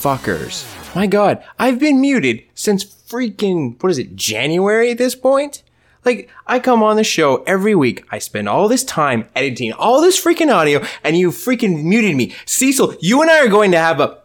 [0.00, 0.64] Fuckers.
[0.96, 5.62] My god, I've been muted since freaking, what is it, January at this point?
[6.06, 8.06] Like, I come on the show every week.
[8.10, 12.34] I spend all this time editing all this freaking audio, and you freaking muted me.
[12.46, 14.22] Cecil, you and I are going to have a.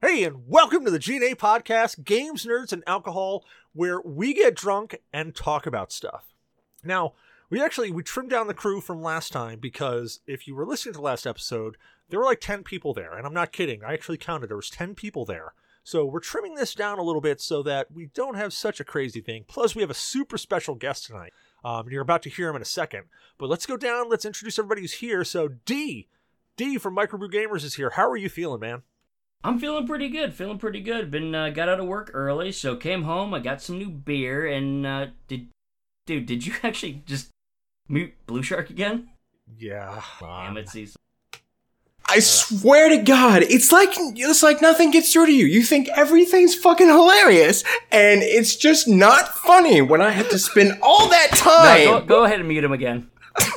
[0.00, 4.98] Hey, and welcome to the GNA podcast, Games, Nerds, and Alcohol, where we get drunk
[5.12, 6.34] and talk about stuff.
[6.82, 7.12] Now,
[7.48, 10.94] we actually we trimmed down the crew from last time because if you were listening
[10.94, 11.76] to the last episode,
[12.12, 13.82] there were like 10 people there, and I'm not kidding.
[13.82, 15.54] I actually counted there was 10 people there.
[15.82, 18.84] So we're trimming this down a little bit so that we don't have such a
[18.84, 19.46] crazy thing.
[19.48, 21.32] Plus, we have a super special guest tonight.
[21.64, 23.04] Um, you're about to hear him in a second.
[23.38, 24.10] But let's go down.
[24.10, 25.24] Let's introduce everybody who's here.
[25.24, 26.08] So D,
[26.58, 27.88] D from Microbrew Gamers is here.
[27.88, 28.82] How are you feeling, man?
[29.42, 30.34] I'm feeling pretty good.
[30.34, 31.10] Feeling pretty good.
[31.10, 33.32] Been uh, got out of work early, so came home.
[33.32, 35.48] I got some new beer, and uh, did,
[36.04, 37.30] dude, did you actually just
[37.88, 39.08] mute Blue Shark again?
[39.56, 40.02] Yeah.
[40.20, 41.01] Damn it, Cecil.
[42.06, 45.46] I swear to God, it's like it's like nothing gets through to you.
[45.46, 50.78] You think everything's fucking hilarious, and it's just not funny when I have to spend
[50.82, 51.84] all that No, time.
[51.84, 53.10] go, go ahead and mute him again.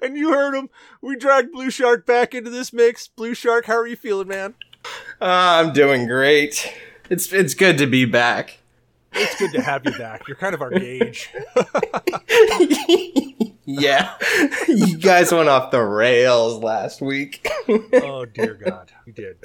[0.00, 0.68] And you heard him.
[1.00, 3.08] We dragged Blue Shark back into this mix.
[3.08, 4.54] Blue Shark, how are you feeling, man?
[5.20, 6.72] Ah, I'm doing great.
[7.10, 8.58] It's it's good to be back.
[9.12, 10.26] It's good to have you back.
[10.26, 11.30] You're kind of our gauge.
[13.64, 14.14] Yeah,
[14.68, 17.48] you guys went off the rails last week.
[17.68, 19.38] oh dear God, we did.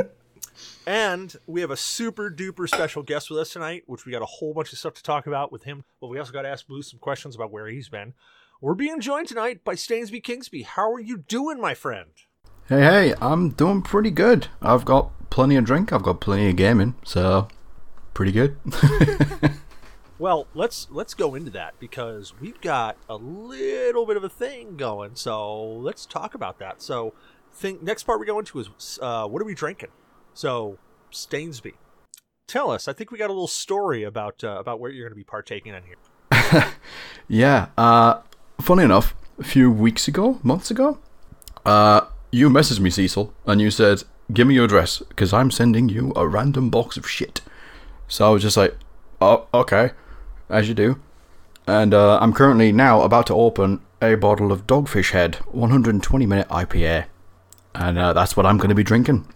[0.88, 4.26] And we have a super duper special guest with us tonight, which we got a
[4.26, 5.84] whole bunch of stuff to talk about with him.
[6.00, 8.14] But we also got to ask Blue some questions about where he's been.
[8.62, 10.64] We're being joined tonight by Stainsby Kingsby.
[10.64, 12.10] How are you doing, my friend?
[12.70, 14.48] Hey, hey, I'm doing pretty good.
[14.62, 17.50] I've got plenty of drink, I've got plenty of gaming, so
[18.14, 18.58] pretty good.
[20.20, 24.76] Well, let's let's go into that because we've got a little bit of a thing
[24.76, 25.16] going.
[25.16, 26.82] So let's talk about that.
[26.82, 27.14] So,
[27.54, 29.90] think next part we go into is uh, what are we drinking?
[30.34, 30.80] So,
[31.12, 31.74] Stainsby,
[32.48, 32.88] tell us.
[32.88, 35.24] I think we got a little story about uh, about where you're going to be
[35.24, 36.66] partaking in here.
[37.28, 38.22] yeah, uh,
[38.60, 40.98] funny enough, a few weeks ago, months ago,
[41.66, 42.02] uh,
[42.32, 44.04] you messaged me, Cecil, and you said,
[44.34, 47.42] give me your address, because I'm sending you a random box of shit.
[48.08, 48.76] So I was just like,
[49.22, 49.92] oh, okay,
[50.50, 51.00] as you do.
[51.66, 56.48] And uh, I'm currently now about to open a bottle of Dogfish Head 120 minute
[56.48, 57.06] IPA.
[57.76, 59.28] And uh, that's what I'm going to be drinking.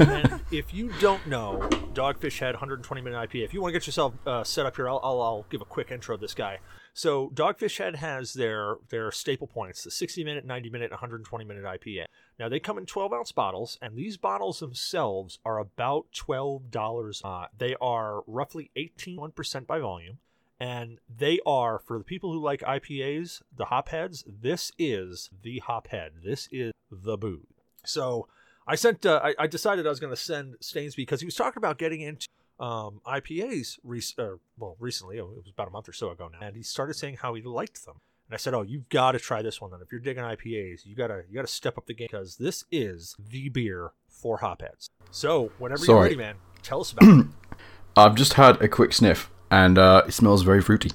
[0.00, 3.44] and if you don't know, Dogfish Head 120 minute IPA.
[3.44, 5.66] If you want to get yourself uh, set up here, I'll, I'll, I'll give a
[5.66, 6.58] quick intro of this guy.
[6.94, 11.64] So Dogfish Head has their their staple points: the 60 minute, 90 minute, 120 minute
[11.64, 12.06] IPA.
[12.38, 17.20] Now they come in 12 ounce bottles, and these bottles themselves are about 12 dollars.
[17.22, 20.18] Uh, they are roughly 18 percent by volume.
[20.58, 24.24] And they are for the people who like IPAs, the hopheads.
[24.26, 26.22] This is the hophead.
[26.24, 27.44] This is the booze.
[27.84, 28.26] So
[28.66, 29.04] I sent.
[29.04, 31.78] Uh, I, I decided I was going to send Stains because he was talking about
[31.78, 32.26] getting into
[32.58, 33.78] um, IPAs.
[33.84, 36.62] Rec- uh, well, recently it was about a month or so ago now, and he
[36.62, 37.96] started saying how he liked them.
[38.28, 39.70] And I said, "Oh, you've got to try this one.
[39.70, 42.64] Then, if you're digging IPAs, you gotta you gotta step up the game because this
[42.72, 46.02] is the beer for hopheads." So whenever you're Sorry.
[46.04, 47.26] ready, man, tell us about it.
[47.96, 50.90] I've just had a quick sniff, and uh, it smells very fruity.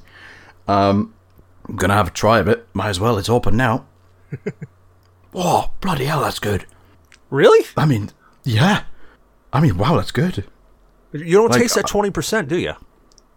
[0.67, 1.13] Um,
[1.67, 2.67] I'm gonna have a try of it.
[2.73, 3.17] Might as well.
[3.17, 3.85] It's open now.
[5.33, 6.65] oh bloody hell, that's good.
[7.29, 7.65] Really?
[7.77, 8.09] I mean,
[8.43, 8.83] yeah.
[9.53, 10.45] I mean, wow, that's good.
[11.13, 12.73] You don't Like, taste that uh, twenty percent, do you?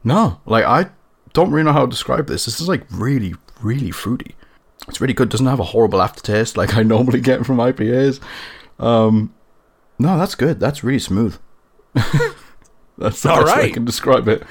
[0.04, 0.90] No, like I
[1.32, 2.44] don't really know how to describe this.
[2.44, 4.36] This is like really, really fruity.
[4.88, 5.28] It's really good.
[5.28, 8.20] Doesn't have a horrible aftertaste like I normally get from IPAs.
[8.78, 9.34] Um,
[9.98, 10.60] no, that's good.
[10.60, 11.36] That's really smooth.
[12.98, 14.42] that's the All best way I can describe it.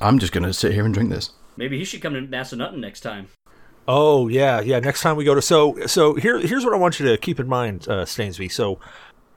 [0.00, 1.30] I'm just gonna sit here and drink this.
[1.56, 3.28] Maybe he should come to Massanutten next time.
[3.86, 4.78] Oh yeah, yeah.
[4.80, 7.38] Next time we go to so so here here's what I want you to keep
[7.38, 8.50] in mind, uh, Stainsby.
[8.50, 8.80] So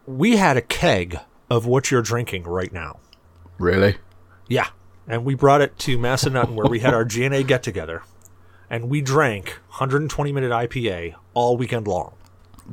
[0.05, 1.19] we had a keg
[1.49, 2.99] of what you're drinking right now.
[3.59, 3.97] Really?
[4.47, 4.67] Yeah,
[5.07, 8.03] and we brought it to Massanutten where we had our GNA get together,
[8.69, 12.13] and we drank 120 minute IPA all weekend long.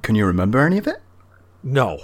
[0.03, 1.03] Can you remember any of it?
[1.63, 1.99] No,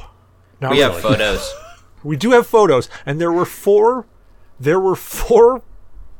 [0.60, 0.92] not we really.
[0.92, 1.54] have photos.
[2.02, 4.06] We do have photos, and there were four.
[4.58, 5.62] There were four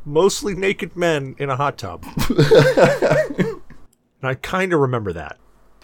[0.05, 2.05] mostly naked men in a hot tub.
[2.29, 3.61] and
[4.23, 5.39] I kind of remember that.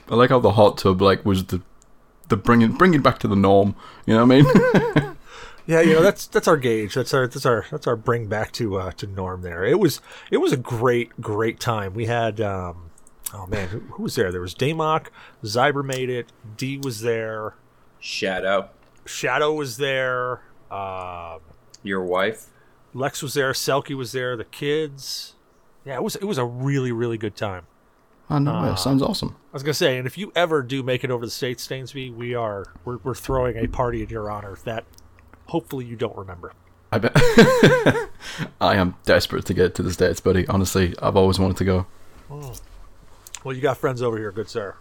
[0.08, 1.62] I like how the hot tub like was the
[2.28, 3.74] the bringing bringing back to the norm.
[4.06, 5.16] You know what I mean?
[5.66, 6.94] Yeah, you know that's that's our gauge.
[6.94, 9.42] That's our that's our that's our bring back to uh, to norm.
[9.42, 11.92] There, it was it was a great great time.
[11.92, 12.90] We had um,
[13.34, 14.30] oh man, who, who was there?
[14.30, 15.06] There was Daymok,
[15.42, 17.54] Zyber made it, D was there,
[17.98, 18.70] Shadow,
[19.06, 20.40] Shadow was there,
[20.70, 21.38] uh,
[21.82, 22.46] your wife.
[22.96, 25.34] Lex was there, Selkie was there, the kids.
[25.84, 27.66] Yeah, it was it was a really really good time.
[28.28, 28.72] I know.
[28.72, 29.36] it sounds awesome.
[29.52, 31.66] I was gonna say, and if you ever do make it over to the states,
[31.66, 34.84] Stainsby, we are we're, we're throwing a party in your honor that
[35.46, 36.52] hopefully you don't remember.
[36.90, 37.12] I bet.
[38.60, 40.46] I am desperate to get to the States, buddy.
[40.46, 41.86] Honestly, I've always wanted to go.
[43.44, 44.74] Well, you got friends over here, good sir.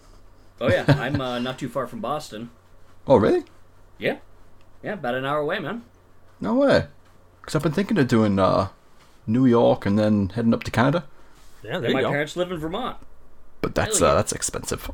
[0.61, 2.49] Oh yeah, I'm uh, not too far from Boston.
[3.07, 3.43] Oh, really?
[3.99, 4.17] Yeah,
[4.81, 5.83] yeah, about an hour away, man.
[6.39, 6.87] No way.
[7.45, 8.69] Because I've been thinking of doing uh,
[9.27, 11.05] New York and then heading up to Canada.
[11.63, 12.09] Yeah, there And you my go.
[12.09, 12.97] parents live in Vermont.
[13.61, 14.89] But that's uh, that's expensive.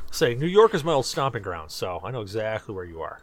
[0.10, 3.20] Say, New York is my old stomping ground, so I know exactly where you are.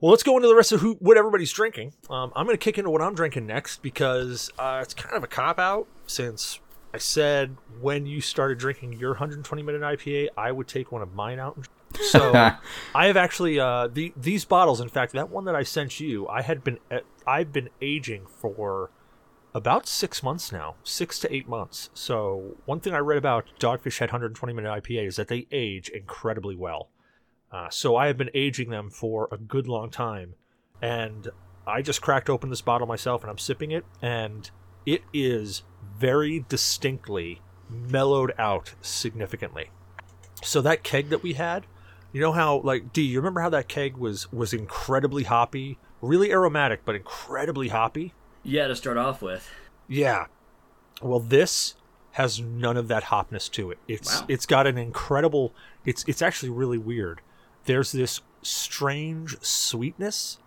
[0.00, 1.94] Well, let's go into the rest of who what everybody's drinking.
[2.08, 5.24] Um, I'm going to kick into what I'm drinking next because uh, it's kind of
[5.24, 6.58] a cop out since
[6.94, 11.12] I said when you started drinking your 120 minute IPA, I would take one of
[11.14, 11.66] mine out.
[12.00, 12.32] So
[12.94, 14.80] I have actually uh, the these bottles.
[14.80, 18.26] In fact, that one that I sent you, I had been uh, I've been aging
[18.26, 18.90] for
[19.54, 21.90] about six months now, six to eight months.
[21.92, 25.88] So one thing I read about Dogfish Head 120 minute IPA is that they age
[25.88, 26.88] incredibly well.
[27.50, 30.34] Uh, so I have been aging them for a good long time,
[30.80, 31.28] and
[31.66, 34.48] I just cracked open this bottle myself, and I'm sipping it, and
[34.86, 35.62] it is
[35.98, 39.70] very distinctly mellowed out significantly.
[40.42, 41.66] So that keg that we had,
[42.12, 46.32] you know how like D, you remember how that keg was was incredibly hoppy, really
[46.32, 48.14] aromatic, but incredibly hoppy.
[48.42, 49.48] Yeah, to start off with.
[49.88, 50.26] Yeah.
[51.02, 51.74] Well, this
[52.12, 53.78] has none of that hopness to it.
[53.86, 54.26] It's Wow.
[54.28, 55.54] it's got an incredible.
[55.84, 57.20] It's it's actually really weird.
[57.66, 60.38] There's this strange sweetness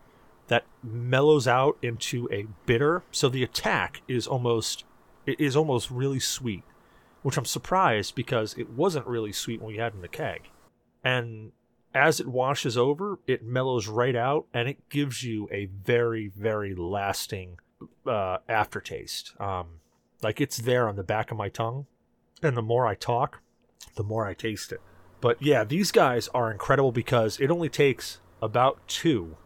[0.48, 3.04] that mellows out into a bitter.
[3.12, 4.84] So the attack is almost
[5.26, 6.64] it is almost really sweet,
[7.22, 10.50] which I'm surprised because it wasn't really sweet when we had it in the keg.
[11.04, 11.52] And
[11.94, 16.74] as it washes over, it mellows right out and it gives you a very very
[16.76, 17.60] lasting
[18.08, 19.34] uh, aftertaste.
[19.40, 19.80] Um,
[20.22, 21.86] like it's there on the back of my tongue,
[22.42, 23.42] and the more I talk,
[23.96, 24.82] the more I taste it.
[25.22, 29.38] But yeah, these guys are incredible because it only takes about two,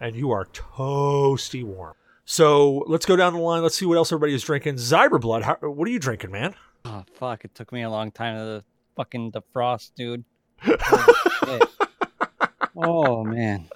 [0.00, 1.94] and you are toasty warm.
[2.24, 3.62] So let's go down the line.
[3.62, 4.76] Let's see what else everybody is drinking.
[4.76, 6.54] Zyberblood, how, what are you drinking, man?
[6.84, 7.44] Oh fuck!
[7.44, 8.64] It took me a long time to
[8.96, 10.24] fucking defrost, dude.
[10.64, 11.60] Holy
[12.76, 13.68] oh man,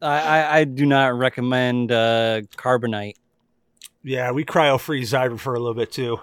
[0.00, 3.14] I, I I do not recommend uh, carbonite.
[4.02, 6.20] Yeah, we cryo freeze Zyber for a little bit too.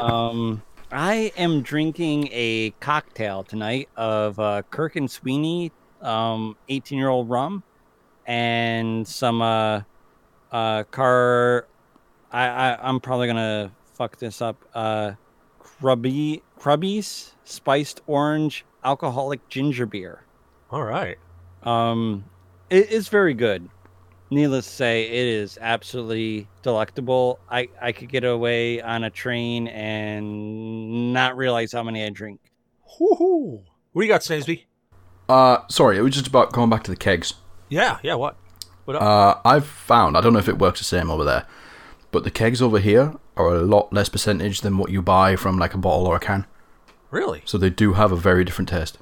[0.00, 0.62] Um,
[0.92, 7.28] I am drinking a cocktail tonight of uh, Kirk and Sweeney, um, 18 year old
[7.28, 7.62] rum,
[8.26, 9.82] and some uh,
[10.52, 11.66] uh, car.
[12.30, 14.56] I, I I'm probably gonna fuck this up.
[14.74, 15.12] Uh,
[15.58, 20.24] Crabbie Crabbie's spiced orange alcoholic ginger beer.
[20.70, 21.18] All right.
[21.62, 22.24] Um,
[22.70, 23.68] it is very good.
[24.30, 27.38] Needless to say, it is absolutely delectable.
[27.50, 32.40] I, I could get away on a train and not realize how many I drink.
[32.98, 33.62] Woohoo!
[33.92, 34.64] What do you got, Snanesby?
[35.28, 37.34] uh, sorry, it was just about going back to the kegs.
[37.68, 38.14] Yeah, yeah.
[38.14, 38.38] What?
[38.86, 39.02] What up?
[39.02, 41.46] Uh, I've found, I don't know if it works the same over there,
[42.10, 45.58] but the kegs over here are a lot less percentage than what you buy from
[45.58, 46.46] like a bottle or a can.
[47.14, 47.42] Really?
[47.44, 48.98] So they do have a very different taste.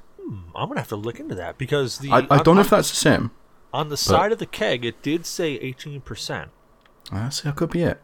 [0.54, 2.70] I'm gonna have to look into that because the I, I on- don't know if
[2.70, 3.30] that's the same.
[3.72, 6.48] On the side of the keg, it did say 18%.
[7.10, 8.02] I see, that could be it.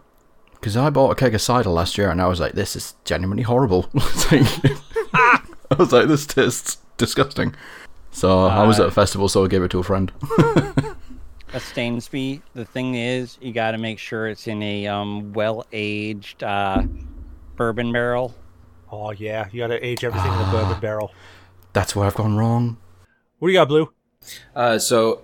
[0.54, 2.94] Because I bought a keg of cider last year and I was like, this is
[3.04, 3.90] genuinely horrible.
[3.94, 5.40] I
[5.78, 7.54] was like, this tastes disgusting.
[8.10, 10.10] So I was at a festival, so I gave it to a friend.
[11.54, 15.64] A Stainsby, the thing is, you got to make sure it's in a um, well
[15.72, 16.82] aged uh,
[17.56, 18.34] bourbon barrel.
[18.90, 19.48] Oh, yeah.
[19.52, 21.12] You gotta age everything in a bourbon barrel.
[21.72, 22.78] That's where I've gone wrong.
[23.38, 23.92] What do you got, Blue?
[24.54, 25.22] Uh, so,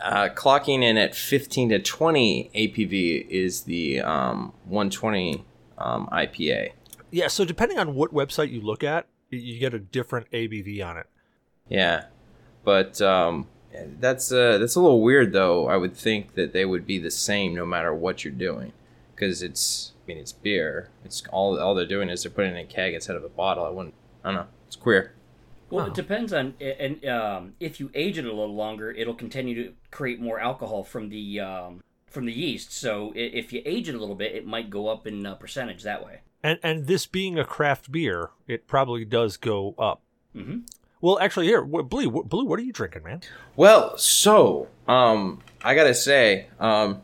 [0.00, 5.44] uh, clocking in at 15 to 20 ABV is the um, 120
[5.78, 6.72] um, IPA.
[7.10, 10.98] Yeah, so depending on what website you look at, you get a different ABV on
[10.98, 11.06] it.
[11.68, 12.04] Yeah,
[12.64, 13.46] but um,
[13.98, 15.68] that's uh, that's a little weird though.
[15.68, 18.72] I would think that they would be the same no matter what you're doing,
[19.14, 20.90] because it's I mean it's beer.
[21.04, 23.28] It's all all they're doing is they're putting it in a keg instead of a
[23.28, 23.64] bottle.
[23.64, 23.94] I wouldn't.
[24.24, 24.46] I don't know.
[24.66, 25.12] It's queer.
[25.70, 25.90] Well, Wow.
[25.90, 29.74] it depends on, and um, if you age it a little longer, it'll continue to
[29.90, 32.72] create more alcohol from the um, from the yeast.
[32.72, 35.82] So if you age it a little bit, it might go up in uh, percentage
[35.82, 36.20] that way.
[36.42, 40.00] And and this being a craft beer, it probably does go up.
[40.32, 40.60] hmm
[41.02, 43.20] Well, actually, here, Blue, what, Blue, what are you drinking, man?
[43.56, 47.02] Well, so um, I gotta say, um,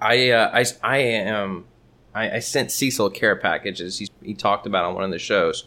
[0.00, 1.64] I uh, I I am
[2.14, 5.10] I, I sent Cecil a care package as he he talked about on one of
[5.10, 5.66] the shows.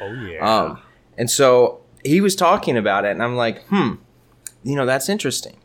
[0.00, 0.38] Oh yeah.
[0.38, 0.80] Um,
[1.18, 3.94] and so he was talking about it, and I'm like, hmm,
[4.62, 5.56] you know, that's interesting.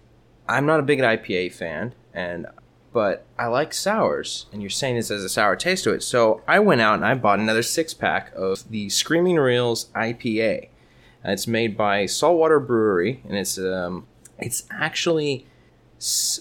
[0.47, 2.47] I'm not a big IPA fan, and
[2.95, 6.01] but I like sours, and you're saying this has a sour taste to it.
[6.01, 10.69] So I went out and I bought another six pack of the Screaming Reels IPA.
[11.21, 15.45] And it's made by Saltwater Brewery, and it's um, it's actually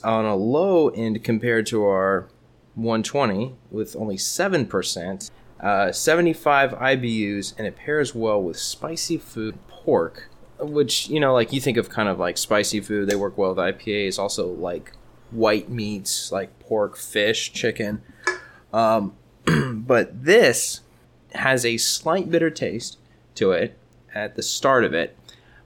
[0.04, 2.28] on a low end compared to our
[2.74, 10.28] 120 with only 7%, uh, 75 IBUs, and it pairs well with spicy food pork,
[10.58, 13.54] which, you know, like you think of kind of like spicy food, they work well
[13.54, 14.92] with IPAs, also like
[15.30, 18.02] white meats like pork, fish, chicken.
[18.72, 19.14] Um,
[19.46, 20.80] but this
[21.34, 22.98] has a slight bitter taste
[23.34, 23.76] to it
[24.14, 25.16] at the start of it,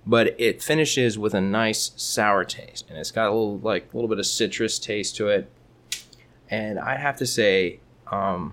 [0.06, 3.96] but it finishes with a nice sour taste, and it's got a little like a
[3.96, 5.50] little bit of citrus taste to it.
[6.50, 8.52] And I have to say, um,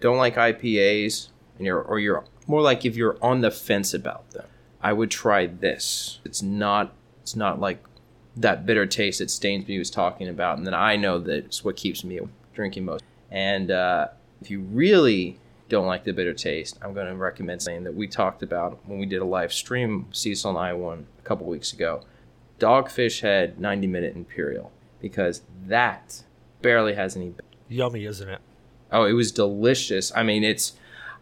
[0.00, 4.30] don't like IPAs, and you're or you're more like if you're on the fence about
[4.30, 4.46] them.
[4.80, 6.20] I would try this.
[6.24, 7.82] It's not it's not like
[8.36, 11.76] that bitter taste that Stainsby was talking about, and then I know that it's what
[11.76, 12.20] keeps me
[12.54, 13.02] drinking most.
[13.30, 14.08] And uh,
[14.40, 15.38] if you really
[15.68, 18.98] don't like the bitter taste, I'm going to recommend something that we talked about when
[18.98, 22.02] we did a live stream, Cecil and I one a couple weeks ago.
[22.60, 26.22] Dogfish Head 90 Minute Imperial, because that
[26.66, 27.32] barely has any.
[27.68, 28.40] Yummy, isn't it?
[28.90, 30.10] Oh, it was delicious.
[30.16, 30.72] I mean, it's.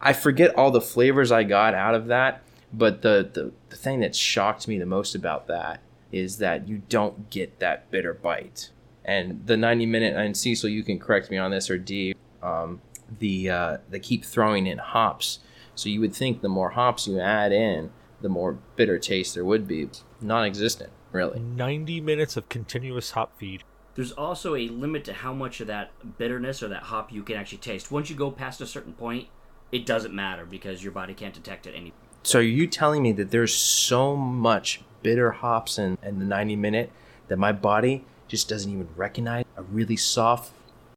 [0.01, 2.41] I forget all the flavors I got out of that,
[2.73, 6.81] but the, the, the thing that shocked me the most about that is that you
[6.89, 8.71] don't get that bitter bite.
[9.03, 12.81] And the 90 minute, and Cecil, you can correct me on this, or D, um,
[13.19, 15.39] the uh, they keep throwing in hops.
[15.75, 19.45] So you would think the more hops you add in, the more bitter taste there
[19.45, 19.89] would be.
[20.21, 21.39] Non-existent, really.
[21.39, 23.63] 90 minutes of continuous hop feed.
[23.95, 27.37] There's also a limit to how much of that bitterness or that hop you can
[27.37, 27.91] actually taste.
[27.91, 29.29] Once you go past a certain point,
[29.71, 31.93] it doesn't matter because your body can't detect it any.
[32.23, 36.55] So are you telling me that there's so much bitter hops in, in the 90
[36.57, 36.91] minute
[37.29, 40.51] that my body just doesn't even recognize a really soft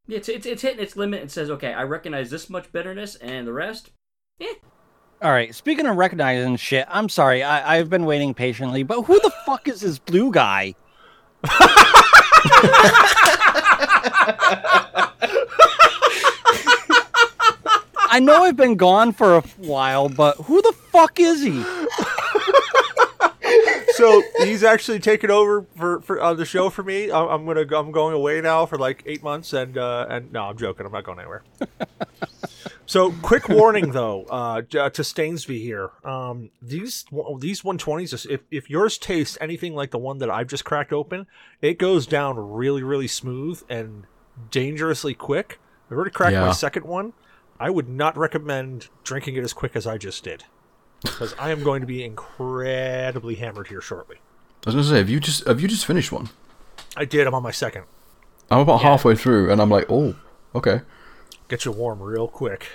[0.08, 3.46] It's, it's, it's hitting its limit and says, okay, I recognize this much bitterness and
[3.46, 3.90] the rest,
[4.40, 4.54] eh.
[5.20, 5.54] All right.
[5.54, 7.42] Speaking of recognizing shit, I'm sorry.
[7.42, 10.74] I, I've been waiting patiently, but who the fuck is this blue guy?
[18.10, 21.62] I know I've been gone for a while, but who the fuck is he?
[23.98, 27.10] So he's actually taken over for, for uh, the show for me.
[27.10, 30.44] I'm, I'm gonna I'm going away now for like eight months, and uh, and no,
[30.44, 30.86] I'm joking.
[30.86, 31.42] I'm not going anywhere.
[32.88, 35.90] so quick warning though, uh, to Stainsby here.
[36.04, 37.04] Um, these
[37.38, 41.26] these 120s, if if yours tastes anything like the one that I've just cracked open,
[41.62, 44.06] it goes down really really smooth and
[44.50, 45.60] dangerously quick.
[45.90, 47.12] I've already cracked my second one.
[47.60, 50.44] I would not recommend drinking it as quick as I just did.
[51.02, 54.16] Because I am going to be incredibly hammered here shortly.
[54.66, 56.30] I was gonna say, have you just have you just finished one?
[56.96, 57.26] I did.
[57.26, 57.84] I'm on my second.
[58.50, 60.16] I'm about halfway through, and I'm like, oh,
[60.54, 60.80] okay.
[61.48, 62.66] Get you warm real quick.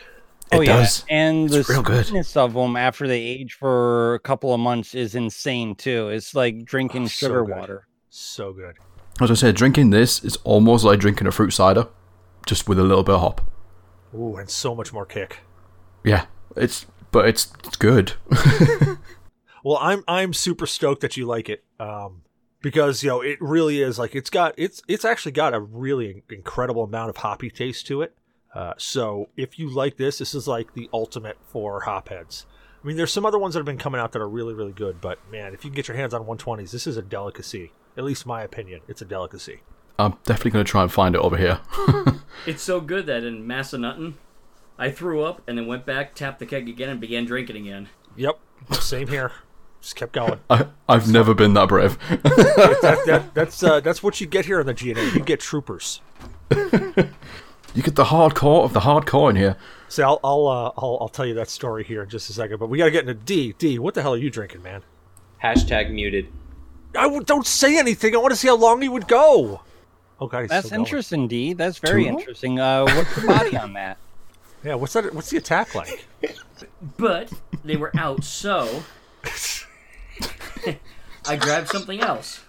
[0.52, 1.06] Oh It yeah, does.
[1.10, 2.06] and the It's real good.
[2.06, 6.10] sweetness of them after they age for a couple of months is insane too.
[6.10, 7.56] It's like drinking Oh, sugar good.
[7.56, 7.88] water.
[8.10, 8.76] So good.
[9.22, 11.88] As I said, drinking this is almost like drinking a fruit cider,
[12.46, 13.42] just with a little bit of hop.
[14.16, 15.40] Ooh, and so much more kick.
[16.04, 16.26] Yeah,
[16.56, 18.14] it's but it's it's good.
[19.66, 21.64] Well, I'm I'm super stoked that you like it.
[21.80, 22.24] Um,
[22.62, 26.24] because you know it really is like it's got it's it's actually got a really
[26.30, 28.14] incredible amount of hoppy taste to it.
[28.54, 32.46] Uh, so if you like this, this is like the ultimate for hopheads.
[32.84, 34.74] I mean, there's some other ones that have been coming out that are really really
[34.74, 37.72] good, but man, if you can get your hands on 120s, this is a delicacy.
[37.98, 39.62] At least my opinion, it's a delicacy.
[39.98, 41.60] I'm definitely gonna try and find it over here.
[42.46, 44.16] It's so good that in Massanutten,
[44.78, 47.90] I threw up and then went back, tapped the keg again, and began drinking again.
[48.18, 48.38] Yep,
[48.72, 49.32] same here.
[49.80, 50.40] Just kept going.
[50.50, 51.98] I, I've never been that brave.
[52.10, 55.14] that, that, that's uh, that's what you get here in the GNA.
[55.14, 56.02] You get troopers.
[57.74, 59.58] you get the hardcore of the hardcore in here.
[59.90, 62.58] See, I'll I'll, uh, I'll I'll tell you that story here in just a second.
[62.60, 63.54] But we got to get into D.
[63.58, 63.78] D.
[63.80, 64.82] What the hell are you drinking, man?
[65.44, 66.28] hashtag muted.
[66.98, 68.16] I w- don't say anything.
[68.16, 69.62] I want to see how long he would go.
[70.22, 70.86] Okay, That's still going.
[70.86, 71.52] interesting, D.
[71.54, 72.10] That's very Two?
[72.10, 72.60] interesting.
[72.60, 73.98] Uh, what's the body on that?
[74.64, 75.14] Yeah, what's that?
[75.14, 76.06] What's the attack like?
[76.96, 77.30] But
[77.66, 78.84] they were out, so
[81.28, 82.40] I grabbed something else.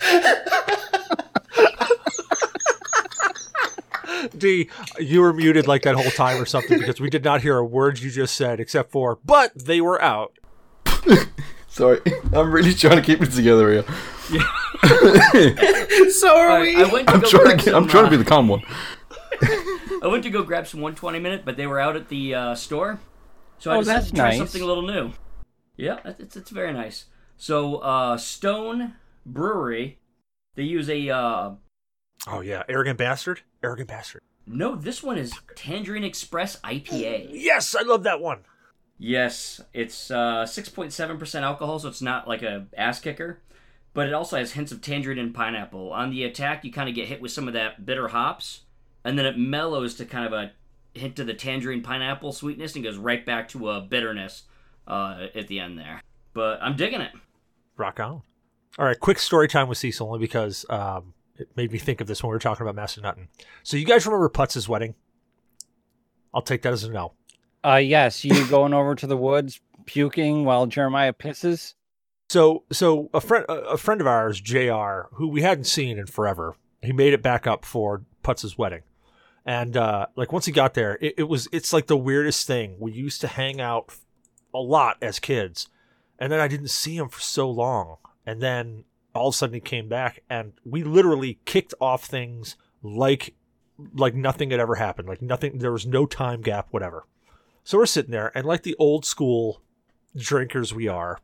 [4.28, 7.56] D, you were muted like that whole time or something because we did not hear
[7.58, 10.38] a word you just said except for "but they were out."
[11.68, 12.00] Sorry,
[12.32, 13.84] I'm really trying to keep it together here.
[16.10, 16.76] So are I, we.
[16.76, 18.16] I went to I'm go trying grab to get, some, I'm trying to uh, be
[18.16, 18.62] the calm one.
[20.02, 22.54] I went to go grab some 120 minute, but they were out at the uh,
[22.54, 22.98] store,
[23.58, 24.38] so I Oh, decided that's to try nice.
[24.38, 25.12] something a little new.
[25.76, 27.06] Yeah, it's, it's, it's very nice.
[27.36, 29.98] So uh, Stone Brewery,
[30.56, 31.50] they use a uh,
[32.26, 34.22] Oh yeah, arrogant bastard, arrogant bastard.
[34.46, 37.28] No, this one is Tangerine Express IPA.
[37.32, 38.40] Yes, I love that one.
[38.98, 43.40] Yes, it's uh, 6.7% alcohol, so it's not like a ass kicker.
[43.92, 45.92] But it also has hints of tangerine and pineapple.
[45.92, 48.62] On the attack, you kind of get hit with some of that bitter hops,
[49.04, 50.52] and then it mellows to kind of a
[50.94, 54.44] hint of the tangerine pineapple sweetness and goes right back to a bitterness
[54.86, 56.02] uh, at the end there.
[56.34, 57.12] But I'm digging it.
[57.76, 58.22] Rock on.
[58.78, 62.06] All right, quick story time with Cecil, only because um, it made me think of
[62.06, 63.28] this when we were talking about Massanutten.
[63.62, 64.94] So you guys remember Putz's wedding?
[66.34, 67.14] I'll take that as a no.
[67.64, 71.74] Uh, yes, you going over to the woods puking while Jeremiah pisses.
[72.28, 76.54] So, so a friend, a friend of ours, Jr., who we hadn't seen in forever,
[76.80, 78.82] he made it back up for Putz's wedding,
[79.44, 82.76] and uh, like once he got there, it, it was it's like the weirdest thing.
[82.78, 83.92] We used to hang out
[84.54, 85.68] a lot as kids,
[86.20, 89.54] and then I didn't see him for so long, and then all of a sudden
[89.54, 93.34] he came back, and we literally kicked off things like
[93.94, 95.58] like nothing had ever happened, like nothing.
[95.58, 97.06] There was no time gap, whatever.
[97.64, 99.62] So we're sitting there, and like the old school
[100.16, 101.20] drinkers we are,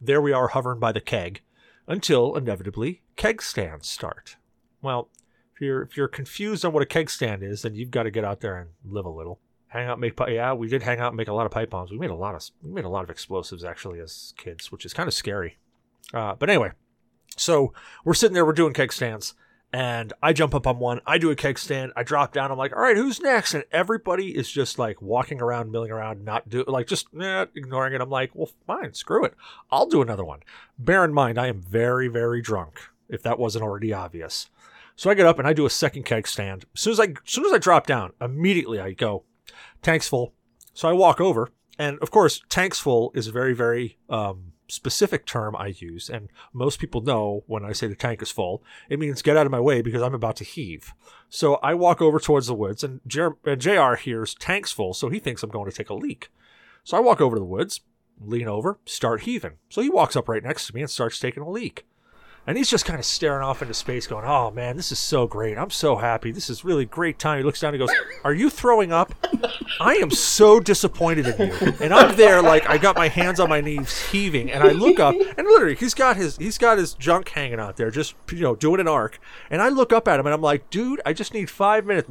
[0.00, 1.40] there we are hovering by the keg
[1.86, 4.36] until inevitably keg stands start.
[4.82, 5.08] Well,
[5.54, 8.10] if you're if you're confused on what a keg stand is, then you've got to
[8.10, 9.40] get out there and live a little.
[9.68, 11.90] Hang out, make yeah, we did hang out and make a lot of pipe bombs.
[11.90, 14.84] We made a lot of we made a lot of explosives actually as kids, which
[14.84, 15.58] is kind of scary.
[16.14, 16.70] Uh, but anyway,
[17.36, 17.72] so
[18.04, 19.34] we're sitting there, we're doing keg stands,
[19.72, 21.00] and I jump up on one.
[21.06, 21.92] I do a keg stand.
[21.96, 22.50] I drop down.
[22.50, 23.52] I'm like, all right, who's next?
[23.52, 27.92] And everybody is just like walking around, milling around, not do like just eh, ignoring
[27.92, 28.00] it.
[28.00, 29.34] I'm like, well, fine, screw it.
[29.70, 30.40] I'll do another one.
[30.78, 32.80] Bear in mind, I am very, very drunk.
[33.08, 34.50] If that wasn't already obvious.
[34.96, 36.64] So I get up and I do a second keg stand.
[36.74, 39.24] As soon as I, as soon as I drop down, immediately I go,
[39.82, 40.32] tank's full.
[40.72, 45.54] So I walk over, and of course, tanks full is very, very um, specific term
[45.56, 49.22] I use, and most people know when I say the tank is full, it means
[49.22, 50.92] get out of my way because I'm about to heave.
[51.28, 55.08] So I walk over towards the woods, and Jer- and JR hears tank's full, so
[55.08, 56.30] he thinks I'm going to take a leak.
[56.84, 57.80] So I walk over to the woods,
[58.20, 59.54] lean over, start heaving.
[59.68, 61.84] So he walks up right next to me and starts taking a leak.
[62.46, 65.26] And he's just kind of staring off into space, going, Oh man, this is so
[65.26, 65.58] great.
[65.58, 66.30] I'm so happy.
[66.30, 67.38] This is really great time.
[67.38, 69.14] He looks down and goes, Are you throwing up?
[69.80, 71.72] I am so disappointed in you.
[71.80, 75.00] And I'm there like I got my hands on my knees heaving and I look
[75.00, 78.40] up and literally he's got his he's got his junk hanging out there, just you
[78.40, 79.18] know, doing an arc.
[79.50, 82.08] And I look up at him and I'm like, dude, I just need five minutes.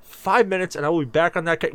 [0.00, 1.74] Five minutes and I will be back on that cake.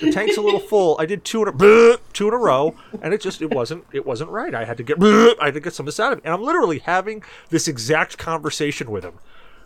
[0.00, 0.96] The tank's a little full.
[0.98, 4.06] I did two in a two in a row, and it just it wasn't it
[4.06, 4.54] wasn't right.
[4.54, 6.32] I had to get I had to get some of this out of it, and
[6.34, 9.14] I'm literally having this exact conversation with him,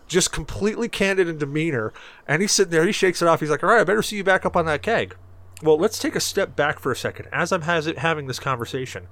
[0.07, 1.93] just completely candid in demeanor.
[2.27, 3.39] And he's sitting there, he shakes it off.
[3.39, 5.15] He's like, "All right, I better see you back up on that keg."
[5.63, 7.27] Well, let's take a step back for a second.
[7.31, 9.07] As I'm has it, having this conversation,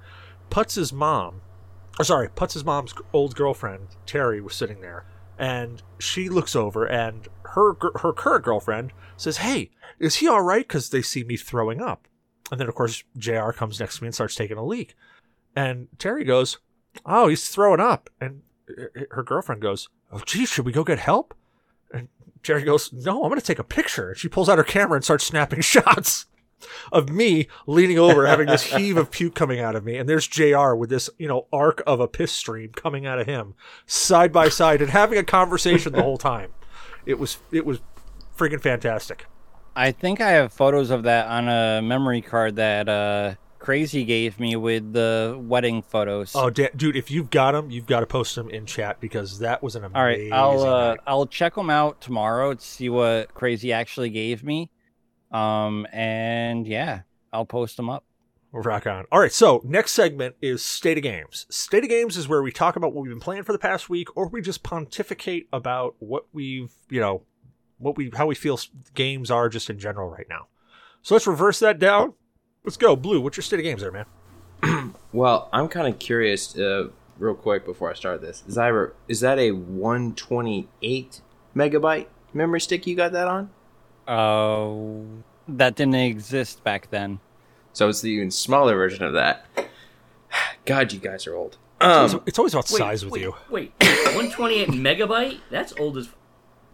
[0.50, 1.40] Putz's mom,
[1.98, 5.06] or sorry, Putz's mom's old girlfriend Terry was sitting there,
[5.38, 10.66] and she looks over, and her her current girlfriend says, "Hey, is he all right?"
[10.66, 12.08] Because they see me throwing up,
[12.50, 13.50] and then of course Jr.
[13.50, 14.94] comes next to me and starts taking a leak,
[15.54, 16.58] and Terry goes,
[17.06, 20.84] "Oh, he's throwing up," and uh, uh, her girlfriend goes, "Oh, geez, should we go
[20.84, 21.34] get help?"
[21.92, 22.08] And
[22.42, 24.96] Jerry goes, "No, I'm going to take a picture." And she pulls out her camera
[24.96, 26.26] and starts snapping shots
[26.92, 30.26] of me leaning over, having this heave of puke coming out of me, and there's
[30.26, 30.74] Jr.
[30.74, 33.54] with this, you know, arc of a piss stream coming out of him,
[33.86, 36.52] side by side, and having a conversation the whole time.
[37.06, 37.80] It was it was
[38.36, 39.26] freaking fantastic.
[39.76, 44.38] I think I have photos of that on a memory card that uh, Crazy gave
[44.38, 46.32] me with the wedding photos.
[46.36, 49.40] Oh, da- dude, if you've got them, you've got to post them in chat because
[49.40, 50.32] that was an amazing.
[50.32, 50.96] All right, I'll uh.
[51.06, 54.70] I'll check them out tomorrow to see what Crazy actually gave me.
[55.32, 57.00] Um, and yeah,
[57.32, 58.04] I'll post them up.
[58.62, 59.04] Rock on.
[59.10, 61.46] All right, so next segment is State of Games.
[61.50, 63.88] State of Games is where we talk about what we've been playing for the past
[63.88, 67.22] week, or we just pontificate about what we've, you know,
[67.78, 68.58] what we how we feel
[68.94, 70.46] games are just in general right now.
[71.02, 72.14] So let's reverse that down.
[72.62, 73.20] Let's go, Blue.
[73.20, 74.94] What's your State of Games there, man?
[75.12, 76.88] Well, I'm kind of curious, uh,
[77.18, 78.42] real quick before I start this.
[78.48, 78.72] Is, I,
[79.06, 81.20] is that a 128
[81.54, 83.50] megabyte memory stick you got that on?
[84.08, 85.04] Oh,
[85.46, 87.20] that didn't exist back then.
[87.74, 89.44] So it's the even smaller version of that.
[90.64, 91.58] God, you guys are old.
[91.80, 93.34] It's, Um, it's always about Wait, size with wait, you.
[93.50, 95.40] Wait, 128 megabyte?
[95.50, 96.08] That's old as.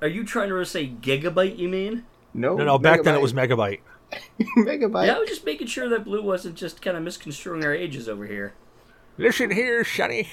[0.03, 1.59] Are you trying to say gigabyte?
[1.59, 2.05] You mean?
[2.33, 3.81] no, No, no, back then it was megabyte.
[4.57, 5.07] megabyte.
[5.07, 8.09] Yeah, I was just making sure that Blue wasn't just kind of misconstruing our ages
[8.09, 8.55] over here.
[9.19, 10.29] Listen here, Shunny.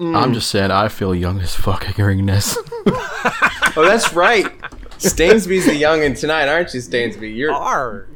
[0.00, 2.56] I'm just saying, I feel young as fuck hearing this.
[3.76, 4.46] Oh, that's right.
[4.98, 7.34] Stainsby's the youngin' tonight, aren't you, Stainsby?
[7.36, 8.06] You're R.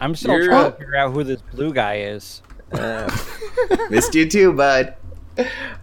[0.00, 2.42] I'm still You're, trying to figure out who this blue guy is.
[2.72, 3.10] uh,
[3.90, 4.94] missed you too, bud.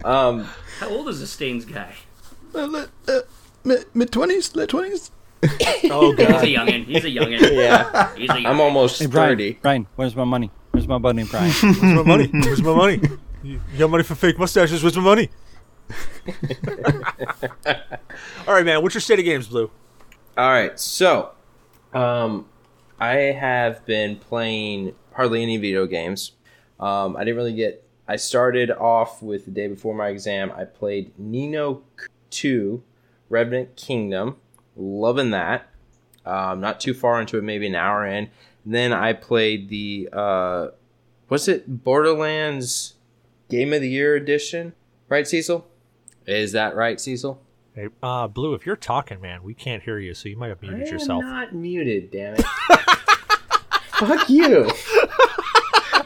[0.04, 0.48] Um,
[0.80, 1.92] How old is the Stains guy?
[2.54, 3.20] Uh, uh,
[3.94, 5.10] mid twenties, late twenties.
[5.90, 6.42] Oh He's god.
[6.42, 6.84] a youngin.
[6.84, 7.40] He's a youngin.
[7.52, 8.14] Yeah.
[8.16, 8.46] He's a youngin.
[8.46, 9.52] I'm almost Hey, Brian, 30.
[9.62, 10.50] Brian, where's my money?
[10.72, 11.52] Where's my money, Brian?
[11.52, 12.28] Where's my money?
[12.32, 13.00] Where's my money?
[13.44, 14.82] You you got money for fake mustaches?
[14.82, 15.30] Where's my money?
[18.46, 18.82] All right, man.
[18.82, 19.70] What's your state of games, Blue?
[20.36, 21.30] All right, so
[21.92, 22.46] um,
[23.00, 26.32] I have been playing hardly any video games.
[26.80, 27.84] Um, I didn't really get.
[28.08, 30.50] I started off with the day before my exam.
[30.56, 31.82] I played Nino
[32.30, 32.82] 2,
[33.28, 34.36] Revenant Kingdom,
[34.76, 35.68] loving that.
[36.24, 38.30] Um, not too far into it, maybe an hour in.
[38.64, 40.68] then I played the uh,
[41.28, 41.84] what's it?
[41.84, 42.94] Borderlands
[43.48, 44.74] Game of the Year edition,
[45.08, 45.66] right, Cecil?
[46.26, 47.40] Is that right, Cecil?
[47.78, 50.60] Hey, uh, Blue, if you're talking, man, we can't hear you, so you might have
[50.60, 51.22] muted I am yourself.
[51.22, 52.44] not muted, damn it.
[53.92, 54.68] Fuck you.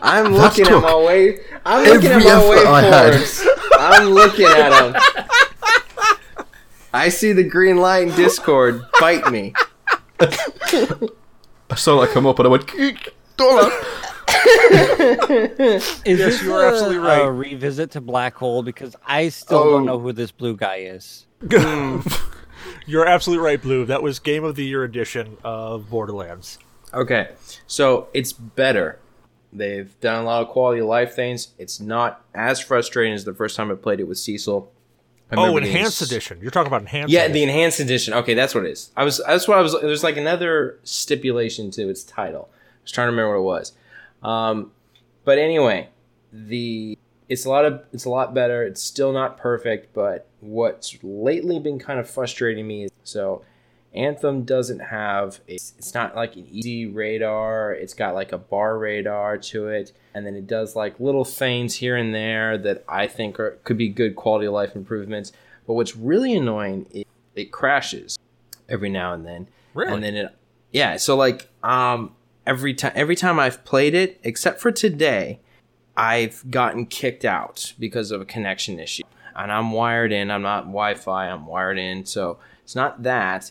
[0.03, 1.39] I'm That's looking at took my way.
[1.65, 3.15] I'm looking at every my effort I had.
[3.15, 3.47] waveforms.
[3.79, 6.47] I'm looking at them.
[6.93, 8.83] I see the green light in Discord.
[9.01, 9.55] Bite me.
[10.21, 10.29] I
[11.75, 12.67] saw that come up and I went,
[13.39, 13.73] don't.
[16.05, 17.23] Is Yes, this you are a- absolutely right.
[17.23, 19.71] A revisit to Black Hole because I still Oh.
[19.71, 21.27] don't know who this blue guy is.
[22.87, 23.85] You're absolutely right, Blue.
[23.85, 26.59] That was Game of the Year edition of Borderlands.
[26.93, 27.31] Okay,
[27.67, 28.99] so it's better.
[29.53, 31.49] They've done a lot of quality of life things.
[31.59, 34.71] It's not as frustrating as the first time I played it with Cecil.
[35.31, 36.39] I Oh, enhanced edition.
[36.43, 37.13] You're talking about enhanced.
[37.13, 37.33] Yeah, edition.
[37.35, 38.15] the enhanced edition.
[38.15, 38.91] Okay, that's what it is.
[38.97, 39.73] I was that's what I was.
[39.81, 42.51] There's like another stipulation to its title.
[42.53, 43.73] I was trying to remember what it was.
[44.23, 44.73] Um,
[45.25, 45.89] but anyway,
[46.33, 48.63] the it's a lot of it's a lot better.
[48.63, 53.45] It's still not perfect, but what's lately been kind of frustrating me is so
[53.95, 57.73] Anthem doesn't have a, it's not like an easy radar.
[57.73, 61.77] It's got like a bar radar to it, and then it does like little things
[61.77, 65.33] here and there that I think are, could be good quality of life improvements.
[65.67, 67.05] But what's really annoying is
[67.35, 68.19] it crashes
[68.69, 69.93] every now and then, Really?
[69.93, 70.35] and then it
[70.71, 70.97] yeah.
[70.97, 72.15] So like um
[72.47, 75.41] every time every time I've played it, except for today,
[75.97, 79.03] I've gotten kicked out because of a connection issue.
[79.35, 80.31] And I'm wired in.
[80.31, 81.29] I'm not Wi-Fi.
[81.29, 82.05] I'm wired in.
[82.05, 83.51] So it's not that.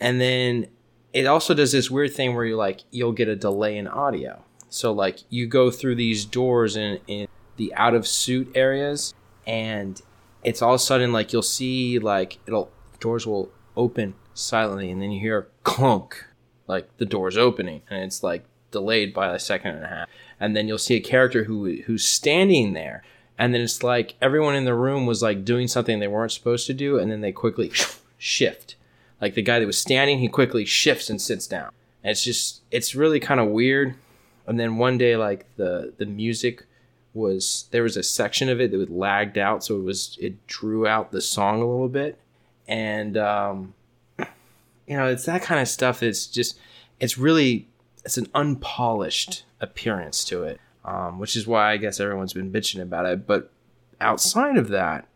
[0.00, 0.68] And then
[1.12, 4.42] it also does this weird thing where you like you'll get a delay in audio.
[4.68, 9.14] So like you go through these doors in in the out of suit areas,
[9.46, 10.00] and
[10.44, 12.70] it's all sudden like you'll see like it'll
[13.00, 16.22] doors will open silently, and then you hear a clunk,
[16.66, 20.08] like the doors opening, and it's like delayed by a second and a half.
[20.38, 23.02] And then you'll see a character who who's standing there,
[23.38, 26.66] and then it's like everyone in the room was like doing something they weren't supposed
[26.66, 27.72] to do, and then they quickly
[28.18, 28.76] shift.
[29.20, 31.70] Like the guy that was standing, he quickly shifts and sits down.
[32.02, 33.94] And it's just it's really kind of weird.
[34.46, 36.64] And then one day, like the the music
[37.14, 40.46] was there was a section of it that was lagged out, so it was it
[40.46, 42.18] drew out the song a little bit,
[42.68, 43.74] and um,
[44.86, 46.58] you know it's that kind of stuff that's just
[47.00, 47.66] it's really
[48.04, 52.80] it's an unpolished appearance to it, um, which is why I guess everyone's been bitching
[52.80, 53.26] about it.
[53.26, 53.50] But
[54.00, 55.06] outside of that,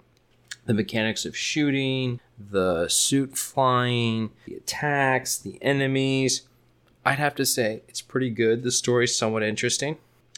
[0.66, 6.42] the mechanics of shooting, the suit flying, the attacks, the enemies.
[7.04, 8.62] I'd have to say it's pretty good.
[8.62, 9.96] The story's somewhat interesting,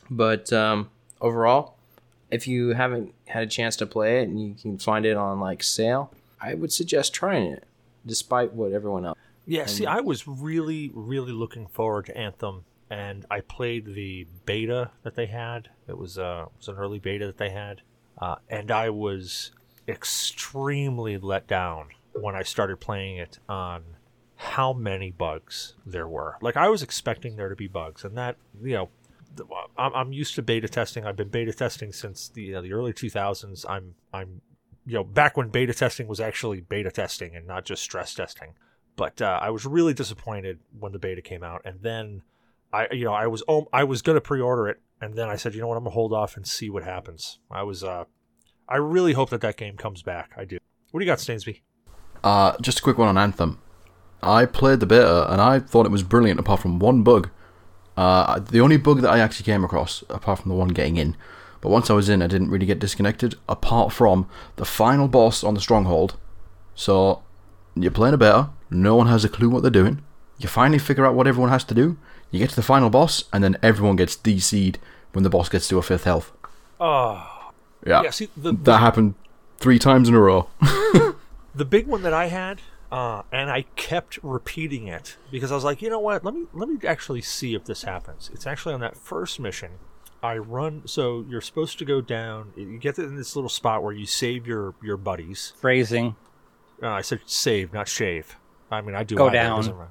[0.08, 1.76] but um, overall,
[2.30, 5.40] if you haven't had a chance to play it and you can find it on
[5.40, 7.64] like sale, I would suggest trying it,
[8.06, 9.18] despite what everyone else.
[9.44, 14.90] Yeah, see, I was really, really looking forward to Anthem, and I played the beta
[15.02, 15.70] that they had.
[15.88, 17.80] It was uh, it was an early beta that they had,
[18.20, 19.50] uh, and I was
[19.88, 23.82] extremely let down when I started playing it on
[24.36, 26.36] how many bugs there were.
[26.42, 28.88] Like I was expecting there to be bugs, and that you know,
[29.78, 31.06] I'm, used to beta testing.
[31.06, 33.64] I've been beta testing since the uh, the early 2000s.
[33.70, 34.42] I'm I'm
[34.84, 38.52] you know back when beta testing was actually beta testing and not just stress testing
[38.94, 42.22] but uh, I was really disappointed when the beta came out, and then
[42.72, 45.54] I, you know, I was oh, I was gonna pre-order it, and then I said,
[45.54, 47.38] you know what, I'm gonna hold off and see what happens.
[47.50, 48.04] I was, uh,
[48.68, 50.32] I really hope that that game comes back.
[50.36, 50.58] I do.
[50.90, 51.60] What do you got, Stainsby?
[52.22, 53.60] Uh, just a quick one on Anthem.
[54.22, 57.30] I played the beta and I thought it was brilliant apart from one bug.
[57.96, 61.16] Uh, the only bug that I actually came across, apart from the one getting in,
[61.60, 65.44] but once I was in, I didn't really get disconnected, apart from the final boss
[65.44, 66.16] on the stronghold.
[66.74, 67.22] So,
[67.74, 70.02] you're playing a beta, no one has a clue what they're doing.
[70.38, 71.98] You finally figure out what everyone has to do.
[72.32, 74.78] You get to the final boss, and then everyone gets DC'd
[75.12, 76.32] when the boss gets to a fifth health.
[76.80, 77.50] Oh,
[77.86, 78.10] Yeah, yeah.
[78.10, 79.14] See, the that happened
[79.58, 80.48] three times in a row.
[81.54, 85.62] the big one that I had, uh, and I kept repeating it because I was
[85.62, 86.24] like, you know what?
[86.24, 88.30] Let me let me actually see if this happens.
[88.32, 89.72] It's actually on that first mission.
[90.22, 90.82] I run.
[90.86, 92.52] So you're supposed to go down.
[92.56, 95.52] You get in this little spot where you save your your buddies.
[95.60, 96.16] Phrasing.
[96.82, 98.36] Uh, I said save, not shave.
[98.70, 99.34] I mean, I do Go either.
[99.34, 99.88] Down.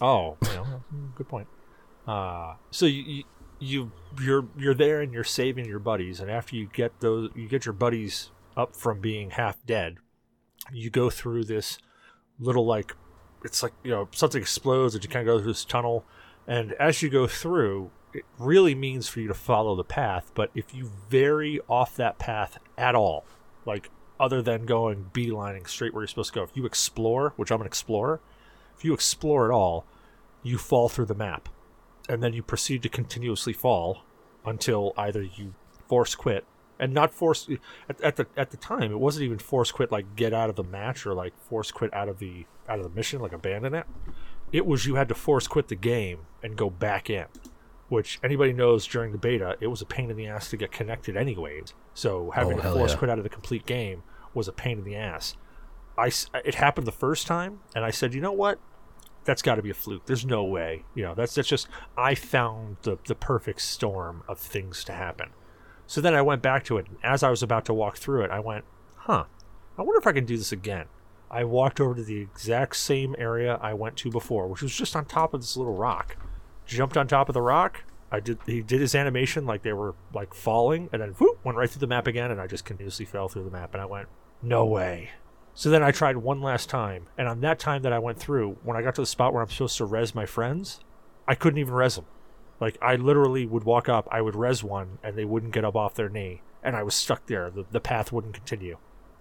[0.00, 0.82] Oh, you know,
[1.14, 1.46] good point.
[2.06, 3.24] Uh, so you, you
[3.60, 7.48] you you're you're there and you're saving your buddies, and after you get those, you
[7.48, 9.96] get your buddies up from being half dead.
[10.72, 11.78] You go through this
[12.38, 12.94] little like
[13.44, 16.04] it's like you know something explodes and you kind of go through this tunnel,
[16.46, 20.30] and as you go through, it really means for you to follow the path.
[20.34, 23.24] But if you vary off that path at all,
[23.66, 27.50] like other than going beelining straight where you're supposed to go, if you explore, which
[27.50, 28.20] I'm an explorer,
[28.76, 29.84] if you explore at all,
[30.42, 31.48] you fall through the map,
[32.08, 34.02] and then you proceed to continuously fall
[34.44, 35.54] until either you
[35.88, 36.44] force quit
[36.78, 37.48] and not force
[37.88, 40.56] at, at the at the time it wasn't even force quit like get out of
[40.56, 43.74] the match or like force quit out of the out of the mission like abandon
[43.74, 43.86] it.
[44.52, 47.26] It was you had to force quit the game and go back in
[47.88, 50.72] which anybody knows during the beta it was a pain in the ass to get
[50.72, 52.98] connected anyways so having Oh, to force yeah.
[52.98, 55.36] quit out of the complete game was a pain in the ass.
[55.96, 56.10] I
[56.44, 58.58] it happened the first time and i said you know what
[59.24, 60.06] that's got to be a fluke.
[60.06, 60.84] There's no way.
[60.94, 65.30] You know, that's that's just I found the the perfect storm of things to happen.
[65.86, 68.22] So then I went back to it, and as I was about to walk through
[68.22, 68.64] it, I went,
[68.96, 69.24] "Huh,
[69.76, 70.86] I wonder if I can do this again."
[71.30, 74.94] I walked over to the exact same area I went to before, which was just
[74.94, 76.16] on top of this little rock.
[76.66, 77.82] Jumped on top of the rock.
[78.12, 78.38] I did.
[78.46, 81.80] He did his animation like they were like falling, and then whoop, went right through
[81.80, 83.74] the map again, and I just continuously fell through the map.
[83.74, 84.08] And I went,
[84.42, 85.10] "No way."
[85.54, 88.58] So then I tried one last time, and on that time that I went through,
[88.64, 90.80] when I got to the spot where I'm supposed to res my friends,
[91.28, 92.06] I couldn't even res them.
[92.60, 95.76] Like I literally would walk up, I would res one, and they wouldn't get up
[95.76, 97.50] off their knee, and I was stuck there.
[97.50, 98.78] The, the path wouldn't continue.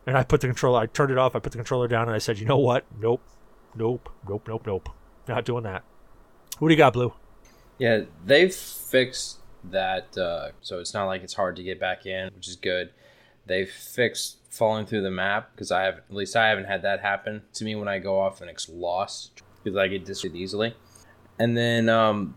[0.08, 2.16] And I put the controller, I turned it off, I put the controller down, and
[2.16, 2.86] I said, you know what?
[3.00, 3.22] Nope,
[3.76, 4.90] nope, nope, nope, nope.
[5.28, 5.84] Not doing that.
[6.58, 7.14] What do you got, Blue?
[7.78, 12.32] Yeah, they've fixed that, uh, so it's not like it's hard to get back in,
[12.34, 12.90] which is good.
[13.46, 17.02] They've fixed falling through the map because I have, at least I haven't had that
[17.02, 20.76] happen to me when I go off and it's lost because I get disappeared easily.
[21.40, 22.36] And then um,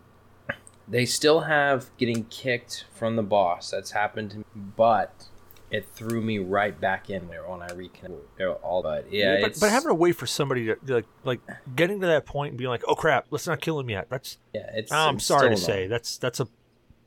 [0.87, 3.69] they still have getting kicked from the boss.
[3.69, 5.27] That's happened to me, but
[5.69, 8.47] it threw me right back in there when I reconnected.
[8.63, 11.41] All but yeah, but, but having to wait for somebody to like, like
[11.75, 14.39] getting to that point and being like, "Oh crap, let's not kill him yet." That's
[14.53, 14.91] yeah, it's.
[14.91, 16.47] I'm it's sorry to still say that's that's a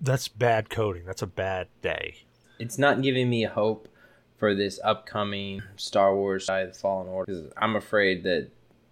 [0.01, 1.05] that's bad coding.
[1.05, 2.18] That's a bad day.
[2.59, 3.88] it's not giving me hope
[4.40, 8.48] for this upcoming Star Wars Jedi the Fallen Order because I'm afraid that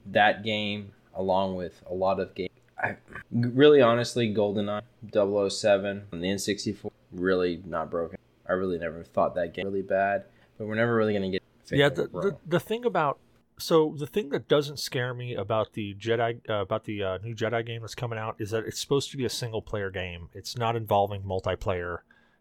[0.06, 2.96] that game, along with a lot of games, I
[3.32, 4.82] really honestly, GoldenEye
[5.12, 8.18] 007 on the N64, really not broken.
[8.48, 10.24] I really never thought that game really bad,
[10.56, 11.42] but we're never really gonna get.
[11.70, 13.18] yeah the, the the thing about
[13.58, 17.34] so the thing that doesn't scare me about the jedi uh, about the uh, new
[17.34, 20.28] jedi game that's coming out is that it's supposed to be a single player game
[20.32, 21.98] it's not involving multiplayer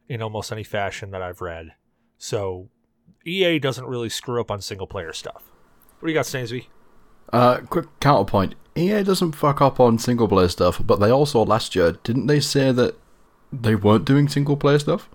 [0.07, 1.73] in almost any fashion that i've read
[2.19, 2.69] so
[3.27, 5.51] ea doesn't really screw up on single player stuff
[5.99, 6.67] what do you got Snazy?
[7.33, 8.53] Uh, quick counterpoint.
[8.75, 12.39] EA doesn't fuck up on single player stuff, but they also last year didn't they
[12.39, 12.95] say that
[13.51, 15.09] they weren't doing single player stuff?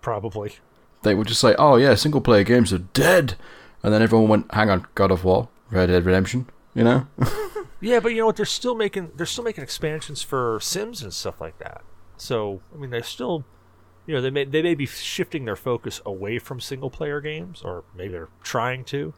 [0.00, 0.56] probably
[1.02, 3.36] They would just say, "Oh yeah, single player games are dead,"
[3.82, 7.06] and then everyone went, "Hang on, God of War, Red Dead Redemption," you know?
[7.80, 11.12] yeah but you know what they're still making they're still making expansions for sims and
[11.12, 11.82] stuff like that
[12.16, 13.44] so i mean they're still
[14.06, 17.62] you know they may they may be shifting their focus away from single player games
[17.64, 19.12] or maybe they're trying to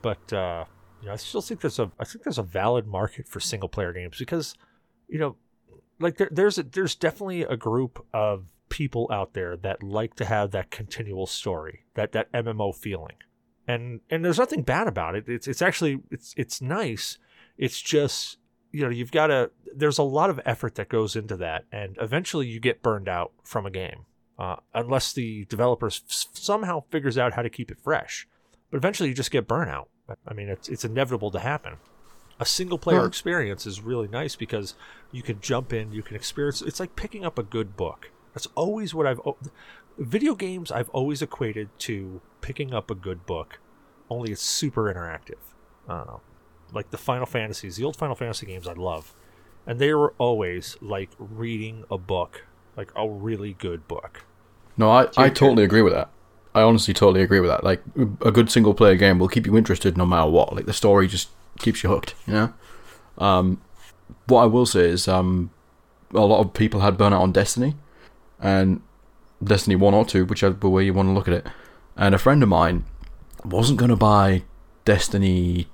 [0.00, 0.64] but uh
[1.00, 3.68] you know i still think there's a i think there's a valid market for single
[3.68, 4.54] player games because
[5.08, 5.36] you know
[6.02, 10.24] like there, there's a, there's definitely a group of people out there that like to
[10.24, 13.16] have that continual story that that mmo feeling.
[13.68, 15.28] And and there's nothing bad about it.
[15.28, 17.18] It's it's actually it's it's nice.
[17.56, 18.38] It's just
[18.72, 21.96] you know you've got to there's a lot of effort that goes into that and
[22.00, 24.06] eventually you get burned out from a game
[24.42, 28.26] uh, unless the developers f- somehow figures out how to keep it fresh.
[28.72, 29.86] But eventually you just get burnout.
[30.26, 31.74] I mean it's, it's inevitable to happen.
[32.40, 34.74] A single player Well- experience is really nice because
[35.12, 38.10] you can jump in you can experience it's like picking up a good book.
[38.34, 39.20] That's always what i've
[39.98, 43.60] video games i've always equated to picking up a good book
[44.10, 45.42] only it's super interactive.
[45.88, 46.16] Uh,
[46.72, 49.14] like the final fantasies the old final fantasy games i love.
[49.66, 54.24] And they were always like reading a book like a really good book
[54.76, 56.10] No, I, I totally agree with that.
[56.54, 57.64] I honestly totally agree with that.
[57.64, 57.82] Like
[58.20, 60.54] a good single player game will keep you interested no matter what.
[60.54, 62.52] Like the story just keeps you hooked, you know.
[63.18, 63.60] Um,
[64.26, 65.50] what I will say is, um,
[66.12, 67.74] a lot of people had burnout on Destiny,
[68.40, 68.82] and
[69.42, 71.46] Destiny one or two, whichever way you want to look at it.
[71.96, 72.84] And a friend of mine
[73.44, 74.42] wasn't going to buy
[74.84, 75.68] Destiny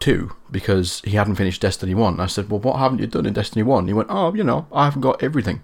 [0.00, 2.20] two because he hadn't finished Destiny one.
[2.20, 4.66] I said, "Well, what haven't you done in Destiny one?" He went, "Oh, you know,
[4.72, 5.62] I haven't got everything."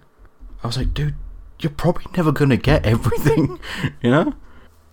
[0.62, 1.14] I was like, "Dude,
[1.60, 3.58] you're probably never going to get everything,"
[4.02, 4.34] you know.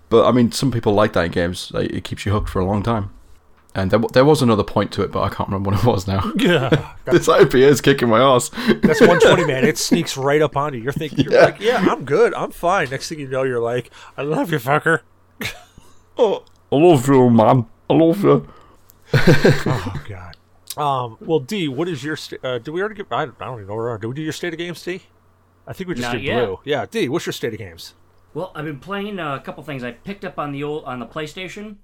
[0.09, 1.71] But I mean, some people like that in games.
[1.73, 3.11] Like, it keeps you hooked for a long time.
[3.77, 6.07] And there, there was another point to it, but I can't remember what it was
[6.07, 6.31] now.
[6.37, 8.47] Yeah, this IPA is kicking my ass.
[8.47, 9.65] that's 120, man.
[9.65, 10.83] It sneaks right up onto you.
[10.85, 11.43] You're thinking, you're Yeah.
[11.45, 12.89] like, yeah, I'm good, I'm fine.
[12.89, 15.01] Next thing you know, you're like, I love you, fucker.
[16.17, 17.65] oh, I love you, man.
[17.89, 18.47] I love you.
[19.13, 20.37] Oh God.
[20.77, 21.17] Um.
[21.21, 22.15] Well, D, what is your?
[22.15, 23.07] Sta- uh, do we already get?
[23.11, 23.85] I, I don't even know where.
[23.85, 23.97] we are.
[23.97, 25.03] Do we do your state of games, D?
[25.67, 26.45] I think we just Not did yet.
[26.45, 26.59] blue.
[26.63, 27.09] Yeah, D.
[27.09, 27.93] What's your state of games?
[28.33, 29.83] Well, I've been playing uh, a couple things.
[29.83, 31.77] I picked up on the old on the PlayStation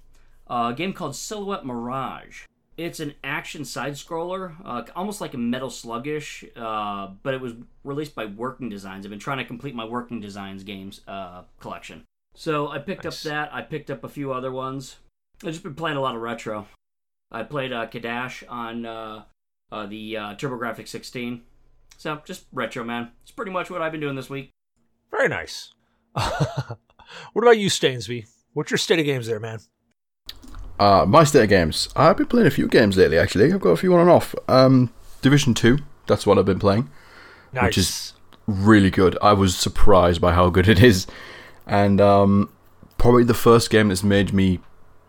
[0.48, 2.42] uh, a game called Silhouette Mirage.
[2.76, 7.52] It's an action side scroller, uh, almost like a Metal Sluggish, uh, but it was
[7.84, 9.04] released by Working Designs.
[9.04, 12.04] I've been trying to complete my Working Designs games uh, collection.
[12.34, 13.24] So I picked Nice.
[13.26, 13.54] up that.
[13.54, 14.96] I picked up a few other ones.
[15.42, 16.66] I've just been playing a lot of retro.
[17.30, 19.24] I played uh, Cadash on uh,
[19.70, 21.42] uh, the uh, TurboGrafx 16.
[21.96, 23.12] So just retro, man.
[23.22, 24.50] It's pretty much what I've been doing this week.
[25.10, 25.72] Very nice.
[26.12, 26.78] what
[27.42, 28.26] about you, Stainsby?
[28.54, 29.60] What's your state of games there, man?
[30.78, 31.88] Uh, my state of games.
[31.94, 33.52] I've been playing a few games lately, actually.
[33.52, 34.34] I've got a few on and off.
[34.48, 36.90] Um, Division 2, that's what I've been playing.
[37.52, 37.64] Nice.
[37.64, 38.12] Which is
[38.46, 39.16] really good.
[39.22, 41.06] I was surprised by how good it is.
[41.66, 42.52] And um,
[42.98, 44.60] probably the first game that's made me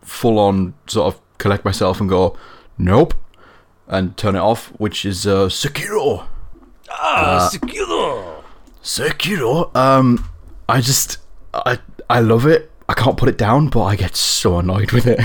[0.01, 2.37] full on sort of collect myself and go,
[2.77, 3.13] nope,
[3.87, 6.27] and turn it off, which is uh, Sekiro.
[6.89, 8.43] Ah, Sekiro.
[8.83, 9.75] Sekiro.
[9.75, 10.27] Um,
[10.67, 11.17] I just,
[11.53, 12.71] I, I love it.
[12.89, 15.19] I can't put it down, but I get so annoyed with it.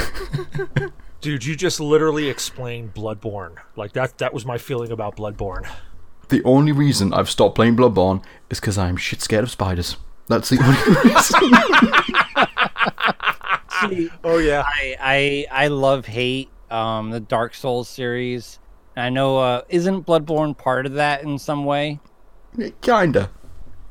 [1.20, 3.56] Dude, you just literally explained Bloodborne.
[3.76, 4.18] Like that.
[4.18, 5.68] That was my feeling about Bloodborne.
[6.28, 9.96] the only reason I've stopped playing Bloodborne is because I'm shit scared of spiders.
[10.28, 10.78] That's the only
[11.14, 12.48] reason.
[14.24, 14.64] Oh yeah.
[14.66, 18.58] I I I love hate um the Dark Souls series.
[19.00, 22.00] I know uh isn't Bloodborne part of that in some way?
[22.80, 23.30] Kinda.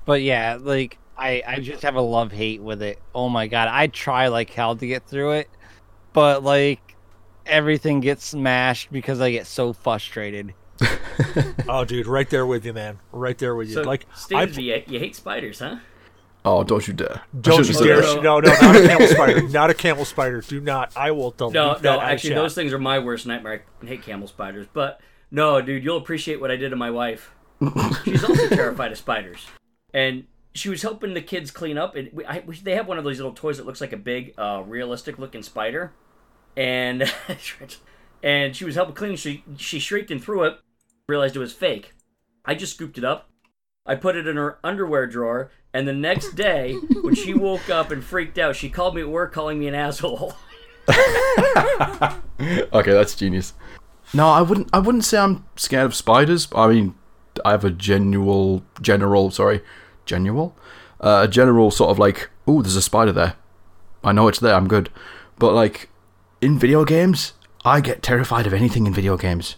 [0.05, 2.99] But yeah, like I I just have a love hate with it.
[3.13, 5.49] Oh my god, I try like hell to get through it,
[6.13, 6.95] but like
[7.45, 10.53] everything gets smashed because I get so frustrated.
[11.67, 12.99] Oh, dude, right there with you, man.
[13.11, 13.73] Right there with you.
[13.75, 15.77] So, like, Steve, I you, you hate spiders, huh?
[16.47, 17.21] Oh, don't you dare.
[17.41, 18.01] Don't you dare.
[18.01, 19.47] No, no, not a camel spider.
[19.49, 20.39] Not a camel spider.
[20.39, 20.95] Do not.
[20.95, 23.63] I will delete No, that no, out actually, those things are my worst nightmare.
[23.83, 24.65] I hate camel spiders.
[24.71, 27.31] But no, dude, you'll appreciate what I did to my wife.
[28.05, 29.45] She's also terrified of spiders,
[29.93, 31.95] and she was helping the kids clean up.
[31.95, 33.97] And we, I, we, they have one of those little toys that looks like a
[33.97, 35.91] big, uh, realistic-looking spider,
[36.55, 37.11] and
[38.23, 39.15] and she was helping clean.
[39.17, 40.59] She she shrieked and threw it.
[41.09, 41.93] Realized it was fake.
[42.45, 43.29] I just scooped it up.
[43.87, 47.89] I put it in her underwear drawer, and the next day, when she woke up
[47.89, 50.35] and freaked out, she called me at work, calling me an asshole.
[52.39, 53.53] Okay, that's genius.
[54.13, 54.69] No, I wouldn't.
[54.71, 56.47] I wouldn't say I'm scared of spiders.
[56.55, 56.95] I mean,
[57.43, 59.61] I have a general, general, sorry,
[60.05, 60.55] general,
[61.01, 63.35] uh, a general sort of like, oh, there's a spider there.
[64.03, 64.53] I know it's there.
[64.53, 64.89] I'm good.
[65.39, 65.89] But like
[66.41, 67.33] in video games,
[67.65, 69.55] I get terrified of anything in video games.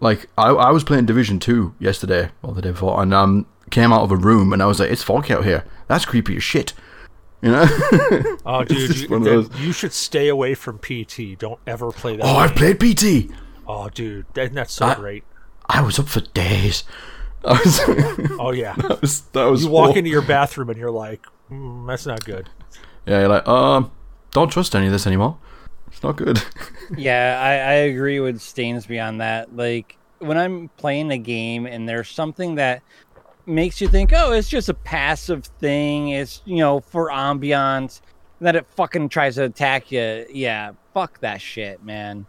[0.00, 3.92] Like I, I was playing Division Two yesterday or the day before, and um, came
[3.92, 5.64] out of a room and I was like, it's foggy out here.
[5.88, 6.72] That's creepy as shit.
[7.42, 7.66] You know?
[8.46, 11.38] Oh, dude, you, one of those- you should stay away from PT.
[11.38, 12.24] Don't ever play that.
[12.24, 13.30] oh, I've played PT.
[13.66, 15.24] Oh, dude, that, that's so I- great.
[15.66, 16.84] I was up for days.
[17.44, 17.80] I was,
[18.40, 18.74] Oh yeah.
[18.76, 22.06] that was that was You walk aw- into your bathroom and you're like, mm, that's
[22.06, 22.48] not good.
[23.06, 23.92] Yeah, you're like, um,
[24.32, 25.36] don't trust any of this anymore.
[25.88, 26.42] It's not good.
[26.96, 29.54] Yeah, I, I agree with Stainsby on that.
[29.54, 32.82] Like when I'm playing a game and there's something that
[33.48, 38.00] makes you think, oh, it's just a passive thing, it's you know for ambiance,
[38.40, 40.26] that it fucking tries to attack you.
[40.32, 42.26] Yeah, fuck that shit, man.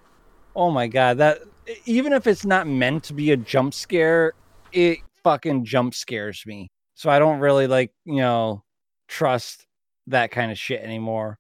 [0.56, 1.40] Oh my god, that
[1.86, 4.34] even if it's not meant to be a jump scare,
[4.72, 6.70] it fucking jump scares me.
[6.96, 8.64] So I don't really like you know
[9.08, 9.66] trust
[10.08, 11.38] that kind of shit anymore.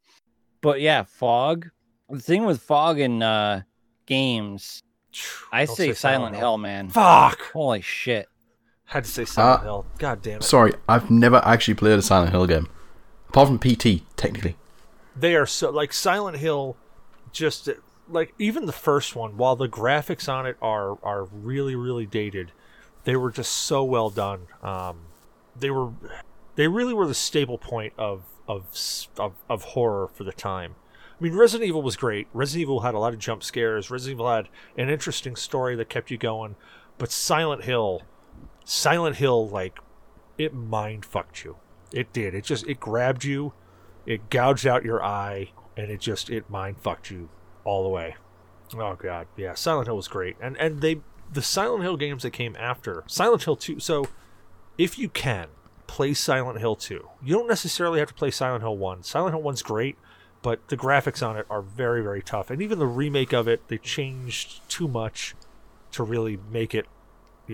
[0.62, 1.70] But yeah, fog
[2.10, 3.62] the thing with fog in uh
[4.06, 4.82] games
[5.51, 7.39] i Don't say, silent hill man Fuck.
[7.54, 8.28] holy shit
[8.90, 9.86] Had to say Silent Uh, Hill.
[9.98, 10.44] God damn it.
[10.44, 12.68] Sorry, I've never actually played a Silent Hill game.
[13.30, 14.56] Apart from PT, technically.
[15.16, 16.76] they are so like Silent Hill.
[17.32, 17.70] Just
[18.10, 22.52] like even the first one, while the graphics on it are are really really dated,
[23.04, 24.48] they were just so well done.
[24.64, 25.02] Um,
[25.56, 25.92] they were
[26.56, 28.66] they really were the staple point of of
[29.20, 30.74] of, of horror for the time.
[31.20, 32.28] I mean, Resident Evil was great.
[32.34, 33.92] Resident Evil had a lot of jump scares.
[33.92, 36.56] Resident Evil had an interesting story that kept you going.
[36.98, 38.02] But Silent Hill,
[38.70, 39.80] Silent Hill, like
[40.38, 41.57] it mind fucked you.
[41.91, 42.36] It did.
[42.36, 43.53] It just it grabbed you,
[44.05, 47.30] it gouged out your eye, and it just it mind fucked you
[47.63, 48.15] all the way.
[48.76, 49.55] Oh god, yeah.
[49.55, 51.01] Silent Hill was great, and and they
[51.34, 53.80] the Silent Hill games that came after Silent Hill two.
[53.80, 54.05] So
[54.78, 55.47] if you can
[55.88, 59.01] play Silent Hill two, you don't necessarily have to play Silent Hill one.
[59.01, 59.97] Silent Hill one's great.
[60.41, 62.49] but the graphics on it are very very tough.
[62.49, 65.36] And even the remake of it, they changed too much
[65.91, 66.86] to really make it,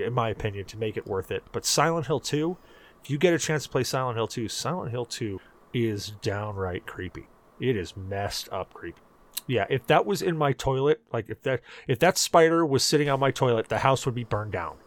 [0.04, 1.44] in my opinion, to make it worth it.
[1.52, 2.58] But Silent Hill 2,
[3.04, 5.40] if you get a chance to play Silent Hill 2, Silent Hill 2
[5.74, 7.28] is downright creepy.
[7.60, 9.02] It is messed up creepy.
[9.48, 13.10] Yeah, if that was in my toilet, like if that if that spider was sitting
[13.10, 14.78] on my toilet, the house would be burned down.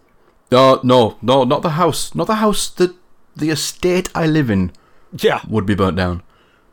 [0.51, 2.15] No, no, no, not the house.
[2.15, 2.69] Not the house.
[2.69, 2.97] The
[3.37, 4.73] the estate I live in
[5.13, 6.23] Yeah, would be burnt down.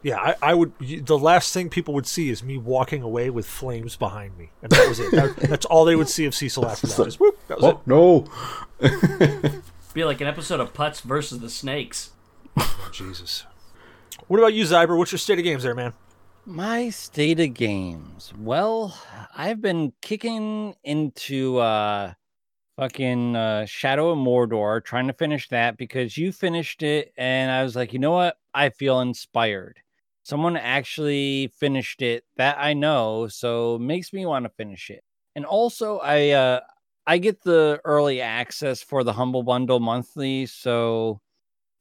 [0.05, 0.19] Yeah.
[0.19, 0.71] I, I would.
[0.79, 4.71] The last thing people would see is me walking away with flames behind me, and
[4.71, 5.11] that was it.
[5.11, 7.03] That- that's all they would see of Cecil after that.
[7.05, 7.39] Just whoop.
[7.47, 8.27] That was Oh no!
[9.95, 12.11] Be like an episode of Putz versus the Snakes.
[12.55, 12.63] it.
[12.93, 13.45] Jesus.
[14.27, 14.95] What about you, Zyber?
[14.95, 15.93] What's your state of games there, man?
[16.45, 18.31] My state of games.
[18.37, 18.95] Well,
[19.35, 22.13] I've been kicking into uh
[22.77, 27.63] fucking uh Shadow of Mordor, trying to finish that because you finished it and I
[27.63, 28.37] was like, you know what?
[28.53, 29.79] I feel inspired.
[30.25, 35.03] Someone actually finished it that I know, so makes me want to finish it.
[35.35, 36.61] And also I uh
[37.05, 41.21] I get the early access for the Humble Bundle monthly, so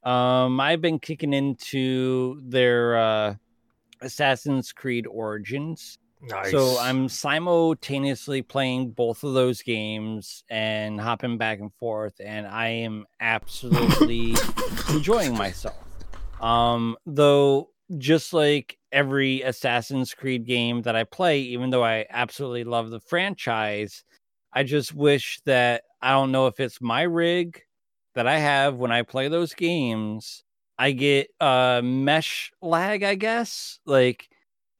[0.03, 3.35] um I've been kicking into their uh
[4.03, 5.97] Assassin's Creed Origins.
[6.21, 6.51] Nice.
[6.51, 12.69] So I'm simultaneously playing both of those games and hopping back and forth, and I
[12.69, 14.35] am absolutely
[14.91, 15.83] enjoying myself.
[16.43, 22.65] Um, though, just like every Assassin's Creed game that I play, even though I absolutely
[22.65, 24.05] love the franchise,
[24.53, 27.63] I just wish that I don't know if it's my rig
[28.15, 30.43] that I have when I play those games.
[30.79, 34.29] I get uh mesh lag, I guess, like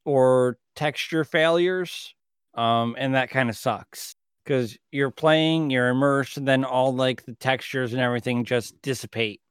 [0.05, 2.13] or texture failures.
[2.53, 7.25] Um, and that kind of sucks because you're playing, you're immersed, and then all like
[7.25, 9.41] the textures and everything just dissipate,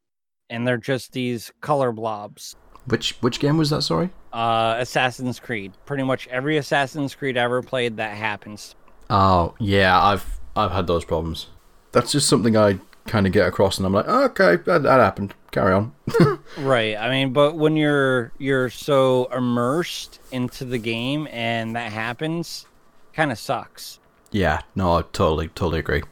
[0.48, 2.56] and they're just these color blobs.
[2.86, 3.82] Which which game was that?
[3.82, 4.10] Sorry.
[4.32, 5.72] Uh, Assassin's Creed.
[5.86, 8.74] Pretty much every Assassin's Creed I ever played, that happens.
[9.08, 11.46] Oh yeah, I've I've had those problems.
[11.92, 15.34] That's just something I kind of get across, and I'm like, okay, that, that happened.
[15.50, 15.92] Carry on.
[16.58, 16.96] Right.
[16.96, 22.66] I mean, but when you're you're so immersed into the game and that happens,
[23.12, 23.98] kind of sucks.
[24.30, 26.02] yeah, no, I totally totally agree.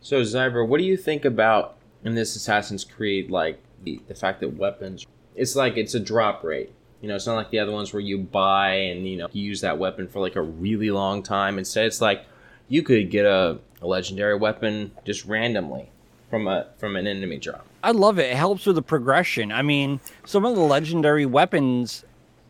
[0.00, 4.40] So Zyber, what do you think about in this Assassin's Creed, like the, the fact
[4.40, 6.72] that weapons, it's like it's a drop rate.
[7.00, 9.42] You know, it's not like the other ones where you buy and you know you
[9.42, 11.58] use that weapon for like a really long time.
[11.58, 12.24] Instead, it's like
[12.68, 15.90] you could get a, a legendary weapon just randomly
[16.30, 17.66] from a from an enemy drop.
[17.82, 18.30] I love it.
[18.30, 19.50] It helps with the progression.
[19.50, 22.04] I mean, some of the legendary weapons,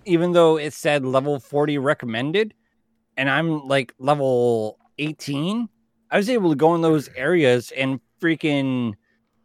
[0.05, 2.55] even though it said level 40 recommended,
[3.17, 5.69] and I'm like level 18,
[6.11, 8.95] I was able to go in those areas and freaking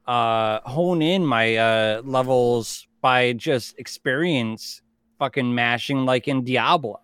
[0.05, 4.81] uh hone in my uh levels by just experience
[5.17, 6.99] fucking mashing like in Diablo.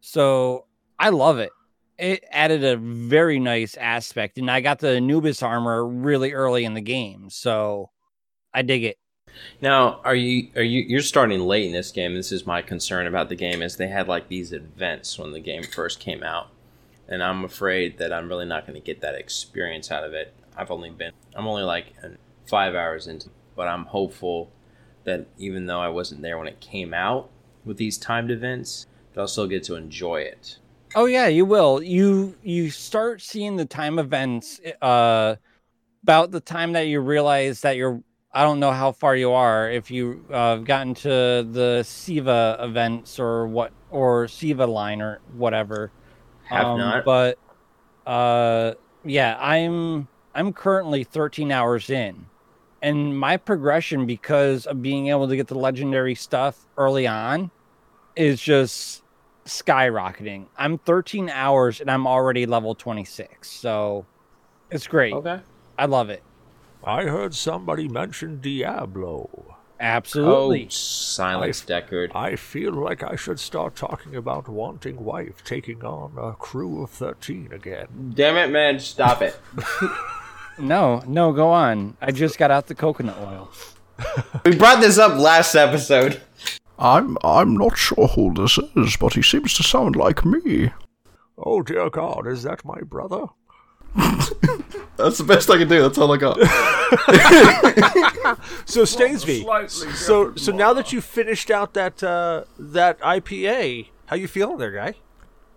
[0.00, 0.66] So
[1.00, 1.50] I love it.
[1.98, 6.74] It added a very nice aspect, and I got the Anubis armor really early in
[6.74, 7.28] the game.
[7.28, 7.90] So
[8.54, 8.98] I dig it.
[9.60, 12.14] Now, are you are you you're starting late in this game?
[12.14, 15.40] This is my concern about the game is they had like these events when the
[15.40, 16.50] game first came out,
[17.08, 20.32] and I'm afraid that I'm really not going to get that experience out of it.
[20.56, 21.94] I've only been I'm only like
[22.46, 24.52] five hours into, but I'm hopeful
[25.08, 27.30] that even though I wasn't there when it came out
[27.64, 30.58] with these timed events, that I'll still get to enjoy it.
[30.94, 31.82] Oh yeah, you will.
[31.82, 35.36] You you start seeing the time events uh
[36.02, 38.02] about the time that you realize that you're
[38.32, 43.18] I don't know how far you are if you uh gotten to the Siva events
[43.18, 45.92] or what or Siva line or whatever.
[46.44, 47.04] Have Um, not.
[47.04, 47.38] But
[48.06, 52.30] uh yeah, I'm I'm currently 13 hours in.
[52.80, 57.50] And my progression because of being able to get the legendary stuff early on
[58.14, 59.02] is just
[59.46, 60.46] skyrocketing.
[60.56, 63.50] I'm 13 hours and I'm already level 26.
[63.50, 64.06] So
[64.70, 65.14] it's great.
[65.14, 65.40] Okay.
[65.76, 66.22] I love it.
[66.84, 69.56] I heard somebody mention Diablo.
[69.80, 70.66] Absolutely.
[70.66, 72.14] Oh, silence, Deckard.
[72.14, 76.90] I feel like I should start talking about wanting wife taking on a crew of
[76.90, 78.12] 13 again.
[78.14, 78.80] Damn it, man!
[78.80, 79.38] Stop it.
[80.58, 81.96] No, no, go on.
[82.00, 83.50] I just got out the coconut oil.
[84.44, 86.20] we brought this up last episode.
[86.78, 90.70] I'm I'm not sure who this is, but he seems to sound like me.
[91.36, 93.26] Oh dear God, is that my brother?
[94.96, 95.82] That's the best I can do.
[95.82, 96.38] That's all I got.
[98.66, 104.28] So Stainsby, so so now that you finished out that uh, that IPA, how you
[104.28, 104.94] feeling there, guy?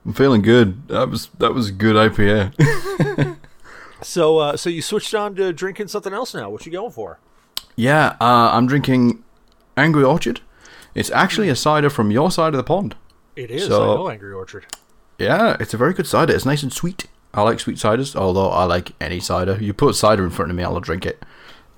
[0.06, 0.88] I'm feeling good.
[0.88, 3.31] That was that was a good IPA.
[4.02, 6.50] So uh, so you switched on to drinking something else now.
[6.50, 7.20] What you going for?
[7.76, 9.24] yeah, uh, I'm drinking
[9.78, 10.42] Angry Orchard.
[10.94, 12.96] It's actually a cider from your side of the pond.
[13.36, 13.66] It is.
[13.68, 14.66] So- I know Angry Orchard.
[15.18, 16.34] Yeah, it's a very good cider.
[16.34, 17.06] It's nice and sweet.
[17.34, 19.58] I like sweet ciders, although I like any cider.
[19.62, 21.24] You put cider in front of me, I'll drink it.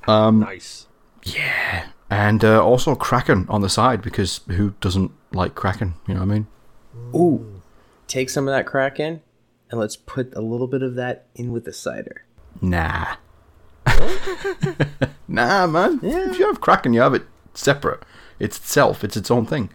[0.07, 0.87] Um, Nice.
[1.23, 5.93] Yeah, and uh, also Kraken on the side because who doesn't like Kraken?
[6.07, 6.47] You know what I mean?
[7.13, 7.61] Ooh,
[8.07, 9.21] take some of that Kraken,
[9.73, 12.23] and let's put a little bit of that in with the cider.
[12.61, 13.15] Nah.
[15.27, 15.99] nah, man.
[16.03, 17.23] If you have Kraken, you have it
[17.55, 18.03] separate.
[18.37, 19.03] It's itself.
[19.03, 19.71] It's its own thing.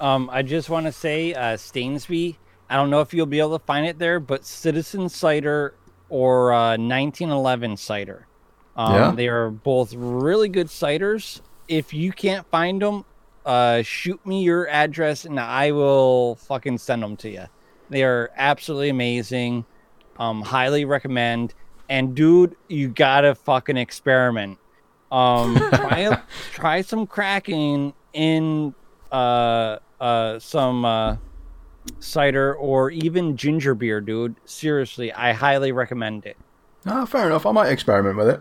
[0.00, 2.34] Um, I just want to say, uh, Stainsby.
[2.68, 5.76] I don't know if you'll be able to find it there, but Citizen Cider
[6.08, 8.26] or uh, 1911 Cider.
[8.74, 9.10] Um, Yeah.
[9.12, 11.42] They are both really good ciders.
[11.68, 13.04] If you can't find them,
[13.46, 17.44] uh, shoot me your address and I will fucking send them to you.
[17.90, 19.64] They are absolutely amazing.
[20.18, 21.54] Um, highly recommend.
[21.88, 24.58] And dude, you gotta fucking experiment.
[25.10, 26.18] Um, try
[26.52, 28.74] try some Kraken in
[29.10, 31.16] uh uh some uh
[31.98, 34.36] cider or even ginger beer, dude.
[34.44, 36.36] Seriously, I highly recommend it.
[36.86, 37.46] Ah, fair enough.
[37.46, 38.40] I might experiment with it.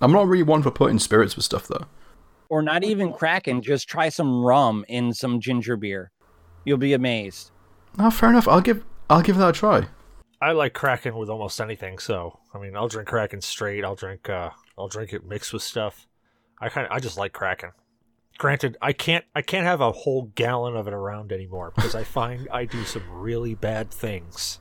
[0.00, 1.86] I'm not really one for putting spirits with stuff, though.
[2.48, 6.10] Or not even Kraken, just try some rum in some ginger beer.
[6.64, 7.51] You'll be amazed.
[7.98, 8.48] Ah, fair enough.
[8.48, 9.86] I'll give I'll give that a try.
[10.40, 11.98] I like Kraken with almost anything.
[11.98, 13.84] So I mean, I'll drink Kraken straight.
[13.84, 14.28] I'll drink.
[14.28, 16.06] uh I'll drink it mixed with stuff.
[16.60, 16.92] I kind of.
[16.92, 17.70] I just like Kraken.
[18.38, 19.24] Granted, I can't.
[19.34, 22.84] I can't have a whole gallon of it around anymore because I find I do
[22.84, 24.58] some really bad things.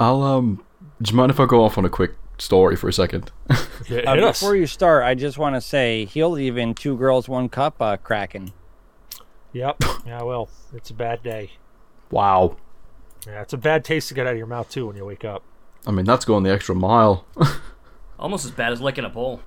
[0.00, 0.64] I'll um.
[1.00, 3.30] Do you mind if I go off on a quick story for a second?
[3.88, 7.28] Yeah, Uh, hit before you start, I just want to say he'll even two girls,
[7.28, 8.52] one cup uh, Kraken.
[9.52, 9.76] Yep.
[10.04, 10.22] Yeah.
[10.22, 11.52] Well, it's a bad day.
[12.10, 12.56] Wow.
[13.26, 15.24] Yeah, it's a bad taste to get out of your mouth too when you wake
[15.24, 15.42] up.
[15.86, 17.24] I mean, that's going the extra mile.
[18.18, 19.40] Almost as bad as licking a bowl.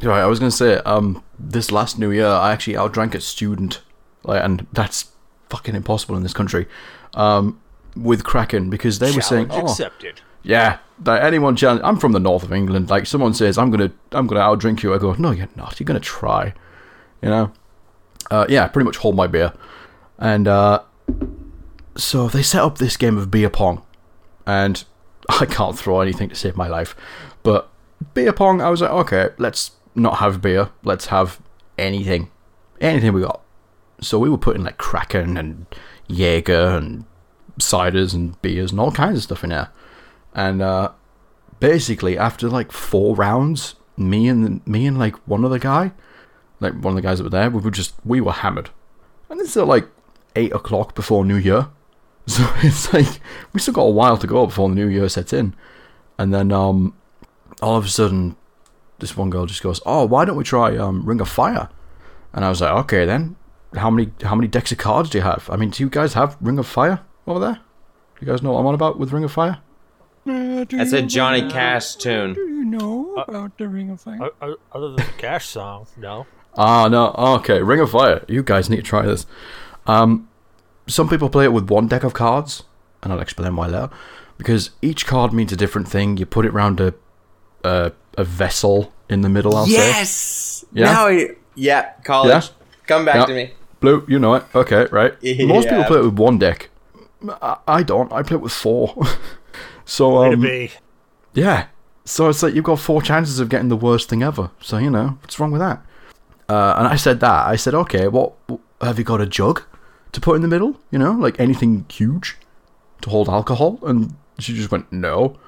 [0.00, 3.82] Right, I was gonna say, um, this last New Year, I actually outdrank a student,
[4.24, 5.12] like, and that's
[5.48, 6.66] fucking impossible in this country,
[7.14, 7.60] um,
[7.96, 10.20] with Kraken because they were saying, oh, accepted.
[10.42, 11.82] yeah, like anyone challenge.
[11.84, 12.90] I'm from the north of England.
[12.90, 14.92] Like someone says, I'm gonna, I'm gonna outdrink you.
[14.92, 15.78] I go, no, you're not.
[15.78, 16.52] You're gonna try,
[17.20, 17.52] you know.
[18.30, 19.52] Uh, yeah, pretty much hold my beer,
[20.18, 20.82] and uh,
[21.96, 23.84] so they set up this game of beer pong,
[24.46, 24.84] and
[25.28, 26.94] I can't throw anything to save my life,
[27.42, 27.70] but
[28.14, 28.60] beer pong.
[28.60, 30.70] I was like, okay, let's not have beer.
[30.82, 31.40] Let's have
[31.78, 32.30] anything,
[32.80, 33.42] anything we got.
[34.00, 35.66] So we were putting like Kraken and
[36.08, 37.04] Jaeger and
[37.58, 39.70] ciders and beers and all kinds of stuff in there.
[40.34, 40.92] And uh,
[41.60, 45.92] basically, after like four rounds, me and me and like one other guy,
[46.60, 48.70] like one of the guys that were there, we were just we were hammered.
[49.28, 49.88] And it's at like
[50.34, 51.68] eight o'clock before New Year,
[52.26, 53.20] so it's like
[53.52, 55.54] we still got a while to go before the New Year sets in.
[56.18, 56.94] And then um,
[57.60, 58.36] all of a sudden,
[59.00, 61.68] this one girl just goes, "Oh, why don't we try um, Ring of Fire?"
[62.32, 63.36] And I was like, "Okay, then.
[63.74, 65.48] How many how many decks of cards do you have?
[65.50, 67.54] I mean, do you guys have Ring of Fire over there?
[68.18, 69.58] Do you guys know what I'm on about with Ring of Fire?"
[70.24, 72.34] That's a Johnny Cash tune.
[72.34, 74.18] Do you know about the Ring of Fire?
[74.22, 76.26] O- o- Other than the Cash song, no.
[76.56, 77.12] Ah, no.
[77.38, 78.24] Okay, Ring of Fire.
[78.28, 79.26] You guys need to try this.
[79.86, 80.28] Um,
[80.86, 82.64] some people play it with one deck of cards,
[83.02, 83.90] and I'll explain why later.
[84.38, 86.16] Because each card means a different thing.
[86.16, 86.94] You put it round a
[87.64, 89.56] a, a vessel in the middle.
[89.56, 89.72] I'll say.
[89.72, 90.64] Yes.
[90.72, 90.84] Yeah?
[90.86, 91.92] Now, I, yeah.
[92.04, 92.46] College.
[92.46, 92.50] Yeah?
[92.86, 93.26] Come back Yeah.
[93.26, 93.52] to me.
[93.80, 94.44] Blue, you know it.
[94.54, 95.12] Okay, right.
[95.46, 96.70] Most people play it with one deck.
[97.40, 98.12] I, I don't.
[98.12, 98.94] I play it with four.
[99.84, 100.70] so Way to um, be.
[101.34, 101.66] Yeah.
[102.04, 104.50] So it's like you've got four chances of getting the worst thing ever.
[104.60, 105.84] So you know what's wrong with that?
[106.48, 107.46] Uh, and I said that.
[107.46, 108.34] I said, okay, what
[108.80, 109.62] have you got a jug
[110.12, 110.78] to put in the middle?
[110.90, 112.36] You know, like anything huge
[113.02, 113.78] to hold alcohol?
[113.82, 115.38] And she just went, no.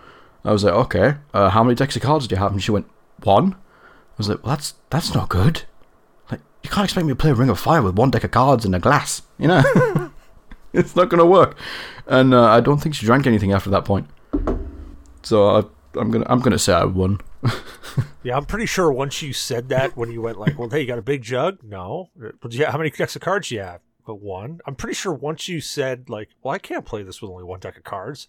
[0.44, 1.14] I was like, okay.
[1.32, 2.52] Uh, how many decks of cards do you have?
[2.52, 2.86] And she went,
[3.22, 3.52] one.
[3.54, 5.62] I was like, well, that's that's not good.
[6.30, 8.64] Like you can't expect me to play Ring of Fire with one deck of cards
[8.64, 9.22] and a glass.
[9.38, 10.10] You know,
[10.72, 11.56] it's not gonna work.
[12.06, 14.08] And uh, I don't think she drank anything after that point.
[15.22, 15.58] So I,
[15.98, 17.20] I'm gonna I'm gonna say I won.
[18.24, 20.86] Yeah, I'm pretty sure once you said that, when you went like, "Well, hey, you
[20.86, 22.08] got a big jug?" No,
[22.40, 23.80] but yeah, how many decks of cards do you have?
[24.06, 24.60] But one.
[24.66, 27.60] I'm pretty sure once you said like, "Well, I can't play this with only one
[27.60, 28.28] deck of cards,"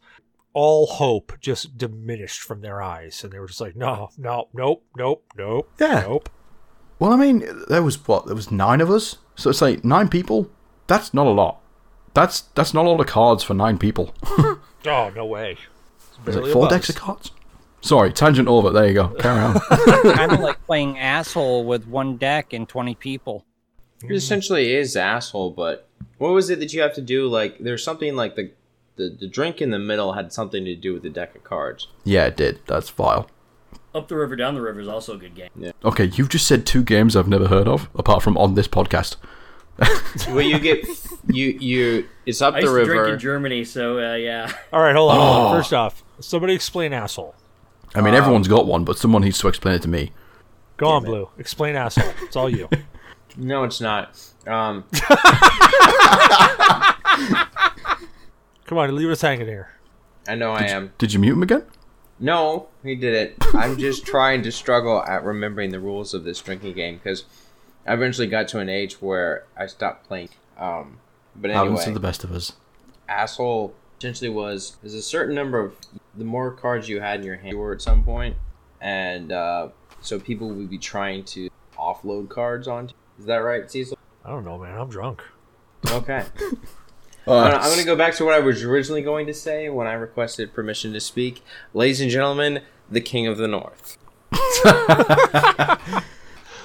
[0.53, 4.83] all hope just diminished from their eyes, and they were just like, "No, no, nope,
[4.95, 6.01] nope, nope, Yeah.
[6.07, 6.29] nope."
[6.97, 10.07] Well, I mean, there was what there was nine of us, so it's like nine
[10.07, 10.49] people.
[10.87, 11.59] That's not a lot.
[12.13, 14.13] That's that's not a lot of cards for nine people.
[14.87, 15.57] Oh, no way.
[16.27, 16.71] It's Is it four buzz.
[16.71, 17.31] decks of cards?
[17.81, 18.69] Sorry, tangent over.
[18.69, 19.07] There you go.
[19.17, 19.59] Carry on.
[20.13, 23.43] kind of like playing asshole with one deck and 20 people.
[24.03, 25.87] It essentially is asshole, but
[26.17, 27.27] what was it that you have to do?
[27.27, 28.51] Like, there's something like the,
[28.97, 31.87] the the drink in the middle had something to do with the deck of cards.
[32.03, 32.59] yeah, it did.
[32.67, 33.29] That's vile.
[33.93, 35.49] Up the river, down the river is also a good game.
[35.55, 35.71] Yeah.
[35.83, 39.15] Okay, you've just said two games I've never heard of, apart from on this podcast.
[40.27, 40.85] well, you get
[41.27, 42.07] you you.
[42.25, 43.13] It's up I the used to drink river.
[43.13, 44.51] in Germany, so uh, yeah.
[44.73, 45.17] All right, hold on.
[45.17, 45.53] hold on.
[45.53, 45.57] Oh.
[45.57, 47.35] First off, somebody explain asshole.
[47.93, 50.11] I mean, everyone's got one, but someone needs to explain it to me.
[50.77, 51.29] Go on, Blue.
[51.37, 52.11] Explain asshole.
[52.23, 52.67] It's all you.
[53.37, 54.17] No, it's not.
[54.47, 54.83] Um,
[58.65, 59.69] Come on, leave us hanging here.
[60.27, 60.93] I know I am.
[60.97, 61.63] Did you mute him again?
[62.19, 63.35] No, he did it.
[63.53, 67.25] I'm just trying to struggle at remembering the rules of this drinking game because
[67.85, 70.29] I eventually got to an age where I stopped playing.
[70.57, 70.97] Um,
[71.35, 72.53] but Happens to the best of us.
[73.09, 75.75] asshole essentially was there's a certain number of
[76.17, 78.35] the more cards you had in your hand you were at some point,
[78.81, 79.67] and uh,
[80.01, 82.93] so people would be trying to offload cards onto.
[83.19, 83.97] Is that right, Cecil?
[84.23, 84.77] I don't know, man.
[84.77, 85.21] I'm drunk.
[85.89, 86.23] Okay.
[87.27, 89.87] Uh, I'm going to go back to what I was originally going to say when
[89.87, 91.43] I requested permission to speak.
[91.73, 93.97] Ladies and gentlemen, the King of the North.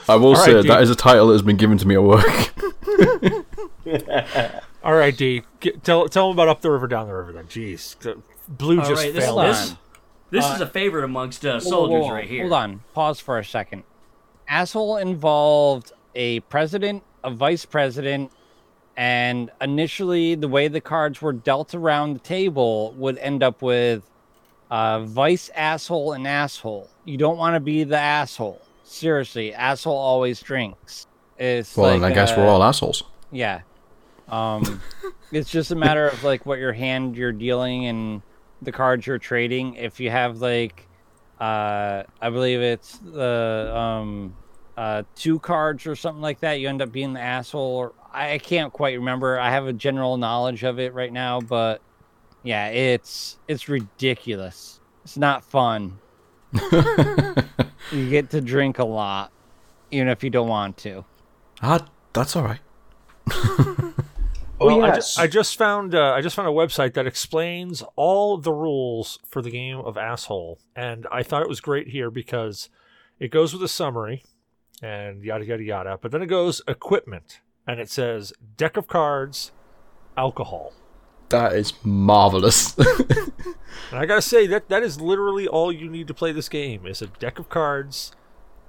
[0.06, 0.66] I will right, say dude.
[0.66, 2.52] that is a title that has been given to me at work.
[4.84, 5.44] All right, D.
[5.60, 7.32] Get, tell tell them about up the river, down the river.
[7.32, 7.96] Then, jeez,
[8.46, 9.40] Blue All just right, this, failed.
[9.42, 9.78] this, on.
[10.30, 12.42] this Uh, is a favorite amongst uh, Whoa, whoa, soldiers whoa, right here.
[12.42, 12.80] Hold on.
[12.92, 13.84] Pause for a second.
[14.46, 18.32] Asshole involved a president, a vice president,
[18.96, 24.02] and initially the way the cards were dealt around the table would end up with
[24.70, 26.88] uh, vice asshole and asshole.
[27.04, 28.60] You don't want to be the asshole.
[28.84, 31.06] Seriously, asshole always drinks.
[31.38, 33.02] It's well, like, I guess uh, we're all assholes.
[33.30, 33.62] yeah.
[34.28, 34.80] Um,
[35.32, 38.22] it's just a matter of like what your hand you're dealing and
[38.62, 39.74] the cards you're trading.
[39.74, 40.86] If you have like,
[41.40, 44.36] uh, I believe it's the um,
[44.80, 47.76] uh, two cards or something like that, you end up being the asshole.
[47.76, 49.38] Or I I can't quite remember.
[49.38, 51.82] I have a general knowledge of it right now, but
[52.42, 54.80] yeah, it's it's ridiculous.
[55.04, 55.98] It's not fun.
[57.92, 59.32] you get to drink a lot,
[59.90, 61.04] even if you don't want to.
[61.60, 62.60] Ah, that's all right.
[64.58, 65.16] Well, I, yes.
[65.16, 69.18] ju- I just found uh, I just found a website that explains all the rules
[69.26, 72.70] for the game of asshole, and I thought it was great here because
[73.18, 74.22] it goes with a summary
[74.82, 79.52] and yada yada yada, but then it goes equipment and it says deck of cards,
[80.16, 80.72] alcohol,
[81.28, 82.76] That is marvelous.
[82.78, 83.32] and
[83.92, 87.02] I gotta say that that is literally all you need to play this game is
[87.02, 88.12] a deck of cards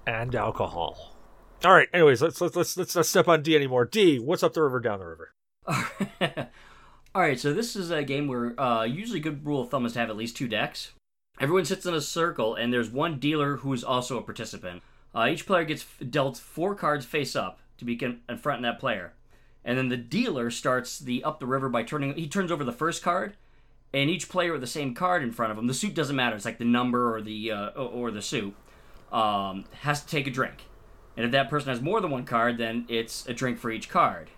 [0.05, 1.15] and alcohol.
[1.63, 1.87] All right.
[1.93, 3.85] Anyways, let's let's let's let's not step on D anymore.
[3.85, 5.33] D, what's up the river, down the river?
[7.13, 9.93] All right, so this is a game where uh, usually good rule of thumb is
[9.93, 10.91] to have at least two decks.
[11.41, 14.81] Everyone sits in a circle, and there's one dealer who is also a participant.
[15.13, 19.13] Uh, each player gets dealt four cards face up to be con- confronting that player,
[19.65, 22.13] and then the dealer starts the up the river by turning.
[22.15, 23.35] He turns over the first card,
[23.93, 25.67] and each player with the same card in front of him.
[25.67, 28.55] The suit doesn't matter; it's like the number or the uh, or the suit
[29.11, 30.65] um, has to take a drink.
[31.17, 33.89] And if that person has more than one card, then it's a drink for each
[33.89, 34.29] card.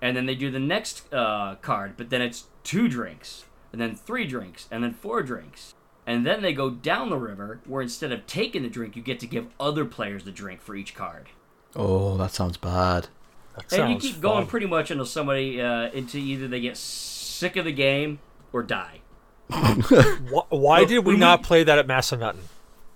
[0.00, 3.96] And then they do the next uh, card, but then it's two drinks, and then
[3.96, 5.74] three drinks, and then four drinks.
[6.10, 9.20] And then they go down the river, where instead of taking the drink, you get
[9.20, 11.28] to give other players the drink for each card.
[11.76, 13.06] oh, that sounds bad.
[13.54, 16.76] That and you sounds keep going pretty much until somebody, uh, into either they get
[16.76, 18.18] sick of the game
[18.52, 19.02] or die.
[19.48, 22.38] Why, why Look, did we not we- play that at Massanutten?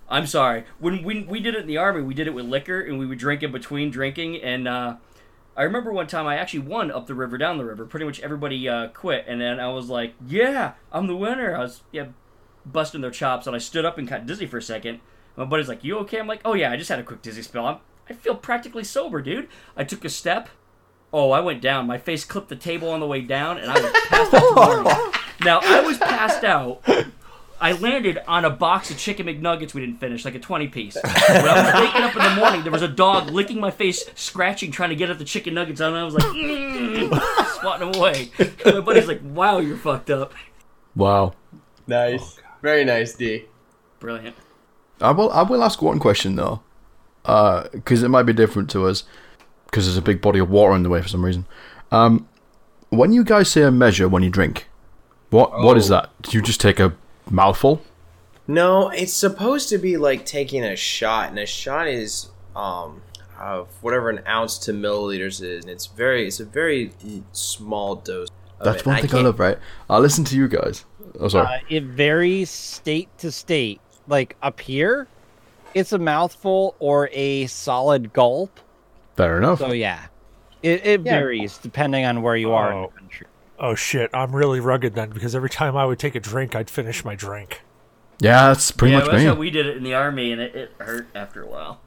[0.09, 0.65] I'm sorry.
[0.79, 3.05] When we we did it in the army, we did it with liquor, and we
[3.05, 4.41] would drink in between drinking.
[4.41, 4.97] And uh,
[5.57, 7.85] I remember one time I actually won up the river, down the river.
[7.85, 11.59] Pretty much everybody uh, quit, and then I was like, "Yeah, I'm the winner." I
[11.61, 12.07] was yeah,
[12.65, 14.99] busting their chops, and I stood up and got dizzy for a second.
[15.35, 17.41] My buddy's like, "You okay?" I'm like, "Oh yeah, I just had a quick dizzy
[17.41, 17.65] spell.
[17.65, 17.77] I'm,
[18.09, 20.49] I feel practically sober, dude." I took a step.
[21.13, 21.87] Oh, I went down.
[21.87, 24.39] My face clipped the table on the way down, and I was passed out.
[24.39, 25.11] to the morning.
[25.41, 26.81] Now I was passed out.
[27.59, 30.95] I landed on a box of chicken McNuggets we didn't finish, like a 20 piece.
[30.95, 34.05] When I was waking up in the morning, there was a dog licking my face,
[34.15, 37.99] scratching, trying to get at the chicken nuggets, and I was like, mm, swatting them
[37.99, 38.31] away.
[38.39, 40.33] And my buddy's like, wow, you're fucked up.
[40.95, 41.33] Wow.
[41.87, 42.39] Nice.
[42.65, 43.45] Very nice, D.
[43.99, 44.35] Brilliant.
[44.99, 45.31] I will.
[45.31, 46.61] I will ask one question though,
[47.23, 49.03] because it might be different to us,
[49.67, 51.45] because there's a big body of water in the way for some reason.
[51.91, 52.27] Um,
[52.89, 54.67] when you guys say a measure when you drink,
[55.29, 55.95] what what is Oh.
[55.97, 56.09] that?
[56.23, 56.95] Do you just take a
[57.29, 57.83] mouthful?
[58.47, 63.03] No, it's supposed to be like taking a shot, and a shot is um
[63.39, 66.91] of whatever an ounce to milliliters is, and it's very it's a very
[67.31, 68.29] small dose.
[68.63, 68.87] That's it.
[68.87, 69.59] one thing I can't- love, right?
[69.87, 70.83] I'll listen to you guys.
[71.19, 71.47] Oh, sorry.
[71.47, 73.81] Uh, it varies state to state.
[74.07, 75.07] Like up here,
[75.73, 78.59] it's a mouthful or a solid gulp.
[79.15, 79.59] Fair enough.
[79.59, 80.07] So yeah,
[80.61, 81.11] it, it Yeah.
[81.19, 82.91] varies depending on where you are in Oh.
[82.93, 83.27] the country.
[83.57, 86.69] Oh shit, I'm really rugged then because every time I would take a drink, I'd
[86.69, 87.61] finish my drink.
[88.19, 89.25] yeah, that's pretty yeah, much that's me.
[89.25, 91.79] how we did it in the army, and it, it hurt after a while.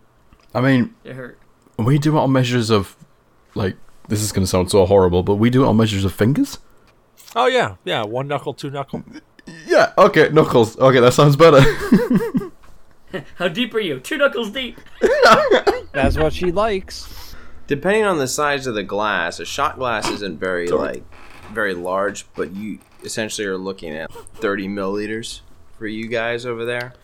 [0.55, 1.39] I mean, It hurt.
[1.79, 2.97] we do it on measures of
[3.55, 3.77] like
[4.09, 6.59] this is going to sound so horrible, but we do it on measures of fingers.
[7.37, 8.05] Oh yeah, yeah.
[8.05, 9.03] One knuckle, two knuckle.
[9.67, 9.93] Yeah.
[9.97, 10.29] Okay.
[10.31, 10.79] Knuckles.
[10.79, 11.61] Okay, that sounds better.
[13.37, 14.01] How deep are you?
[14.01, 14.79] Two knuckles deep.
[15.93, 17.35] That's what she likes.
[17.67, 21.05] Depending on the size of the glass, a shot glass isn't very like
[21.53, 25.41] very large, but you essentially are looking at 30 milliliters
[25.79, 26.95] for you guys over there,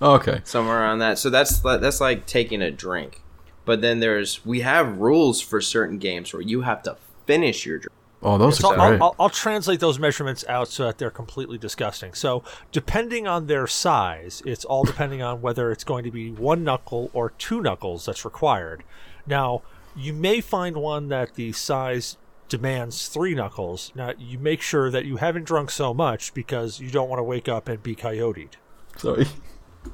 [0.00, 0.40] okay.
[0.44, 1.18] somewhere around that.
[1.18, 3.22] So that's li- that's like taking a drink.
[3.64, 7.78] But then there's we have rules for certain games where you have to finish your
[7.78, 7.92] drink.
[8.22, 9.00] Oh, those So are I'll, great.
[9.00, 12.12] I'll, I'll translate those measurements out so that they're completely disgusting.
[12.12, 16.62] So, depending on their size, it's all depending on whether it's going to be one
[16.62, 18.84] knuckle or two knuckles that's required.
[19.26, 19.62] Now,
[19.96, 22.18] you may find one that the size
[22.48, 23.90] demands three knuckles.
[23.94, 27.24] Now, you make sure that you haven't drunk so much because you don't want to
[27.24, 28.56] wake up and be coyoted,
[28.96, 29.26] Sorry.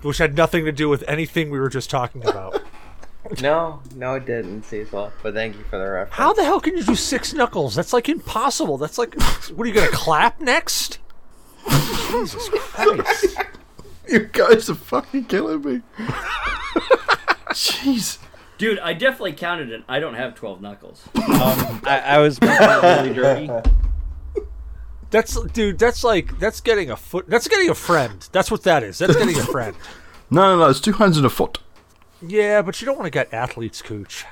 [0.02, 2.60] which had nothing to do with anything we were just talking about.
[3.40, 5.12] No, no, it didn't, Cecil.
[5.22, 6.14] But thank you for the reference.
[6.14, 7.74] How the hell can you do six knuckles?
[7.74, 8.78] That's like impossible.
[8.78, 9.14] That's like,
[9.52, 10.98] what are you going to clap next?
[11.68, 13.36] Jesus Christ.
[14.08, 15.82] You guys are fucking killing me.
[17.50, 18.18] Jeez.
[18.56, 19.82] Dude, I definitely counted it.
[19.88, 21.08] I don't have 12 knuckles.
[21.26, 23.50] Um, I, I was really dirty.
[25.10, 25.78] That's dude.
[25.78, 27.28] That's like that's getting a foot.
[27.28, 28.26] That's getting a friend.
[28.32, 28.98] That's what that is.
[28.98, 29.76] That's getting a friend.
[30.30, 30.70] No, no, no.
[30.70, 31.58] It's two hands and a foot.
[32.28, 34.24] Yeah, but you don't want to get athlete's cooch.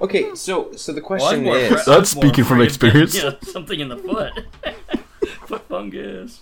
[0.00, 3.14] Okay, so so the question more is, afra- That's I'm speaking from experience.
[3.14, 4.32] That, you know, something in the foot.
[5.46, 6.40] foot fungus.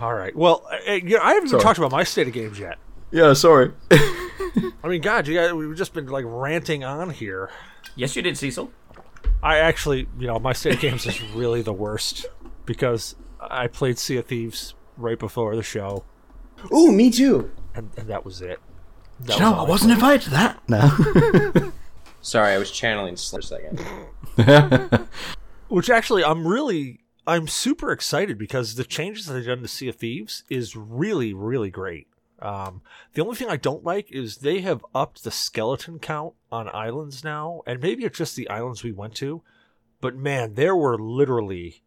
[0.00, 0.34] All right.
[0.36, 2.78] Well, uh, you know, I haven't even talked about my state of games yet.
[3.10, 3.72] Yeah, sorry.
[3.90, 7.50] I mean, God, you guys, we've just been like ranting on here.
[7.94, 8.70] Yes, you did, Cecil.
[9.42, 12.26] I actually, you know, my state of games is really the worst
[12.66, 16.04] because I played Sea of Thieves right before the show,
[16.72, 17.50] ooh, me too.
[17.74, 18.60] and, and that was it.
[19.20, 20.68] That you know, was I wasn't invited to that.
[20.68, 21.72] No.
[22.20, 25.08] Sorry, I was channeling Slim for a second.
[25.68, 29.88] Which actually, I'm really, I'm super excited because the changes that they've done to Sea
[29.88, 32.08] of Thieves is really, really great.
[32.40, 32.82] Um,
[33.14, 37.24] the only thing I don't like is they have upped the skeleton count on islands
[37.24, 39.42] now, and maybe it's just the islands we went to,
[40.00, 41.82] but man, there were literally,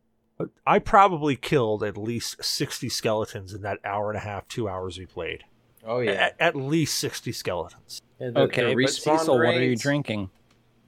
[0.66, 4.98] I probably killed at least 60 skeletons in that hour and a half, two hours
[4.98, 5.44] we played.
[5.90, 6.12] Oh yeah.
[6.12, 8.02] At, at least 60 skeletons.
[8.20, 10.30] Yeah, the- Okay, the but respawn Cecil, what are you drinking?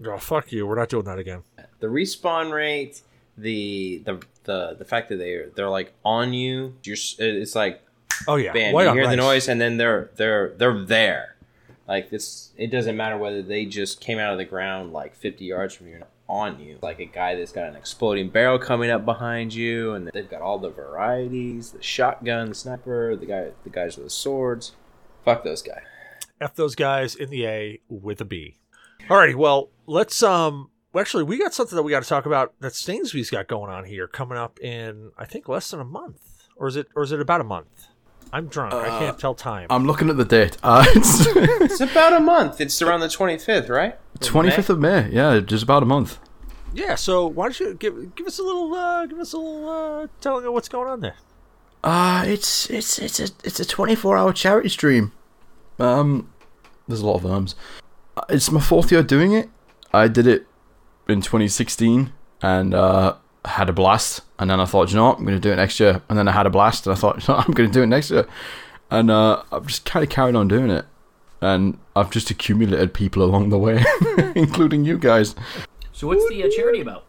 [0.05, 0.65] Oh, fuck you.
[0.67, 1.43] We're not doing that again.
[1.79, 3.01] The respawn rate,
[3.37, 6.75] the the the the fact that they they're like on you.
[6.83, 7.81] You're it's like
[8.27, 8.53] Oh, yeah.
[8.53, 11.35] bam, White you on hear the noise, and then they're they're they're there.
[11.87, 15.43] Like this, it doesn't matter whether they just came out of the ground like 50
[15.45, 16.77] yards from you on you.
[16.81, 20.41] Like a guy that's got an exploding barrel coming up behind you, and they've got
[20.41, 24.73] all the varieties: the shotgun, the sniper, the guy, the guys with the swords.
[25.25, 25.83] Fuck those guys.
[26.39, 28.57] F those guys in the A with a B.
[29.07, 32.73] Alrighty, well, let's um actually we got something that we got to talk about that
[32.73, 36.47] Stainsby's got going on here coming up in I think less than a month.
[36.55, 37.87] Or is it or is it about a month?
[38.33, 38.73] I'm drunk.
[38.73, 39.67] I can't tell time.
[39.69, 40.57] I'm looking at the date.
[40.63, 42.61] Uh, it's It's about a month.
[42.61, 43.97] It's around the 25th, right?
[44.15, 45.09] Of 25th of May.
[45.11, 46.19] Yeah, just about a month.
[46.73, 49.67] yeah, so why don't you give give us a little uh give us a little
[49.69, 51.15] uh telling of what's going on there.
[51.83, 55.11] Uh, it's it's it's a it's a 24 hour charity stream.
[55.79, 56.29] Um,
[56.87, 57.55] there's a lot of arms.
[58.15, 59.49] Uh, It's my fourth year doing it.
[59.93, 60.47] I did it
[61.09, 63.15] in 2016 and uh
[63.45, 64.21] had a blast.
[64.37, 66.01] And then I thought, you know what, I'm going to do it next year.
[66.09, 67.73] And then I had a blast, and I thought, you know, what, I'm going to
[67.73, 68.27] do it next year.
[68.91, 70.85] And uh, I've just kind of carried on doing it.
[71.41, 73.83] And I've just accumulated people along the way,
[74.35, 75.33] including you guys.
[75.91, 77.03] So what's the uh, charity about?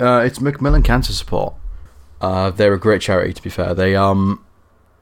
[0.00, 1.54] Uh, it's Macmillan Cancer Support.
[2.20, 3.32] Uh, they're a great charity.
[3.32, 4.44] To be fair, they um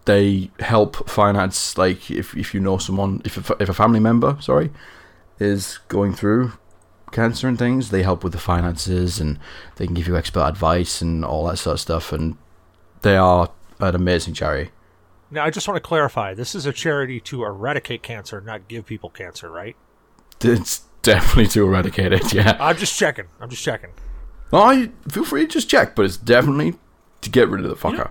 [0.04, 4.36] they help finance like if if you know someone if a, if a family member
[4.40, 4.70] sorry
[5.38, 6.52] is going through
[7.12, 9.38] cancer and things, they help with the finances and
[9.76, 12.12] they can give you expert advice and all that sort of stuff.
[12.12, 12.36] And
[13.02, 13.50] they are
[13.80, 14.70] an amazing charity.
[15.30, 18.86] Now I just want to clarify, this is a charity to eradicate cancer, not give
[18.86, 19.76] people cancer, right?
[20.40, 22.32] It's definitely to eradicate it.
[22.32, 22.56] Yeah.
[22.60, 23.26] I'm just checking.
[23.40, 23.90] I'm just checking.
[24.52, 26.74] I feel free to just check, but it's definitely
[27.26, 28.10] to get rid of the fucker.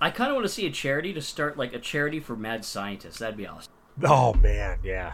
[0.00, 2.64] I kind of want to see a charity to start like a charity for mad
[2.64, 3.18] scientists.
[3.18, 3.72] That'd be awesome.
[4.02, 5.12] Oh man, yeah.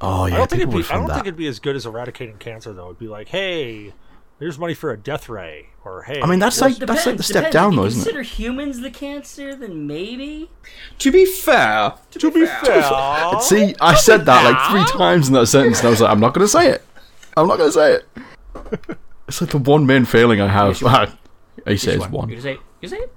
[0.00, 0.84] Oh yeah, I don't think it'd be.
[0.90, 1.14] I don't that.
[1.14, 2.86] think it'd be as good as eradicating cancer, though.
[2.86, 3.94] It'd be like, hey,
[4.38, 6.20] here's money for a death ray, or hey.
[6.20, 7.54] I mean, that's here's- like that's like the step depends.
[7.54, 8.04] down, if though, you isn't it?
[8.04, 10.50] consider humans the cancer, then maybe.
[10.98, 12.82] To be fair, to be fair.
[13.40, 16.20] See, I said that like three times in that sentence, and I was like, I'm
[16.20, 16.84] not going to say it.
[17.38, 18.98] I'm not going to say it.
[19.28, 20.78] It's like the one main failing I have.
[21.66, 22.28] he says You one.
[22.28, 22.58] can say, you
[22.88, 23.12] say it.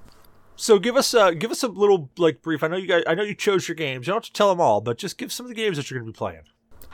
[0.56, 2.62] So give us uh give us a little like brief.
[2.62, 3.02] I know you guys.
[3.06, 4.06] I know you chose your games.
[4.06, 5.90] You don't have to tell them all, but just give some of the games that
[5.90, 6.42] you're going to be playing.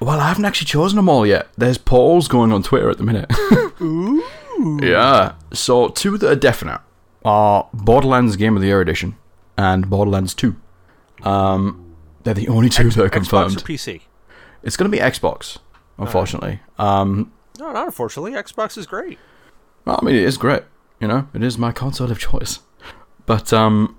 [0.00, 1.48] well, I haven't actually chosen them all yet.
[1.56, 3.30] There's polls going on Twitter at the minute.
[3.80, 4.22] Ooh.
[4.82, 5.34] Yeah.
[5.52, 6.80] So two that are definite
[7.24, 9.16] are Borderlands Game of the Year edition
[9.58, 10.56] and Borderlands Two.
[11.22, 13.56] Um, they're the only two that are Xbox confirmed.
[13.56, 14.02] or PC?
[14.62, 15.58] It's going to be Xbox,
[15.98, 16.60] unfortunately.
[16.78, 18.32] Um, No, not unfortunately.
[18.32, 19.18] Xbox is great.
[19.84, 20.62] well, I mean, it is great.
[21.00, 22.60] You know, it is my console of choice.
[23.26, 23.96] But um,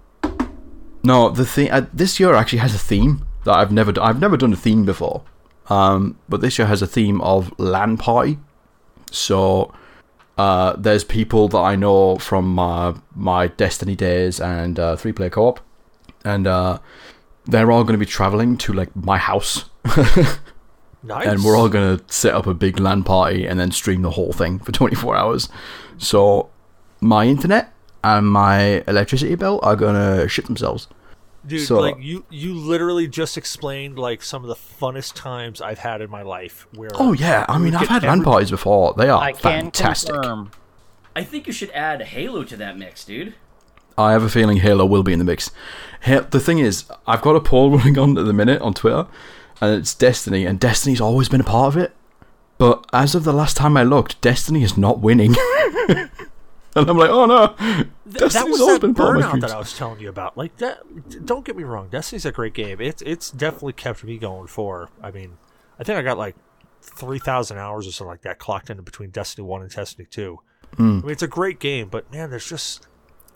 [1.04, 4.20] no, the thing uh, this year actually has a theme that I've never d- I've
[4.20, 5.24] never done a theme before.
[5.70, 8.40] Um, but this year has a theme of LAN party.
[9.12, 9.74] So
[10.38, 15.30] uh, there's people that I know from my my Destiny days and uh, three player
[15.30, 15.60] co op,
[16.24, 16.80] and uh,
[17.46, 19.66] they're all going to be traveling to like my house.
[21.04, 21.28] Nice.
[21.28, 24.34] and we're all gonna set up a big LAN party and then stream the whole
[24.34, 25.50] thing for 24 hours.
[25.98, 26.50] So
[27.02, 27.74] my internet
[28.04, 30.88] and my electricity bill are gonna shit themselves.
[31.46, 35.80] Dude, So- like you, you literally just explained like some of the funnest times I've
[35.80, 36.68] had in my life.
[36.76, 38.94] Where Oh yeah, I mean I've get had LAN parties before.
[38.98, 40.14] They are I fantastic.
[40.14, 40.52] confirm.
[41.16, 43.34] I think you should add Halo to that mix, dude.
[43.98, 45.50] I have a feeling Halo will be in the mix.
[46.06, 49.08] The thing is, I've got a poll running on at the minute on Twitter,
[49.60, 51.96] and it's Destiny, and Destiny's always been a part of it.
[52.60, 55.36] But as of the last time I looked, Destiny is not winning.
[56.78, 59.52] and I'm like, oh no, Th- Destiny's that was always been part of my that
[59.52, 60.38] I was telling you about.
[60.38, 61.26] Like that.
[61.26, 61.90] Don't get me wrong.
[61.90, 62.80] Destiny's a great game.
[62.80, 64.90] It's it's definitely kept me going for.
[65.02, 65.38] I mean,
[65.80, 66.36] I think I got like
[66.82, 70.40] three thousand hours or something like that clocked in between Destiny One and Destiny Two.
[70.76, 71.00] Hmm.
[71.00, 72.88] I mean, it's a great game, but man, there's just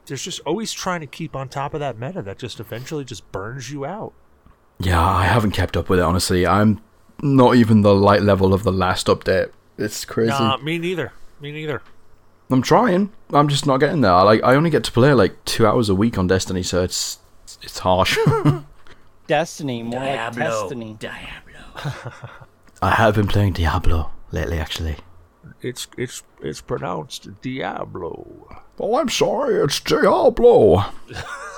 [0.06, 3.32] there's just always trying to keep on top of that meta that just eventually just
[3.32, 4.14] burns you out.
[4.80, 6.46] Yeah, I haven't kept up with it honestly.
[6.46, 6.82] I'm
[7.22, 9.52] not even the light level of the last update.
[9.78, 10.32] It's crazy.
[10.32, 11.14] Nah, me neither.
[11.39, 11.82] Me neither.
[12.52, 13.12] I'm trying.
[13.32, 14.12] I'm just not getting there.
[14.12, 16.84] I like I only get to play like two hours a week on Destiny, so
[16.84, 17.20] it's
[17.62, 18.18] it's harsh.
[19.28, 20.62] Destiny, more like Diablo.
[20.62, 20.97] Destiny.
[20.99, 21.60] Diablo.
[22.82, 24.97] I have been playing Diablo lately, actually.
[25.62, 28.47] It's it's it's pronounced Diablo.
[28.80, 30.86] Oh, I'm sorry, it's Diablo.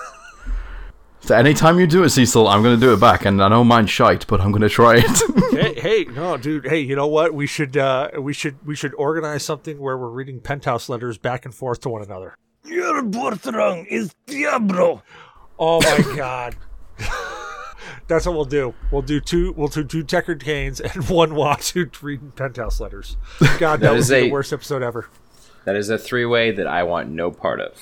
[1.23, 3.63] so anytime you do it, Cecil, I'm going to do it back, and I know
[3.63, 5.51] mine's shite, but I'm going to try it.
[5.51, 6.67] hey, hey, no, dude.
[6.67, 7.33] Hey, you know what?
[7.33, 11.45] We should uh we should we should organize something where we're reading penthouse letters back
[11.45, 12.35] and forth to one another.
[12.65, 15.01] Your birthright is Diablo.
[15.59, 16.55] Oh my god.
[18.07, 18.73] That's what we'll do.
[18.91, 19.53] We'll do two.
[19.53, 23.15] We'll do two Deckard Cains and one Watsu reading penthouse letters.
[23.39, 25.07] God, that, That would is be a- the worst episode ever.
[25.65, 27.77] That is a three way that I want no part of.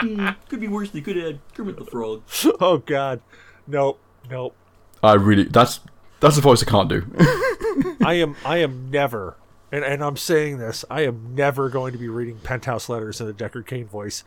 [0.48, 0.90] Could be worse.
[0.90, 2.22] They could add Kermit the Frog.
[2.60, 3.20] Oh god,
[3.66, 3.98] nope,
[4.30, 4.54] nope.
[5.02, 5.80] I really that's
[6.20, 7.06] that's a voice I can't do.
[8.04, 9.36] I am I am never,
[9.72, 13.26] and, and I'm saying this, I am never going to be reading penthouse letters in
[13.26, 14.24] the Deckard Cain voice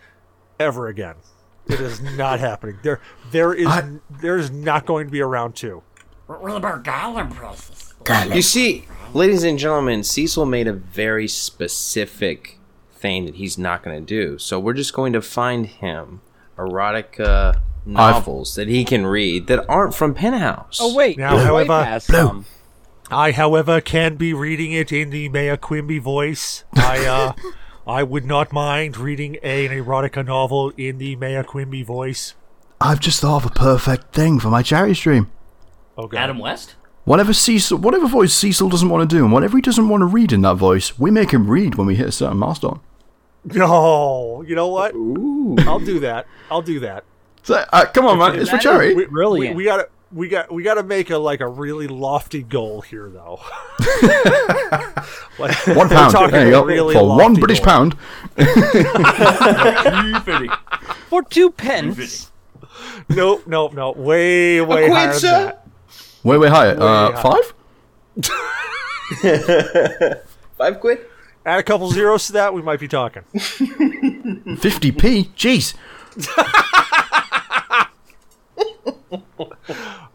[0.60, 1.16] ever again.
[1.68, 2.78] It is not happening.
[2.84, 3.00] There
[3.32, 5.84] there is I- there is not going to be a round two.
[6.28, 7.94] What about Gollum process?
[8.34, 12.58] You see, ladies and gentlemen, Cecil made a very specific
[13.04, 14.40] thing that he's not going to do.
[14.40, 16.22] So we're just going to find him
[16.58, 20.80] erotica novels that he can read that aren't from Penthouse.
[20.82, 22.10] Oh wait, Now, there's however- way past.
[23.12, 26.64] I, however, can be reading it in the Mayor Quimby voice.
[26.76, 27.34] I uh
[27.88, 32.34] I would not mind reading a, an erotica novel in the Mayor Quimby voice.
[32.80, 35.30] I've just thought of a perfect thing for my charity stream.
[35.98, 36.20] Oh god.
[36.20, 36.76] Adam West?
[37.04, 40.06] Whatever Cecil, whatever voice Cecil doesn't want to do, and whatever he doesn't want to
[40.06, 42.80] read in that voice, we make him read when we hit a certain milestone.
[43.54, 44.94] No, you know what?
[45.68, 46.28] I'll do that.
[46.50, 47.04] I'll do that.
[47.44, 48.96] So, uh, come on, man, it's for That is charity.
[48.96, 49.56] We, Brilliant.
[49.58, 53.10] We, we gotta we got we gotta make a like a really lofty goal here
[53.10, 53.42] though.
[55.40, 56.12] Like, One we're pound.
[56.14, 56.64] talking There you go.
[56.64, 57.66] really For one British goal.
[57.66, 57.98] pound.
[61.10, 62.32] For two pence.
[63.10, 63.98] Nope, nope, nope.
[63.98, 65.46] Way, way quid, higher than sir?
[65.46, 65.68] that.
[66.24, 66.80] Way, way higher.
[66.80, 67.22] uh, higher.
[67.22, 67.54] five?
[70.58, 71.00] Five quid?
[71.46, 73.24] Add a couple zeros to that, we might be talking.
[73.34, 75.30] 50p?
[75.36, 75.74] Jeez.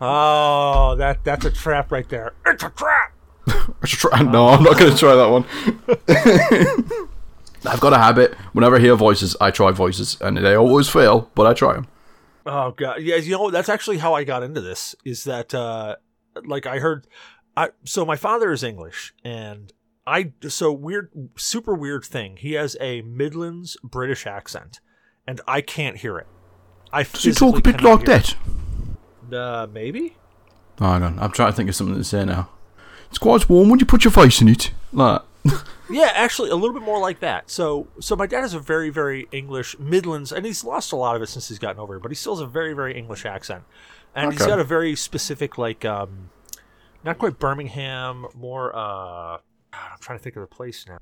[0.00, 2.32] Oh, that that's a trap right there.
[2.46, 3.12] It's a trap.
[3.48, 4.22] I should try.
[4.22, 5.44] No, I'm not going to try that one.
[7.66, 8.34] I've got a habit.
[8.52, 11.88] Whenever I hear voices, I try voices, and they always fail, but I try them.
[12.46, 13.16] Oh god, yeah.
[13.16, 14.94] You know that's actually how I got into this.
[15.04, 15.96] Is that uh,
[16.44, 17.06] like I heard,
[17.56, 19.72] I so my father is English, and
[20.08, 22.38] I so weird, super weird thing.
[22.38, 24.80] He has a Midlands British accent,
[25.26, 26.26] and I can't hear it.
[26.92, 28.34] I Does he talk a bit like that?
[29.30, 29.34] it.
[29.34, 30.16] Uh, maybe.
[30.80, 31.18] Oh, hang on.
[31.18, 32.48] I'm trying to think of something to say now.
[33.10, 33.68] It's quite warm.
[33.68, 34.72] Would you put your face in it?
[34.92, 35.22] Like.
[35.90, 37.48] Yeah, actually, a little bit more like that.
[37.50, 41.16] So, so my dad has a very, very English Midlands, and he's lost a lot
[41.16, 42.02] of it since he's gotten over it.
[42.02, 43.64] But he still has a very, very English accent,
[44.14, 46.28] and he's got a very specific, like, um,
[47.04, 48.76] not quite Birmingham, more.
[48.76, 49.38] uh
[49.72, 50.98] God, I'm trying to think of the place now,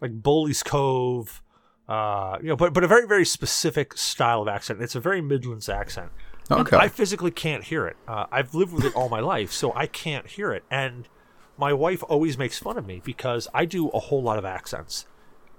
[0.00, 1.42] like Bowley's Cove,
[1.88, 4.82] uh, you know, but but a very, very specific style of accent.
[4.82, 6.10] It's a very Midlands accent.
[6.50, 6.76] Okay.
[6.76, 7.96] I physically can't hear it.
[8.06, 10.64] Uh, I've lived with it all my life, so I can't hear it.
[10.70, 11.08] And
[11.58, 15.06] my wife always makes fun of me because I do a whole lot of accents,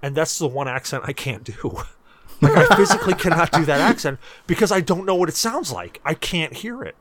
[0.02, 1.84] and that's the one accent I can't do.
[2.42, 6.00] like I physically cannot do that accent because I don't know what it sounds like.
[6.06, 6.96] I can't hear it.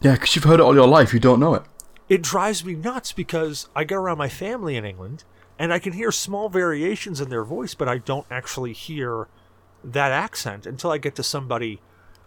[0.00, 1.62] Yeah, because you've heard it all your life, you don't know it.
[2.10, 5.22] It drives me nuts because I get around my family in England
[5.60, 9.28] and I can hear small variations in their voice, but I don't actually hear
[9.84, 11.80] that accent until I get to somebody,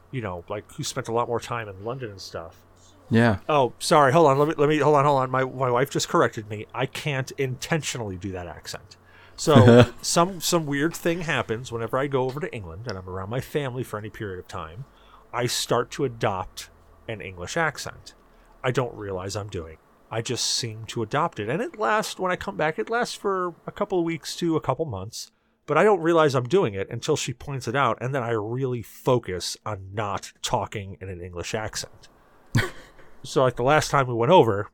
[0.10, 2.64] you know, like who spent a lot more time in London and stuff.
[3.10, 3.40] Yeah.
[3.50, 4.14] Oh, sorry.
[4.14, 4.40] Hold on.
[4.40, 5.04] Let me let me hold on.
[5.04, 5.30] Hold on.
[5.30, 6.66] My my wife just corrected me.
[6.74, 8.96] I can't intentionally do that accent.
[9.36, 13.30] So some some weird thing happens whenever I go over to England and I'm around
[13.30, 14.86] my family for any period of time.
[15.34, 16.70] I start to adopt
[17.10, 18.14] an English accent.
[18.64, 19.78] I don't realize I'm doing.
[20.10, 22.20] I just seem to adopt it, and it lasts.
[22.20, 25.32] When I come back, it lasts for a couple of weeks to a couple months.
[25.66, 28.32] But I don't realize I'm doing it until she points it out, and then I
[28.32, 32.10] really focus on not talking in an English accent.
[33.24, 34.70] So like the last time we went over,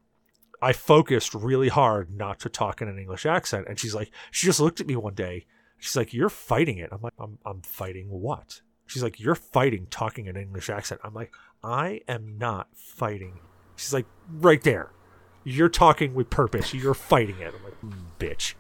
[0.62, 4.48] I focused really hard not to talk in an English accent, and she's like, she
[4.48, 5.46] just looked at me one day.
[5.78, 9.88] She's like, "You're fighting it." I'm like, "I'm I'm fighting what?" She's like, "You're fighting
[9.90, 11.32] talking in an English accent." I'm like,
[11.64, 13.40] "I am not fighting."
[13.80, 14.92] She's like, "Right there,
[15.44, 16.74] you're talking with purpose.
[16.74, 18.54] You're fighting it." I'm like, "Mm, "Bitch."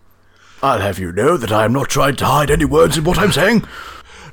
[0.62, 3.18] I'll have you know that I am not trying to hide any words in what
[3.18, 3.66] I'm saying.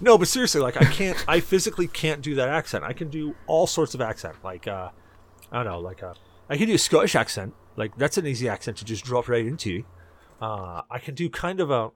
[0.01, 2.85] No, but seriously, like I can't, I physically can't do that accent.
[2.85, 4.91] I can do all sorts of accent, like uh,
[5.53, 6.15] I don't know, like uh,
[6.51, 7.55] I can do a Scottish accent.
[7.77, 9.85] Like that's an easy accent to just drop right into.
[10.41, 11.91] Uh, I can do kind of a,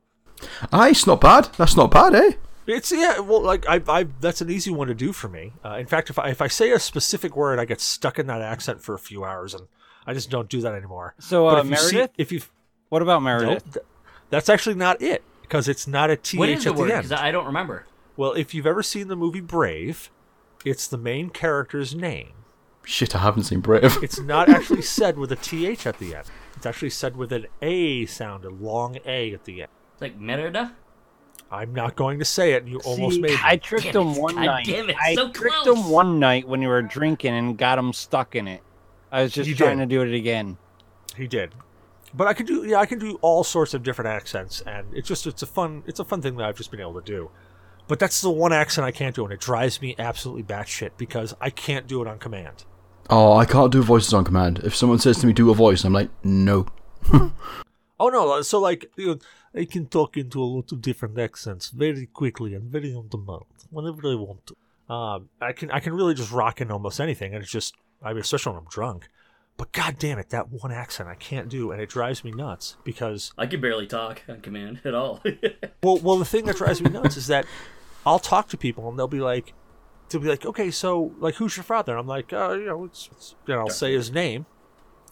[0.72, 1.50] Aye, it's not bad.
[1.56, 2.32] That's not bad, eh?
[2.66, 5.52] It's yeah, well, like I, I that's an easy one to do for me.
[5.64, 8.26] Uh, in fact, if I if I say a specific word, I get stuck in
[8.28, 9.66] that accent for a few hours, and
[10.06, 11.14] I just don't do that anymore.
[11.18, 12.40] So, But uh, if you see- if you
[12.88, 13.72] What about no, Meredith?
[13.74, 13.86] th-
[14.30, 16.90] that's actually not it because it's not a th What is the at word?
[16.90, 17.02] the end.
[17.08, 17.86] Because I don't remember.
[18.16, 20.10] Well, if you've ever seen the movie Brave,
[20.64, 22.32] it's the main character's name.
[22.84, 23.98] Shit, I haven't seen Brave.
[24.02, 26.26] It's not actually said with a th at the end.
[26.56, 29.70] It's actually said with an a sound, a long a at the end.
[29.94, 30.74] It's like Merida.
[31.52, 32.62] I'm not going to say it.
[32.62, 33.36] and You almost made me.
[33.42, 34.66] I tricked Damn him one God night.
[34.66, 35.78] damn it, I so tricked close.
[35.78, 38.62] him one night when we were drinking and got him stuck in it.
[39.10, 39.88] I was just You trying did.
[39.88, 40.58] to do it again.
[41.16, 41.52] He did.
[42.14, 45.06] But I can do yeah, I can do all sorts of different accents and it's
[45.08, 47.30] just it's a fun it's a fun thing that I've just been able to do.
[47.88, 51.34] But that's the one accent I can't do and it drives me absolutely batshit because
[51.40, 52.64] I can't do it on command.
[53.08, 54.60] Oh, I can't do voices on command.
[54.62, 56.66] If someone says to me, do a voice, I'm like, no.
[58.02, 59.18] Oh no, so like you know,
[59.54, 63.44] I can talk into a lot of different accents very quickly and very on demand
[63.70, 64.92] whenever I want to.
[64.92, 68.12] Um, I can I can really just rock in almost anything, and it's just I
[68.12, 69.08] mean, especially when I'm drunk.
[69.56, 72.76] But god damn it, that one accent I can't do, and it drives me nuts
[72.84, 75.22] because I can barely talk on command at all.
[75.82, 77.44] well, well, the thing that drives me nuts is that
[78.06, 79.52] I'll talk to people and they'll be like,
[80.08, 81.92] they'll be like, okay, so like, who's your father?
[81.92, 84.46] And I'm like, uh, you know, it's, it's you know, I'll say his name,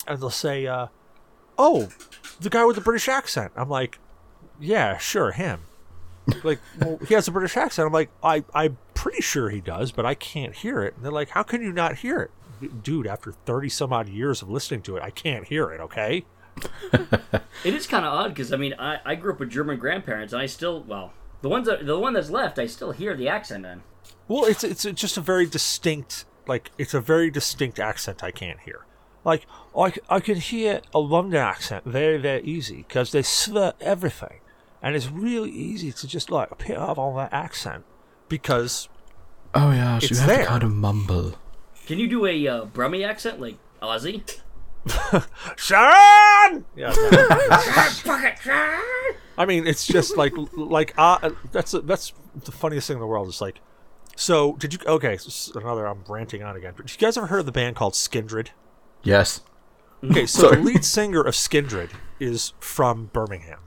[0.06, 0.86] and they'll say, uh,
[1.58, 1.90] oh,
[2.40, 3.52] the guy with the British accent.
[3.54, 3.98] I'm like,
[4.60, 5.60] yeah, sure, him.
[6.44, 7.86] like, well, he has a British accent.
[7.86, 10.94] I'm like, I, I'm pretty sure he does, but I can't hear it.
[10.96, 12.82] And they're like, how can you not hear it?
[12.82, 16.24] Dude, after 30 some odd years of listening to it, I can't hear it, okay?
[16.92, 20.32] it is kind of odd because I mean I, I grew up with German grandparents
[20.32, 23.28] and I still well the ones that the one that's left I still hear the
[23.28, 23.82] accent in.
[24.26, 28.60] Well, it's it's just a very distinct, like it's a very distinct accent I can't
[28.60, 28.84] hear.
[29.24, 29.46] Like
[29.76, 34.40] I, I can hear a London accent very very easy because they slur everything,
[34.82, 37.84] and it's really easy to just like pick up on that accent
[38.28, 38.88] because
[39.54, 40.38] Oh, yeah, so It's you have there.
[40.44, 41.34] to kind of mumble.
[41.86, 44.22] Can you do a uh, Brummy accent like Ozzy?
[45.56, 46.64] Sharon.
[46.76, 46.92] Yeah.
[49.38, 52.12] I mean, it's just like like uh, that's that's
[52.44, 53.28] the funniest thing in the world.
[53.28, 53.60] It's like,
[54.16, 54.80] so did you?
[54.86, 55.86] Okay, so another.
[55.86, 56.74] I'm ranting on again.
[56.76, 58.48] But did you guys ever heard of the band called Skindred?
[59.02, 59.40] Yes.
[60.04, 60.56] Okay, so Sorry.
[60.56, 63.60] the lead singer of Skindred is from Birmingham.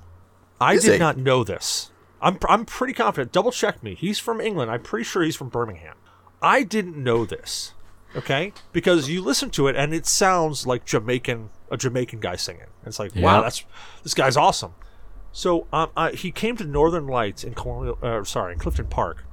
[0.61, 0.99] I Is did he?
[0.99, 1.91] not know this.
[2.21, 3.31] I'm I'm pretty confident.
[3.31, 3.95] Double check me.
[3.95, 4.69] He's from England.
[4.71, 5.95] I'm pretty sure he's from Birmingham.
[6.41, 7.73] I didn't know this.
[8.15, 12.65] Okay, because you listen to it and it sounds like Jamaican, a Jamaican guy singing.
[12.85, 13.63] It's like, wow, that's
[14.03, 14.73] this guy's awesome.
[15.31, 19.23] So um, I, he came to Northern Lights in Colonial, uh, sorry, in Clifton Park,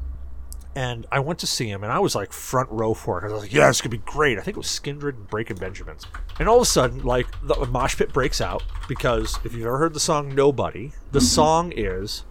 [0.78, 3.28] and I went to see him, and I was like front row for it.
[3.28, 5.56] I was like, "Yeah, it's gonna be great." I think it was Skindred and Breaking
[5.56, 6.06] Benjamins,
[6.38, 9.78] and all of a sudden, like the mosh pit breaks out because if you've ever
[9.78, 11.26] heard the song "Nobody," the mm-hmm.
[11.26, 12.22] song is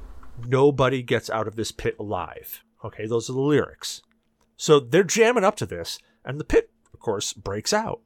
[0.45, 4.01] "Nobody gets out of this pit alive." Okay, those are the lyrics.
[4.55, 7.99] So they're jamming up to this, and the pit, of course, breaks out.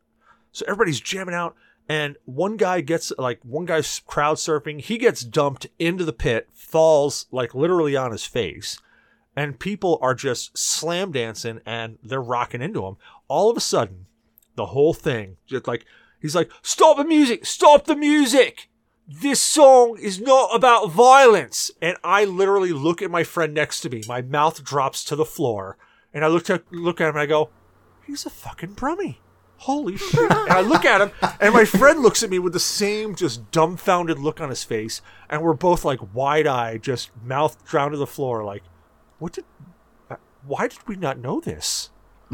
[0.51, 1.55] So everybody's jamming out,
[1.87, 4.81] and one guy gets like one guy's crowd surfing.
[4.81, 8.79] He gets dumped into the pit, falls like literally on his face,
[9.35, 12.97] and people are just slam dancing and they're rocking into him.
[13.27, 14.05] All of a sudden,
[14.55, 15.85] the whole thing just like
[16.19, 17.45] he's like, "Stop the music!
[17.45, 18.69] Stop the music!"
[19.07, 21.71] This song is not about violence.
[21.81, 24.03] And I literally look at my friend next to me.
[24.07, 25.77] My mouth drops to the floor.
[26.13, 27.49] And I look at look at him and I go,
[28.05, 29.17] he's a fucking brummie.
[29.57, 30.31] Holy shit.
[30.31, 33.51] and I look at him, and my friend looks at me with the same just
[33.51, 35.01] dumbfounded look on his face.
[35.29, 38.63] And we're both like wide eyed, just mouth down to the floor, like,
[39.21, 39.45] what did,
[40.09, 40.15] uh,
[40.45, 41.89] why did we not know this?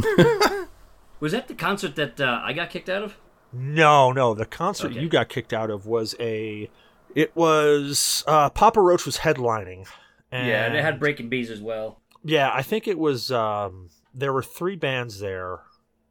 [1.19, 3.17] Was that the concert that uh, I got kicked out of?
[3.51, 4.33] No, no.
[4.33, 5.01] The concert Okay.
[5.01, 6.69] you got kicked out of was a,
[7.15, 9.88] it was, uh, Papa Roach was headlining.
[10.31, 11.99] And Yeah, and it had Breaking Bees as well.
[12.23, 13.31] Yeah, I think it was.
[13.31, 15.61] Um, there were three bands there.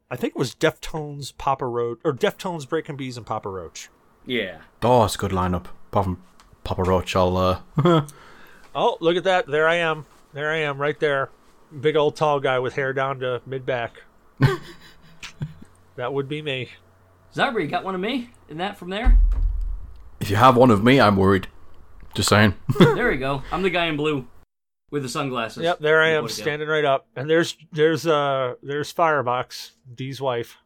[0.09, 3.89] I think it was Deftones, Papa Roach, or Deftones, Breaking Bees, and Papa Roach.
[4.25, 4.59] Yeah.
[4.81, 5.65] Oh, it's a good lineup.
[5.91, 6.23] Apart from
[6.63, 7.59] Papa Roach, I'll uh,
[8.75, 9.47] Oh, look at that!
[9.47, 10.05] There I am.
[10.37, 11.31] There I am, right there.
[11.81, 14.03] Big old tall guy with hair down to mid back.
[15.95, 16.69] that would be me.
[17.33, 19.17] Zyber, you got one of me in that from there?
[20.19, 21.47] if you have one of me, I'm worried.
[22.13, 22.53] Just saying.
[22.79, 23.41] there we go.
[23.51, 24.27] I'm the guy in blue
[24.91, 25.63] with the sunglasses.
[25.63, 27.07] Yep, there I am, standing right up.
[27.15, 30.57] And there's there's uh there's Firebox, Dee's wife.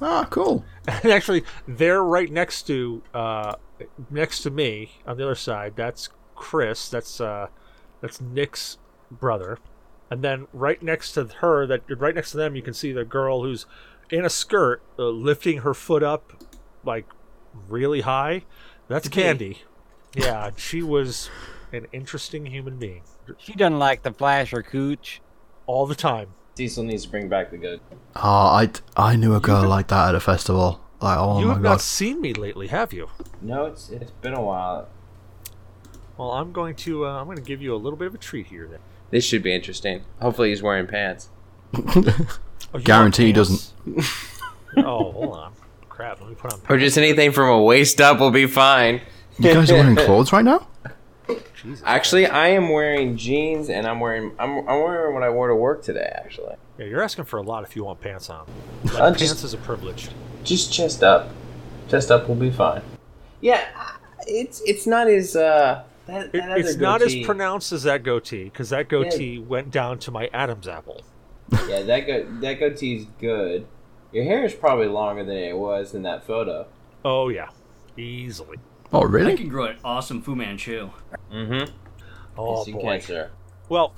[0.00, 0.64] ah, cool.
[0.86, 3.56] And actually, they're right next to uh,
[4.10, 5.72] next to me on the other side.
[5.74, 6.88] That's Chris.
[6.88, 7.48] That's uh,
[8.00, 8.78] that's Nick's
[9.10, 9.58] brother.
[10.10, 13.04] And then right next to her, that right next to them, you can see the
[13.04, 13.66] girl who's
[14.10, 16.32] in a skirt, uh, lifting her foot up
[16.84, 17.06] like
[17.68, 18.44] really high.
[18.88, 19.62] That's Candy.
[20.14, 21.28] Yeah, she was
[21.72, 23.02] an interesting human being
[23.36, 25.20] She doesn't like the flash or cooch.
[25.66, 26.28] all the time.
[26.54, 27.80] Diesel needs to bring back the good.
[28.16, 30.80] Ah, I, I knew a girl like that at a festival.
[31.00, 31.68] Like, oh you my have god.
[31.68, 33.10] not seen me lately, have you?
[33.42, 34.88] No, it's it's been a while.
[36.18, 38.18] Well, I'm going to uh, I'm going to give you a little bit of a
[38.18, 38.66] treat here.
[38.66, 38.80] Then.
[39.10, 40.02] This should be interesting.
[40.20, 41.30] Hopefully, he's wearing pants.
[42.70, 43.72] Oh, you want Guarantee he doesn't.
[44.76, 45.52] oh, hold on.
[45.88, 49.00] Crap, let me put on Or just anything from a waist up will be fine.
[49.38, 50.66] You guys are wearing clothes right now?
[51.54, 55.48] Jesus Actually, I am wearing jeans and I'm wearing I'm, I'm wearing what I wore
[55.48, 56.12] to work today.
[56.14, 58.46] Actually, Yeah, you're asking for a lot if you want pants on.
[58.84, 60.08] Like, pants just- is a privilege.
[60.44, 61.30] just chest up.
[61.88, 62.82] Chest up will be fine.
[63.40, 63.64] Yeah,
[64.26, 65.84] it's it's not as uh.
[66.08, 70.10] That, that it's not as pronounced as that goatee because that goatee went down to
[70.10, 71.02] my Adam's apple.
[71.68, 73.66] Yeah, that go that goatee's good.
[74.10, 76.66] Your hair is probably longer than it was in that photo.
[77.04, 77.50] Oh yeah,
[77.98, 78.56] easily.
[78.90, 79.34] Oh, really?
[79.34, 80.88] I can grow an awesome Fu Manchu.
[81.30, 81.70] Mm-hmm.
[82.38, 82.80] Oh yes, you boy.
[82.80, 83.30] can, sir.
[83.68, 83.92] Well,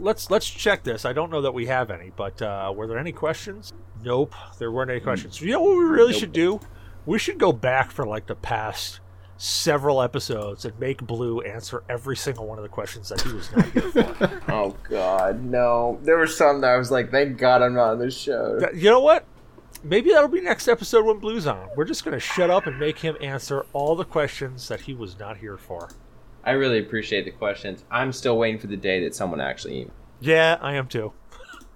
[0.00, 1.04] let's let's check this.
[1.04, 3.72] I don't know that we have any, but uh, were there any questions?
[4.02, 5.40] Nope, there weren't any questions.
[5.40, 6.20] You know what we really Nope.
[6.20, 6.58] should do?
[7.06, 8.98] We should go back for like the past
[9.44, 13.50] several episodes and make Blue answer every single one of the questions that he was
[13.50, 14.42] not here for.
[14.52, 15.98] Oh God, no.
[16.02, 18.60] There were some that I was like, thank God I'm not on this show.
[18.60, 19.24] That- you know what?
[19.82, 21.68] Maybe that'll be next episode when Blue's on.
[21.76, 25.18] We're just gonna shut up and make him answer all the questions that he was
[25.18, 25.88] not here for.
[26.44, 27.82] I really appreciate the questions.
[27.90, 29.90] I'm still waiting for the day that someone actually.
[30.20, 31.12] Yeah, I am too.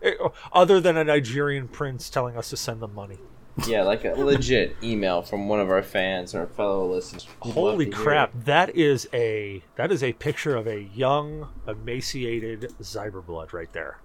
[0.03, 0.13] Eh,
[0.53, 3.19] Other than a Nigerian prince telling us to send them money.
[3.67, 7.27] Yeah, like a legit email from one of our fans or fellow listeners.
[7.45, 8.33] We'd Holy to hear crap!
[8.45, 13.99] That is a that is a picture of a young, emaciated Zyberblood right there.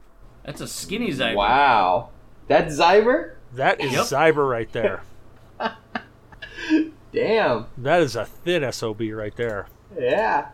[0.46, 1.36] That's a skinny Zyber.
[1.36, 2.10] Wow,
[2.48, 3.36] that's Zyber.
[3.54, 4.06] That is Yep.
[4.06, 5.04] Zyber right there.
[7.12, 7.66] Damn.
[7.78, 9.68] That is a thin sob right there.
[10.00, 10.50] Yeah.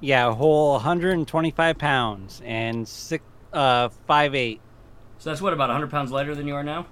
[0.00, 4.60] Yeah, a whole 125 pounds and six, uh, five eight.
[5.18, 6.86] So that's what, about 100 pounds lighter than you are now?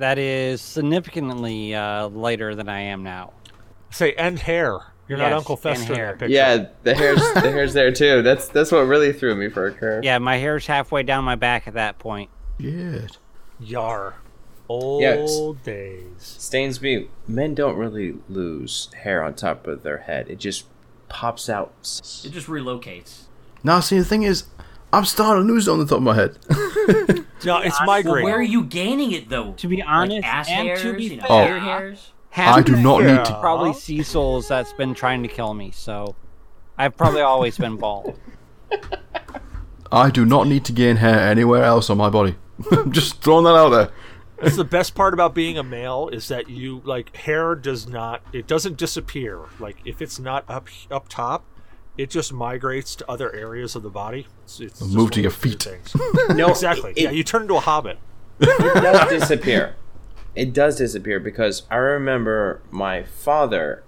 [0.00, 3.32] That is significantly uh, lighter than I am now.
[3.90, 4.78] Say and hair.
[5.08, 6.06] You're not Uncle and Fester in hair.
[6.12, 6.32] that picture.
[6.34, 8.22] Yeah, the hair's the hair's there too.
[8.22, 10.04] That's that's what really threw me for a curve.
[10.04, 12.30] Yeah, my hair's halfway down my back at that point.
[12.58, 13.06] Yeah.
[13.58, 14.14] Yar.
[14.68, 16.04] Old Yeah, it's- days.
[16.18, 20.28] Stainsby, men don't really lose hair on top of their head.
[20.30, 20.64] It just
[21.08, 21.72] pops out.
[22.24, 23.24] It just relocates.
[23.62, 24.44] Now, see, the thing is,
[24.92, 26.38] I'm starting to lose it on the top of my head.
[27.42, 28.24] No, it's Well, migraine.
[28.24, 29.52] Where are you gaining it, though?
[29.54, 32.12] To be honest, like ass and hairs, to be you know, fair, ear hairs?
[32.28, 33.22] half I do not it need Yeah.
[33.24, 33.40] to.
[33.40, 35.70] Probably Cecil's that's been trying to kill me.
[35.70, 36.16] So,
[36.76, 38.18] I've probably always been bald.
[39.90, 42.36] I do not need to gain hair anywhere else on my body.
[42.90, 43.90] Just throwing that out there.
[44.42, 48.22] That's the best part about being a male is that you like hair does not
[48.34, 49.40] it doesn't disappear.
[49.58, 51.44] Like if it's not up up top,
[52.00, 54.26] it just migrates to other areas of the body.
[54.44, 55.62] It's, it's just Move to your of the few feet.
[55.62, 55.94] things.
[56.36, 56.92] No, exactly.
[56.96, 57.98] It, yeah, you turn into a hobbit.
[58.40, 59.76] it does disappear.
[60.34, 63.82] It does disappear because I remember my father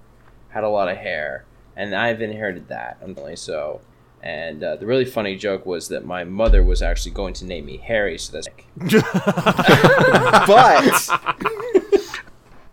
[0.50, 2.98] had a lot of hair, and I've inherited that.
[3.00, 3.80] Unfortunately, so.
[4.22, 7.64] And uh, the really funny joke was that my mother was actually going to name
[7.64, 8.48] me Harry, so that's.
[10.46, 11.10] but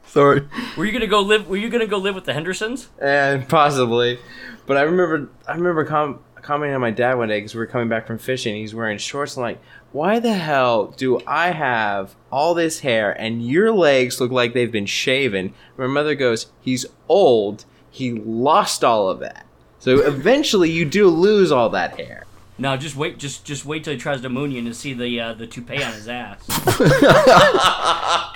[0.09, 0.47] Sorry.
[0.75, 1.47] Were you gonna go live?
[1.47, 2.89] Were you gonna go live with the Hendersons?
[2.99, 4.19] and possibly,
[4.69, 7.65] but I remember I remember com- commenting on my dad one day because we were
[7.65, 8.55] coming back from fishing.
[8.55, 9.35] He's wearing shorts.
[9.35, 9.59] and like,
[9.91, 14.71] why the hell do I have all this hair and your legs look like they've
[14.71, 15.55] been shaven?
[15.75, 17.65] My mother goes, he's old.
[17.89, 19.47] He lost all of that.
[19.79, 22.25] So eventually, you do lose all that hair.
[22.59, 23.17] No, just wait.
[23.17, 25.81] Just just wait till he tries to moon you and see the uh, the toupee
[25.81, 26.45] on his ass.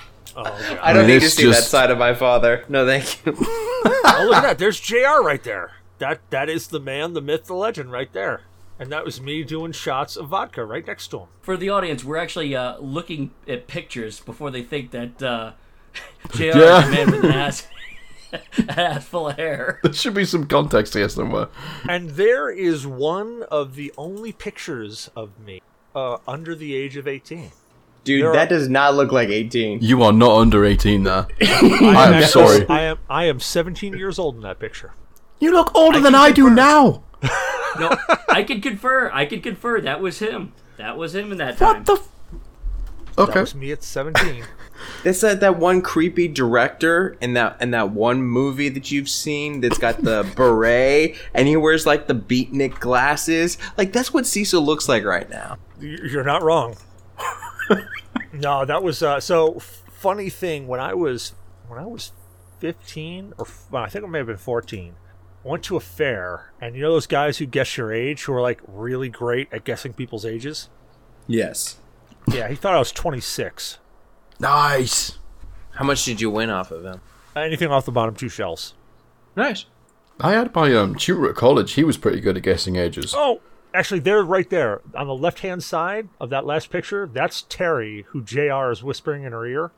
[0.36, 0.42] Oh,
[0.82, 2.64] I don't mean, need to it's see that side of my father.
[2.68, 3.36] No, thank you.
[3.38, 4.58] oh, look at that.
[4.58, 5.70] There's JR right there.
[5.98, 8.42] That that is the man, the myth, the legend right there.
[8.78, 11.28] And that was me doing shots of vodka right next to him.
[11.42, 15.52] For the audience, we're actually uh, looking at pictures before they think that uh,
[16.32, 16.42] Jr.
[16.44, 16.82] Yeah.
[16.82, 17.66] is a man with an ass,
[18.68, 19.78] ass full of hair.
[19.84, 21.46] There should be some context here somewhere.
[21.88, 25.62] And there is one of the only pictures of me
[25.94, 27.52] uh, under the age of 18.
[28.02, 29.82] Dude, There are- that does not look like 18.
[29.82, 31.28] You are not under 18 there.
[31.40, 32.66] I am sorry.
[32.68, 34.92] I am I am 17 years old in that picture.
[35.40, 37.02] You look older than I do now.
[37.76, 37.90] No,
[38.28, 39.10] I can confer.
[39.12, 39.80] I can confer.
[39.80, 40.52] That was him.
[40.76, 41.78] That was him in that time.
[41.78, 41.92] What the?
[41.94, 42.08] F-
[43.16, 43.40] That okay.
[43.40, 44.44] was me at 17.
[45.02, 49.60] That's that, that one creepy director in that in that one movie that you've seen
[49.60, 53.58] that's got the beret and he wears like the beatnik glasses.
[53.76, 55.58] Like that's what Cecil looks like right now.
[55.80, 56.76] You're not wrong.
[58.32, 61.32] no, that was uh, so funny thing when I was
[61.66, 62.12] when I was
[62.60, 64.94] 15 or well, I think I may have been 14.
[65.44, 68.32] I went to a fair and you know those guys who guess your age who
[68.32, 70.70] are like really great at guessing people's ages?
[71.26, 71.76] Yes.
[72.26, 73.78] Yeah, he thought I was 26.
[74.40, 75.18] Nice.
[75.72, 77.00] How much did you win off of him?
[77.36, 78.74] Anything off the bottom two shells.
[79.36, 79.66] Nice.
[80.20, 81.72] I had my um, tutor at college.
[81.72, 83.12] He was pretty good at guessing ages.
[83.16, 83.40] Oh,
[83.74, 87.10] actually, they're right there on the left hand side of that last picture.
[87.12, 89.72] That's Terry, who JR is whispering in her ear.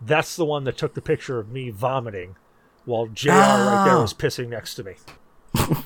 [0.00, 2.36] That's the one that took the picture of me vomiting
[2.84, 4.02] while JR right there ah.
[4.02, 4.94] was pissing next to me.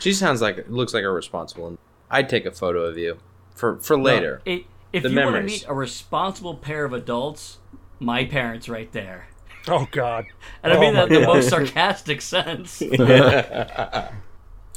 [0.00, 1.76] She sounds like looks like a responsible.
[2.10, 3.18] I'd take a photo of you
[3.54, 4.40] for for later.
[4.46, 7.58] It, if The you want to meet a responsible pair of adults,
[8.00, 9.28] my parents right there.
[9.68, 10.24] Oh, God.
[10.62, 12.82] And I Oh mean that in the most sarcastic sense.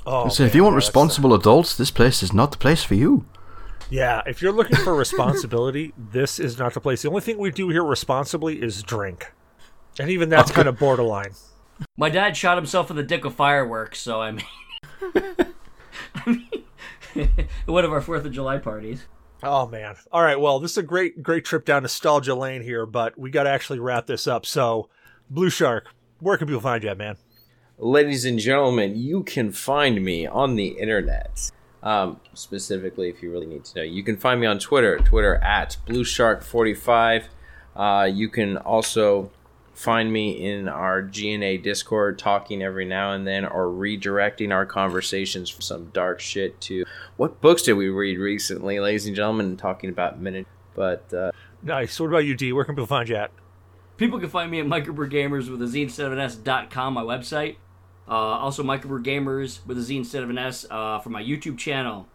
[0.05, 2.93] Oh, So if you want that's- responsible adults, this place is not the place for
[2.93, 3.25] you.
[3.89, 7.03] Yeah, if you're looking for responsibility, this is not the place.
[7.03, 9.31] The only thing we do here responsibly is drink.
[9.99, 11.31] And even that's kind of borderline.
[11.97, 14.45] My dad shot himself in the dick with fireworks, so I mean,
[16.15, 16.49] I mean
[17.65, 19.05] one of our Fourth of July parties.
[19.41, 19.95] Oh man.
[20.11, 23.29] All right, well, this is a great great trip down nostalgia lane here, but we
[23.29, 24.45] got to actually wrap this up.
[24.45, 24.89] So,
[25.29, 25.89] Blue Shark,
[26.19, 27.17] where can people find you at, man?
[27.77, 31.51] Ladies and gentlemen, you can find me on the internet.
[31.81, 35.35] Um, specifically, if you really need to know, you can find me on Twitter, Twitter
[35.35, 37.27] at Blue Shark 45
[37.75, 39.31] Uh, you can also
[39.73, 45.49] find me in our GNA Discord, talking every now and then, or redirecting our conversations
[45.49, 46.85] from some dark shit to
[47.17, 50.47] what books did we read recently, ladies and gentlemen, talking about minute.
[50.75, 51.31] But uh,
[51.63, 51.99] Nice.
[51.99, 52.51] What about you, D?
[52.51, 53.31] Where can people find you at?
[53.95, 56.69] People can find me at Microbrew Gamers with a Z instead of an S dot
[56.69, 57.55] com, my website.
[58.07, 61.57] Uh, also, Microbrew Gamers with a Z instead of an S uh, for my YouTube
[61.57, 62.07] channel.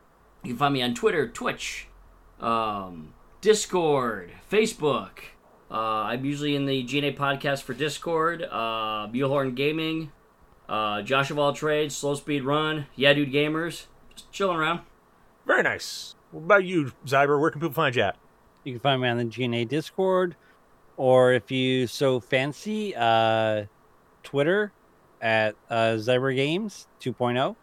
[0.42, 1.88] You can find me on Twitter, Twitch,
[2.40, 5.10] um, Discord, Facebook.
[5.70, 10.12] Uh, I'm usually in the GNA podcast for Discord, uh, Mulehorn Gaming,
[10.68, 13.86] uh, Josh of All Trades, Slow Speed Run, Yeah Dude Gamers.
[14.14, 14.80] Just chilling around.
[15.46, 16.14] Very nice.
[16.30, 17.40] What about you, Zyber?
[17.40, 18.16] Where can people find you at?
[18.64, 20.36] You can find me on the GNA Discord,
[20.96, 23.64] or if you so fancy, uh,
[24.22, 24.72] Twitter
[25.20, 27.56] at uh, Zyber Games 2.0.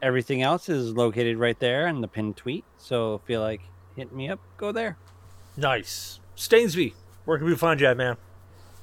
[0.00, 2.64] Everything else is located right there in the pinned tweet.
[2.78, 3.62] So if you like,
[3.96, 4.96] hitting me up, go there.
[5.56, 6.20] Nice.
[6.36, 6.94] Stainsby,
[7.28, 8.16] where can people find you at, man?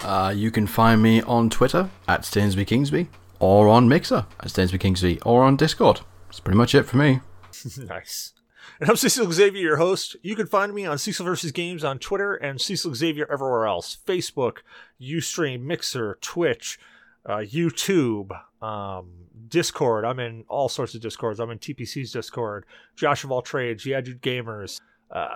[0.01, 3.07] Uh, you can find me on Twitter at Stainsby Kingsby,
[3.39, 6.01] or on Mixer at Stainsby Kingsby, or on Discord.
[6.27, 7.21] That's pretty much it for me.
[7.79, 8.33] nice.
[8.79, 10.15] And I'm Cecil Xavier, your host.
[10.21, 11.53] You can find me on Cecil vs.
[11.53, 14.57] Games on Twitter and Cecil Xavier everywhere else Facebook,
[15.01, 16.77] Ustream, Mixer, Twitch,
[17.25, 18.29] uh, YouTube,
[18.61, 19.09] um,
[19.47, 20.05] Discord.
[20.05, 21.39] I'm in all sorts of Discords.
[21.39, 25.29] I'm in TPC's Discord, Josh of All Trades, Yeah Dude Gamers, uh,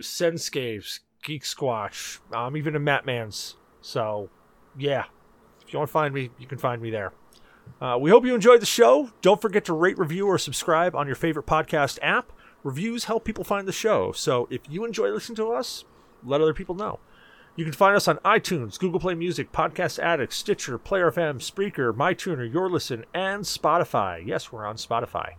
[0.00, 2.18] Senscapes, Geek Squatch.
[2.32, 3.56] I'm even in Mattman's.
[3.80, 4.30] So,
[4.76, 5.04] yeah,
[5.64, 7.12] if you want to find me, you can find me there.
[7.80, 9.10] Uh, we hope you enjoyed the show.
[9.22, 12.32] Don't forget to rate, review, or subscribe on your favorite podcast app.
[12.62, 14.12] Reviews help people find the show.
[14.12, 15.84] So if you enjoy listening to us,
[16.24, 16.98] let other people know.
[17.56, 21.92] You can find us on iTunes, Google Play Music, Podcast Addict, Stitcher, Player FM, Spreaker,
[21.92, 24.24] MyTuner, Your Listen, and Spotify.
[24.24, 25.32] Yes, we're on Spotify.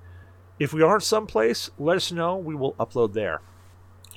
[0.60, 2.38] If we aren't someplace, let us know.
[2.38, 3.42] We will upload there.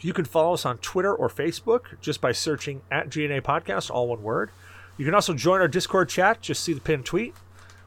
[0.00, 4.08] You can follow us on Twitter or Facebook just by searching at GNA Podcast, all
[4.08, 4.50] one word.
[4.96, 6.40] You can also join our Discord chat.
[6.40, 7.34] Just see the pinned tweet.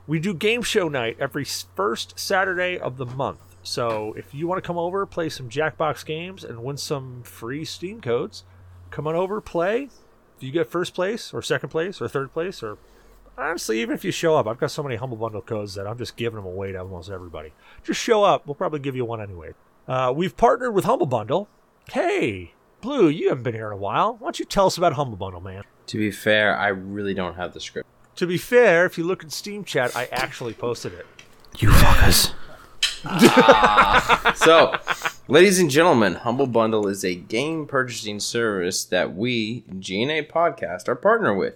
[0.08, 3.40] We do game show night every first Saturday of the month.
[3.62, 7.66] So if you want to come over, play some Jackbox games, and win some free
[7.66, 8.46] Steam codes,
[8.92, 9.90] come on over, play.
[10.38, 12.78] If you get first place, or second place, or third place, or
[13.38, 15.98] honestly, even if you show up, I've got so many Humble Bundle codes that I'm
[15.98, 17.52] just giving them away to almost everybody.
[17.84, 18.48] Just show up.
[18.48, 19.54] We'll probably give you one anyway.
[19.88, 21.50] Uh, we've partnered with Humble Bundle.
[21.94, 22.52] Hey,
[22.82, 24.18] Blue, you haven't been here in a while.
[24.18, 25.64] Why don't you tell us about Humble Bundle, man?
[25.88, 27.88] To be fair, I really don't have the script.
[28.18, 31.06] To be fair, if you look at Steam chat, I actually posted it.
[31.60, 32.34] You fuckers.
[33.06, 34.34] Ah.
[34.36, 34.76] So,
[35.30, 40.96] ladies and gentlemen, Humble Bundle is a game purchasing service that we, GNA Podcast, are
[40.96, 41.56] partner with.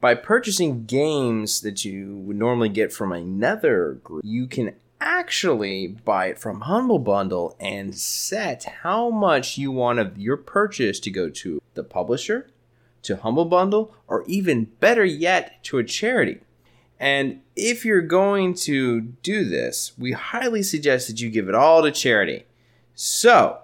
[0.00, 6.26] By purchasing games that you would normally get from another group, you can actually buy
[6.26, 11.28] it from Humble Bundle and set how much you want of your purchase to go
[11.30, 12.50] to the publisher,
[13.02, 16.40] to Humble Bundle, or even better yet, to a charity.
[17.00, 21.82] And if you're going to do this, we highly suggest that you give it all
[21.82, 22.44] to charity.
[22.94, 23.60] So,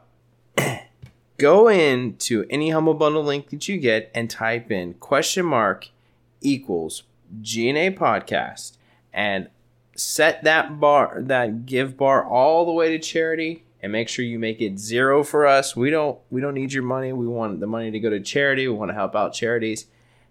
[1.39, 5.89] go into any Humble Bundle link that you get and type in question mark
[6.41, 7.03] equals
[7.43, 8.77] GNA podcast
[9.13, 9.49] and
[9.97, 14.39] set that bar, that give bar all the way to charity and make sure you
[14.39, 15.77] make it zero for us.
[15.77, 17.13] We don't, we don't need your money.
[17.13, 18.67] We want the money to go to charity.
[18.67, 19.87] We want to help out charities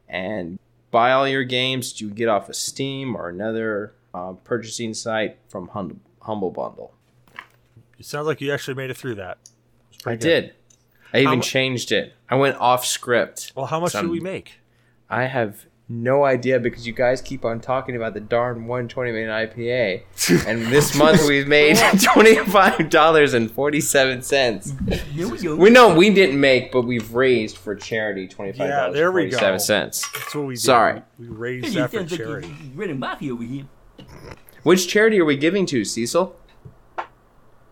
[0.10, 0.60] and
[0.92, 5.68] buy all your games you get off of Steam or another uh, purchasing site from
[5.70, 6.94] Hum- Humble Bundle.
[8.00, 9.38] It sounds like you actually made it through that.
[9.94, 10.20] It's I good.
[10.20, 10.54] did.
[11.14, 12.14] I even mu- changed it.
[12.30, 13.54] I went off script.
[13.56, 14.54] Well, how much Some- did we make?
[15.10, 19.30] I have no idea because you guys keep on talking about the darn 120 million
[19.30, 24.74] IPA, and this month we've made twenty five dollars and forty seven cents.
[25.44, 29.12] We know we didn't make, but we've raised for charity twenty five Yeah, dollars there
[29.12, 29.58] we go.
[29.58, 30.10] cents.
[30.14, 30.62] That's what we did.
[30.62, 31.02] Sorry.
[31.20, 32.56] We raised that for charity.
[32.74, 33.66] running mafia over here.
[34.64, 36.36] Which charity are we giving to, Cecil?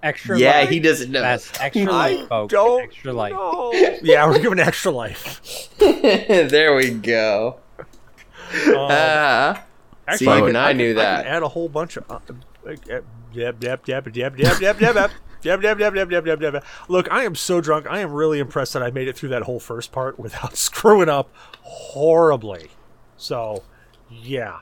[0.03, 0.69] Extra yeah, life.
[0.69, 1.21] he doesn't know.
[1.21, 1.85] That's extra I
[2.15, 2.51] life, folks.
[2.51, 3.33] don't extra life.
[3.33, 3.71] know.
[4.01, 5.69] yeah, we're giving extra life.
[5.77, 7.60] there we go.
[8.51, 9.57] Um,
[10.07, 11.25] actually, See, I even I, I knew that.
[11.25, 12.05] I add a whole bunch of.
[16.87, 17.87] Look, I am so drunk.
[17.89, 21.09] I am really impressed that I made it through that whole first part without screwing
[21.09, 22.71] up horribly.
[23.17, 23.63] So,
[24.09, 24.59] yeah.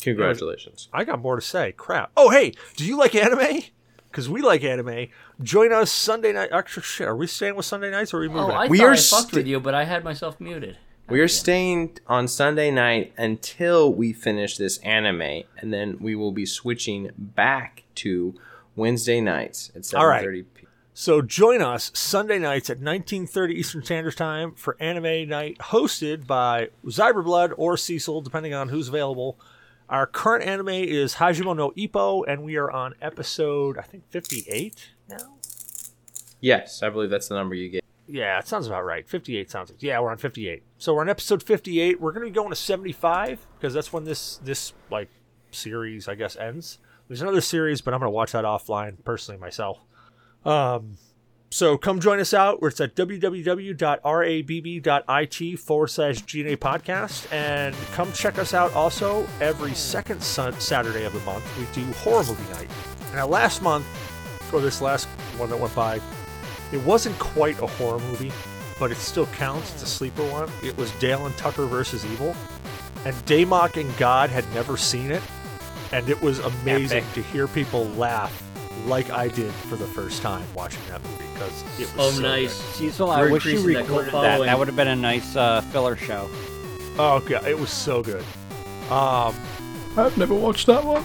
[0.00, 0.88] Congratulations.
[0.92, 1.72] I got more to say.
[1.72, 2.12] Crap.
[2.16, 3.62] Oh, hey, do you like anime?
[4.10, 5.08] Because we like anime.
[5.42, 6.50] Join us Sunday night.
[6.52, 8.54] Actually, shit, are we staying with Sunday nights or are we moving?
[8.54, 10.78] Oh, I we are I fucked with you, but I had myself muted.
[11.08, 16.32] We are staying on Sunday night until we finish this anime, and then we will
[16.32, 18.34] be switching back to
[18.74, 20.24] Wednesday nights at All right.
[20.24, 20.66] 7:30 p.
[20.94, 26.70] So join us Sunday nights at 19:30 Eastern Standard Time for Anime Night, hosted by
[26.84, 29.38] Zyberblood or Cecil, depending on who's available.
[29.88, 34.88] Our current anime is Hajime no Ippo, and we are on episode I think 58
[35.08, 35.36] now.
[36.40, 37.84] Yes, I believe that's the number you get.
[38.08, 39.08] Yeah, it sounds about right.
[39.08, 39.70] 58 sounds.
[39.70, 39.82] Like.
[39.82, 40.62] Yeah, we're on 58.
[40.78, 42.00] So we're on episode 58.
[42.00, 45.08] We're going to be going to 75 because that's when this this like
[45.50, 46.78] series I guess ends.
[47.08, 49.80] There's another series, but I'm going to watch that offline personally myself.
[50.44, 50.98] Um
[51.50, 52.58] so come join us out.
[52.62, 53.88] It's at www.rabb.it
[55.58, 57.32] forward slash GNA podcast.
[57.32, 61.44] And come check us out also every second sun- Saturday of the month.
[61.58, 62.68] We do movie night.
[63.14, 63.86] Now, last month,
[64.52, 65.06] or this last
[65.38, 66.00] one that went by,
[66.72, 68.32] it wasn't quite a horror movie,
[68.78, 69.72] but it still counts.
[69.74, 70.50] It's a sleeper one.
[70.62, 72.34] It was Dale and Tucker versus Evil.
[73.04, 75.22] And Daymok and God had never seen it.
[75.92, 77.14] And it was amazing Epic.
[77.14, 78.42] to hear people laugh
[78.86, 82.22] like I did for the first time watching that movie because it Oh, was so
[82.22, 82.52] nice.
[82.52, 84.40] Cecil, I We're wish you increasing that recorded that.
[84.40, 86.28] That would have been a nice uh, filler show.
[86.98, 88.24] Oh god, it was so good.
[88.90, 89.34] Um,
[89.96, 91.04] I've never watched that one.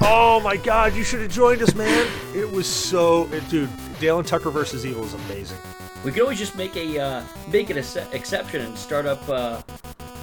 [0.00, 2.08] oh my god, you should have joined us, man.
[2.34, 3.68] It was so, it, dude.
[4.04, 5.56] Dale and Tucker versus Evil is amazing.
[6.04, 9.62] We could always just make a uh, make it a exception and start up uh,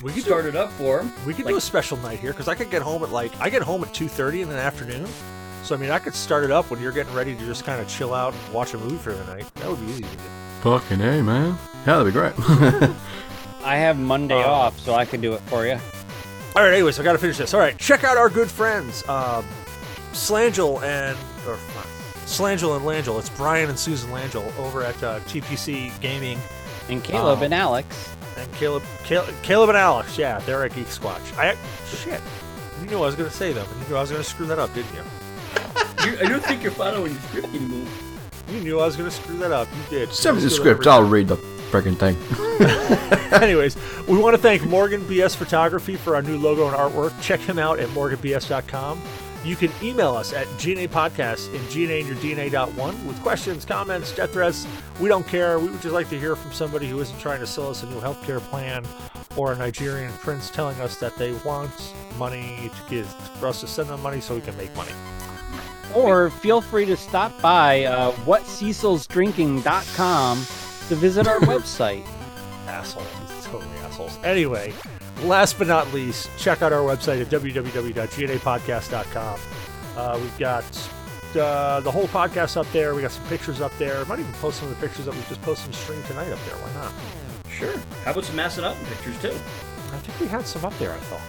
[0.03, 1.11] We could do, start it up for him.
[1.25, 3.31] we could Like- do a special night here because I could get home at like
[3.41, 5.07] I get home at two thirty in the afternoon.
[5.63, 7.81] So I mean, I could start it up when you're getting ready to just kind
[7.81, 9.51] of chill out and watch a movie for the night.
[9.55, 10.23] That would be easy to do.
[10.61, 11.57] Fucking A, man.
[11.87, 12.33] Yeah, that'd be great.
[13.63, 15.79] I have Monday Uh, off, so I can do it for you.
[16.55, 17.55] All right, anyways, I got to finish this.
[17.55, 19.43] All right, check out our good friends, um,
[20.13, 21.17] Slangel and
[21.47, 21.83] or uh,
[22.26, 23.19] Slangel and Langel.
[23.19, 26.38] It's Brian and Susan Langel over at uh, TPC Gaming
[26.89, 27.43] And Caleb Oh.
[27.43, 28.10] and Alex.
[28.38, 30.18] and Caleb, Caleb, Caleb and Alex.
[30.18, 31.38] Yeah, they're at Geek Squatch.
[31.38, 31.56] I
[31.88, 32.22] shit.
[32.81, 34.27] You knew I was going to say them, and you knew I was going to
[34.30, 35.03] screw that up, didn't you?
[36.03, 37.88] You, I don't think you're following the script anymore.
[38.49, 39.68] You knew I was going to screw that up.
[39.91, 40.11] You did.
[40.11, 40.88] Send me the script.
[40.88, 41.35] I'll read the
[41.69, 42.18] freaking thing.
[43.41, 43.77] Anyways,
[44.07, 47.14] we want to thank Morgan BS Photography for our new logo and artwork.
[47.22, 48.99] Check him out at morganbs.com.
[49.43, 54.13] You can email us at GNA Podcast in GNA and your DNA.1 with questions, comments,
[54.15, 54.68] death threats.
[54.99, 55.57] We don't care.
[55.57, 57.88] We would just like to hear from somebody who isn't trying to sell us a
[57.88, 58.85] new healthcare plan
[59.35, 61.72] or a Nigerian prince telling us that they want
[62.19, 63.07] money to give
[63.39, 64.91] for us to send them money so we can make money.
[65.95, 72.05] Or feel free to stop by uh, whatcecilsdrinking.com to visit our website.
[72.68, 73.07] assholes.
[73.45, 74.19] Totally assholes.
[74.23, 74.72] Anyway,
[75.23, 79.39] last but not least, check out our website at www.gnapodcast.com.
[79.98, 80.64] Uh, we've got
[81.35, 82.95] uh, the whole podcast up there.
[82.95, 84.03] We got some pictures up there.
[84.06, 86.39] Might even post some of the pictures that we just posted in stream tonight up
[86.45, 86.56] there.
[86.56, 86.91] Why not?
[87.52, 87.73] Sure.
[88.06, 89.38] How about some Massanutten pictures too?
[89.93, 90.93] I think we had some up there.
[90.93, 91.22] I thought.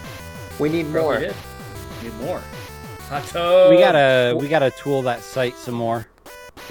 [0.61, 1.19] We need Probably more.
[1.19, 1.35] did.
[2.03, 2.41] Need more.
[3.09, 3.71] Hot tub.
[3.71, 6.07] we gotta we gotta tool that site some more.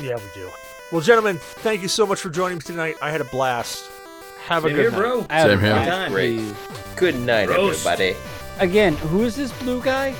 [0.02, 0.49] Yeah, we do.
[0.91, 2.95] Well, gentlemen, thank you so much for joining me tonight.
[3.02, 3.90] I had a blast.
[4.45, 4.97] Have Same a good here, night.
[4.97, 5.26] bro.
[5.30, 5.69] I Same here.
[5.72, 6.11] blast, Time.
[6.11, 6.53] Great.
[6.95, 7.85] Good night, Roast.
[7.85, 8.15] everybody.
[8.59, 10.13] Again, who is this blue guy?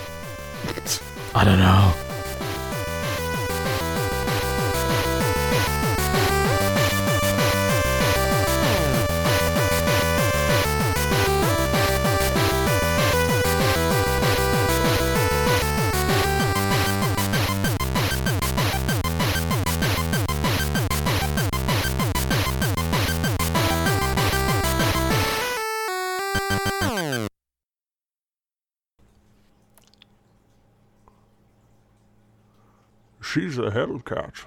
[1.36, 1.94] I don't know.
[33.34, 34.46] She's a Hellcat,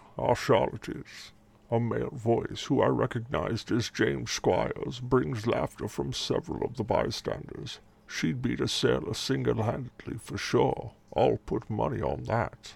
[0.90, 1.32] is.
[1.70, 6.84] A male voice who I recognized as James Squires brings laughter from several of the
[6.84, 7.80] bystanders.
[8.06, 10.92] She'd beat a sailor single handedly for sure.
[11.16, 12.74] I'll put money on that.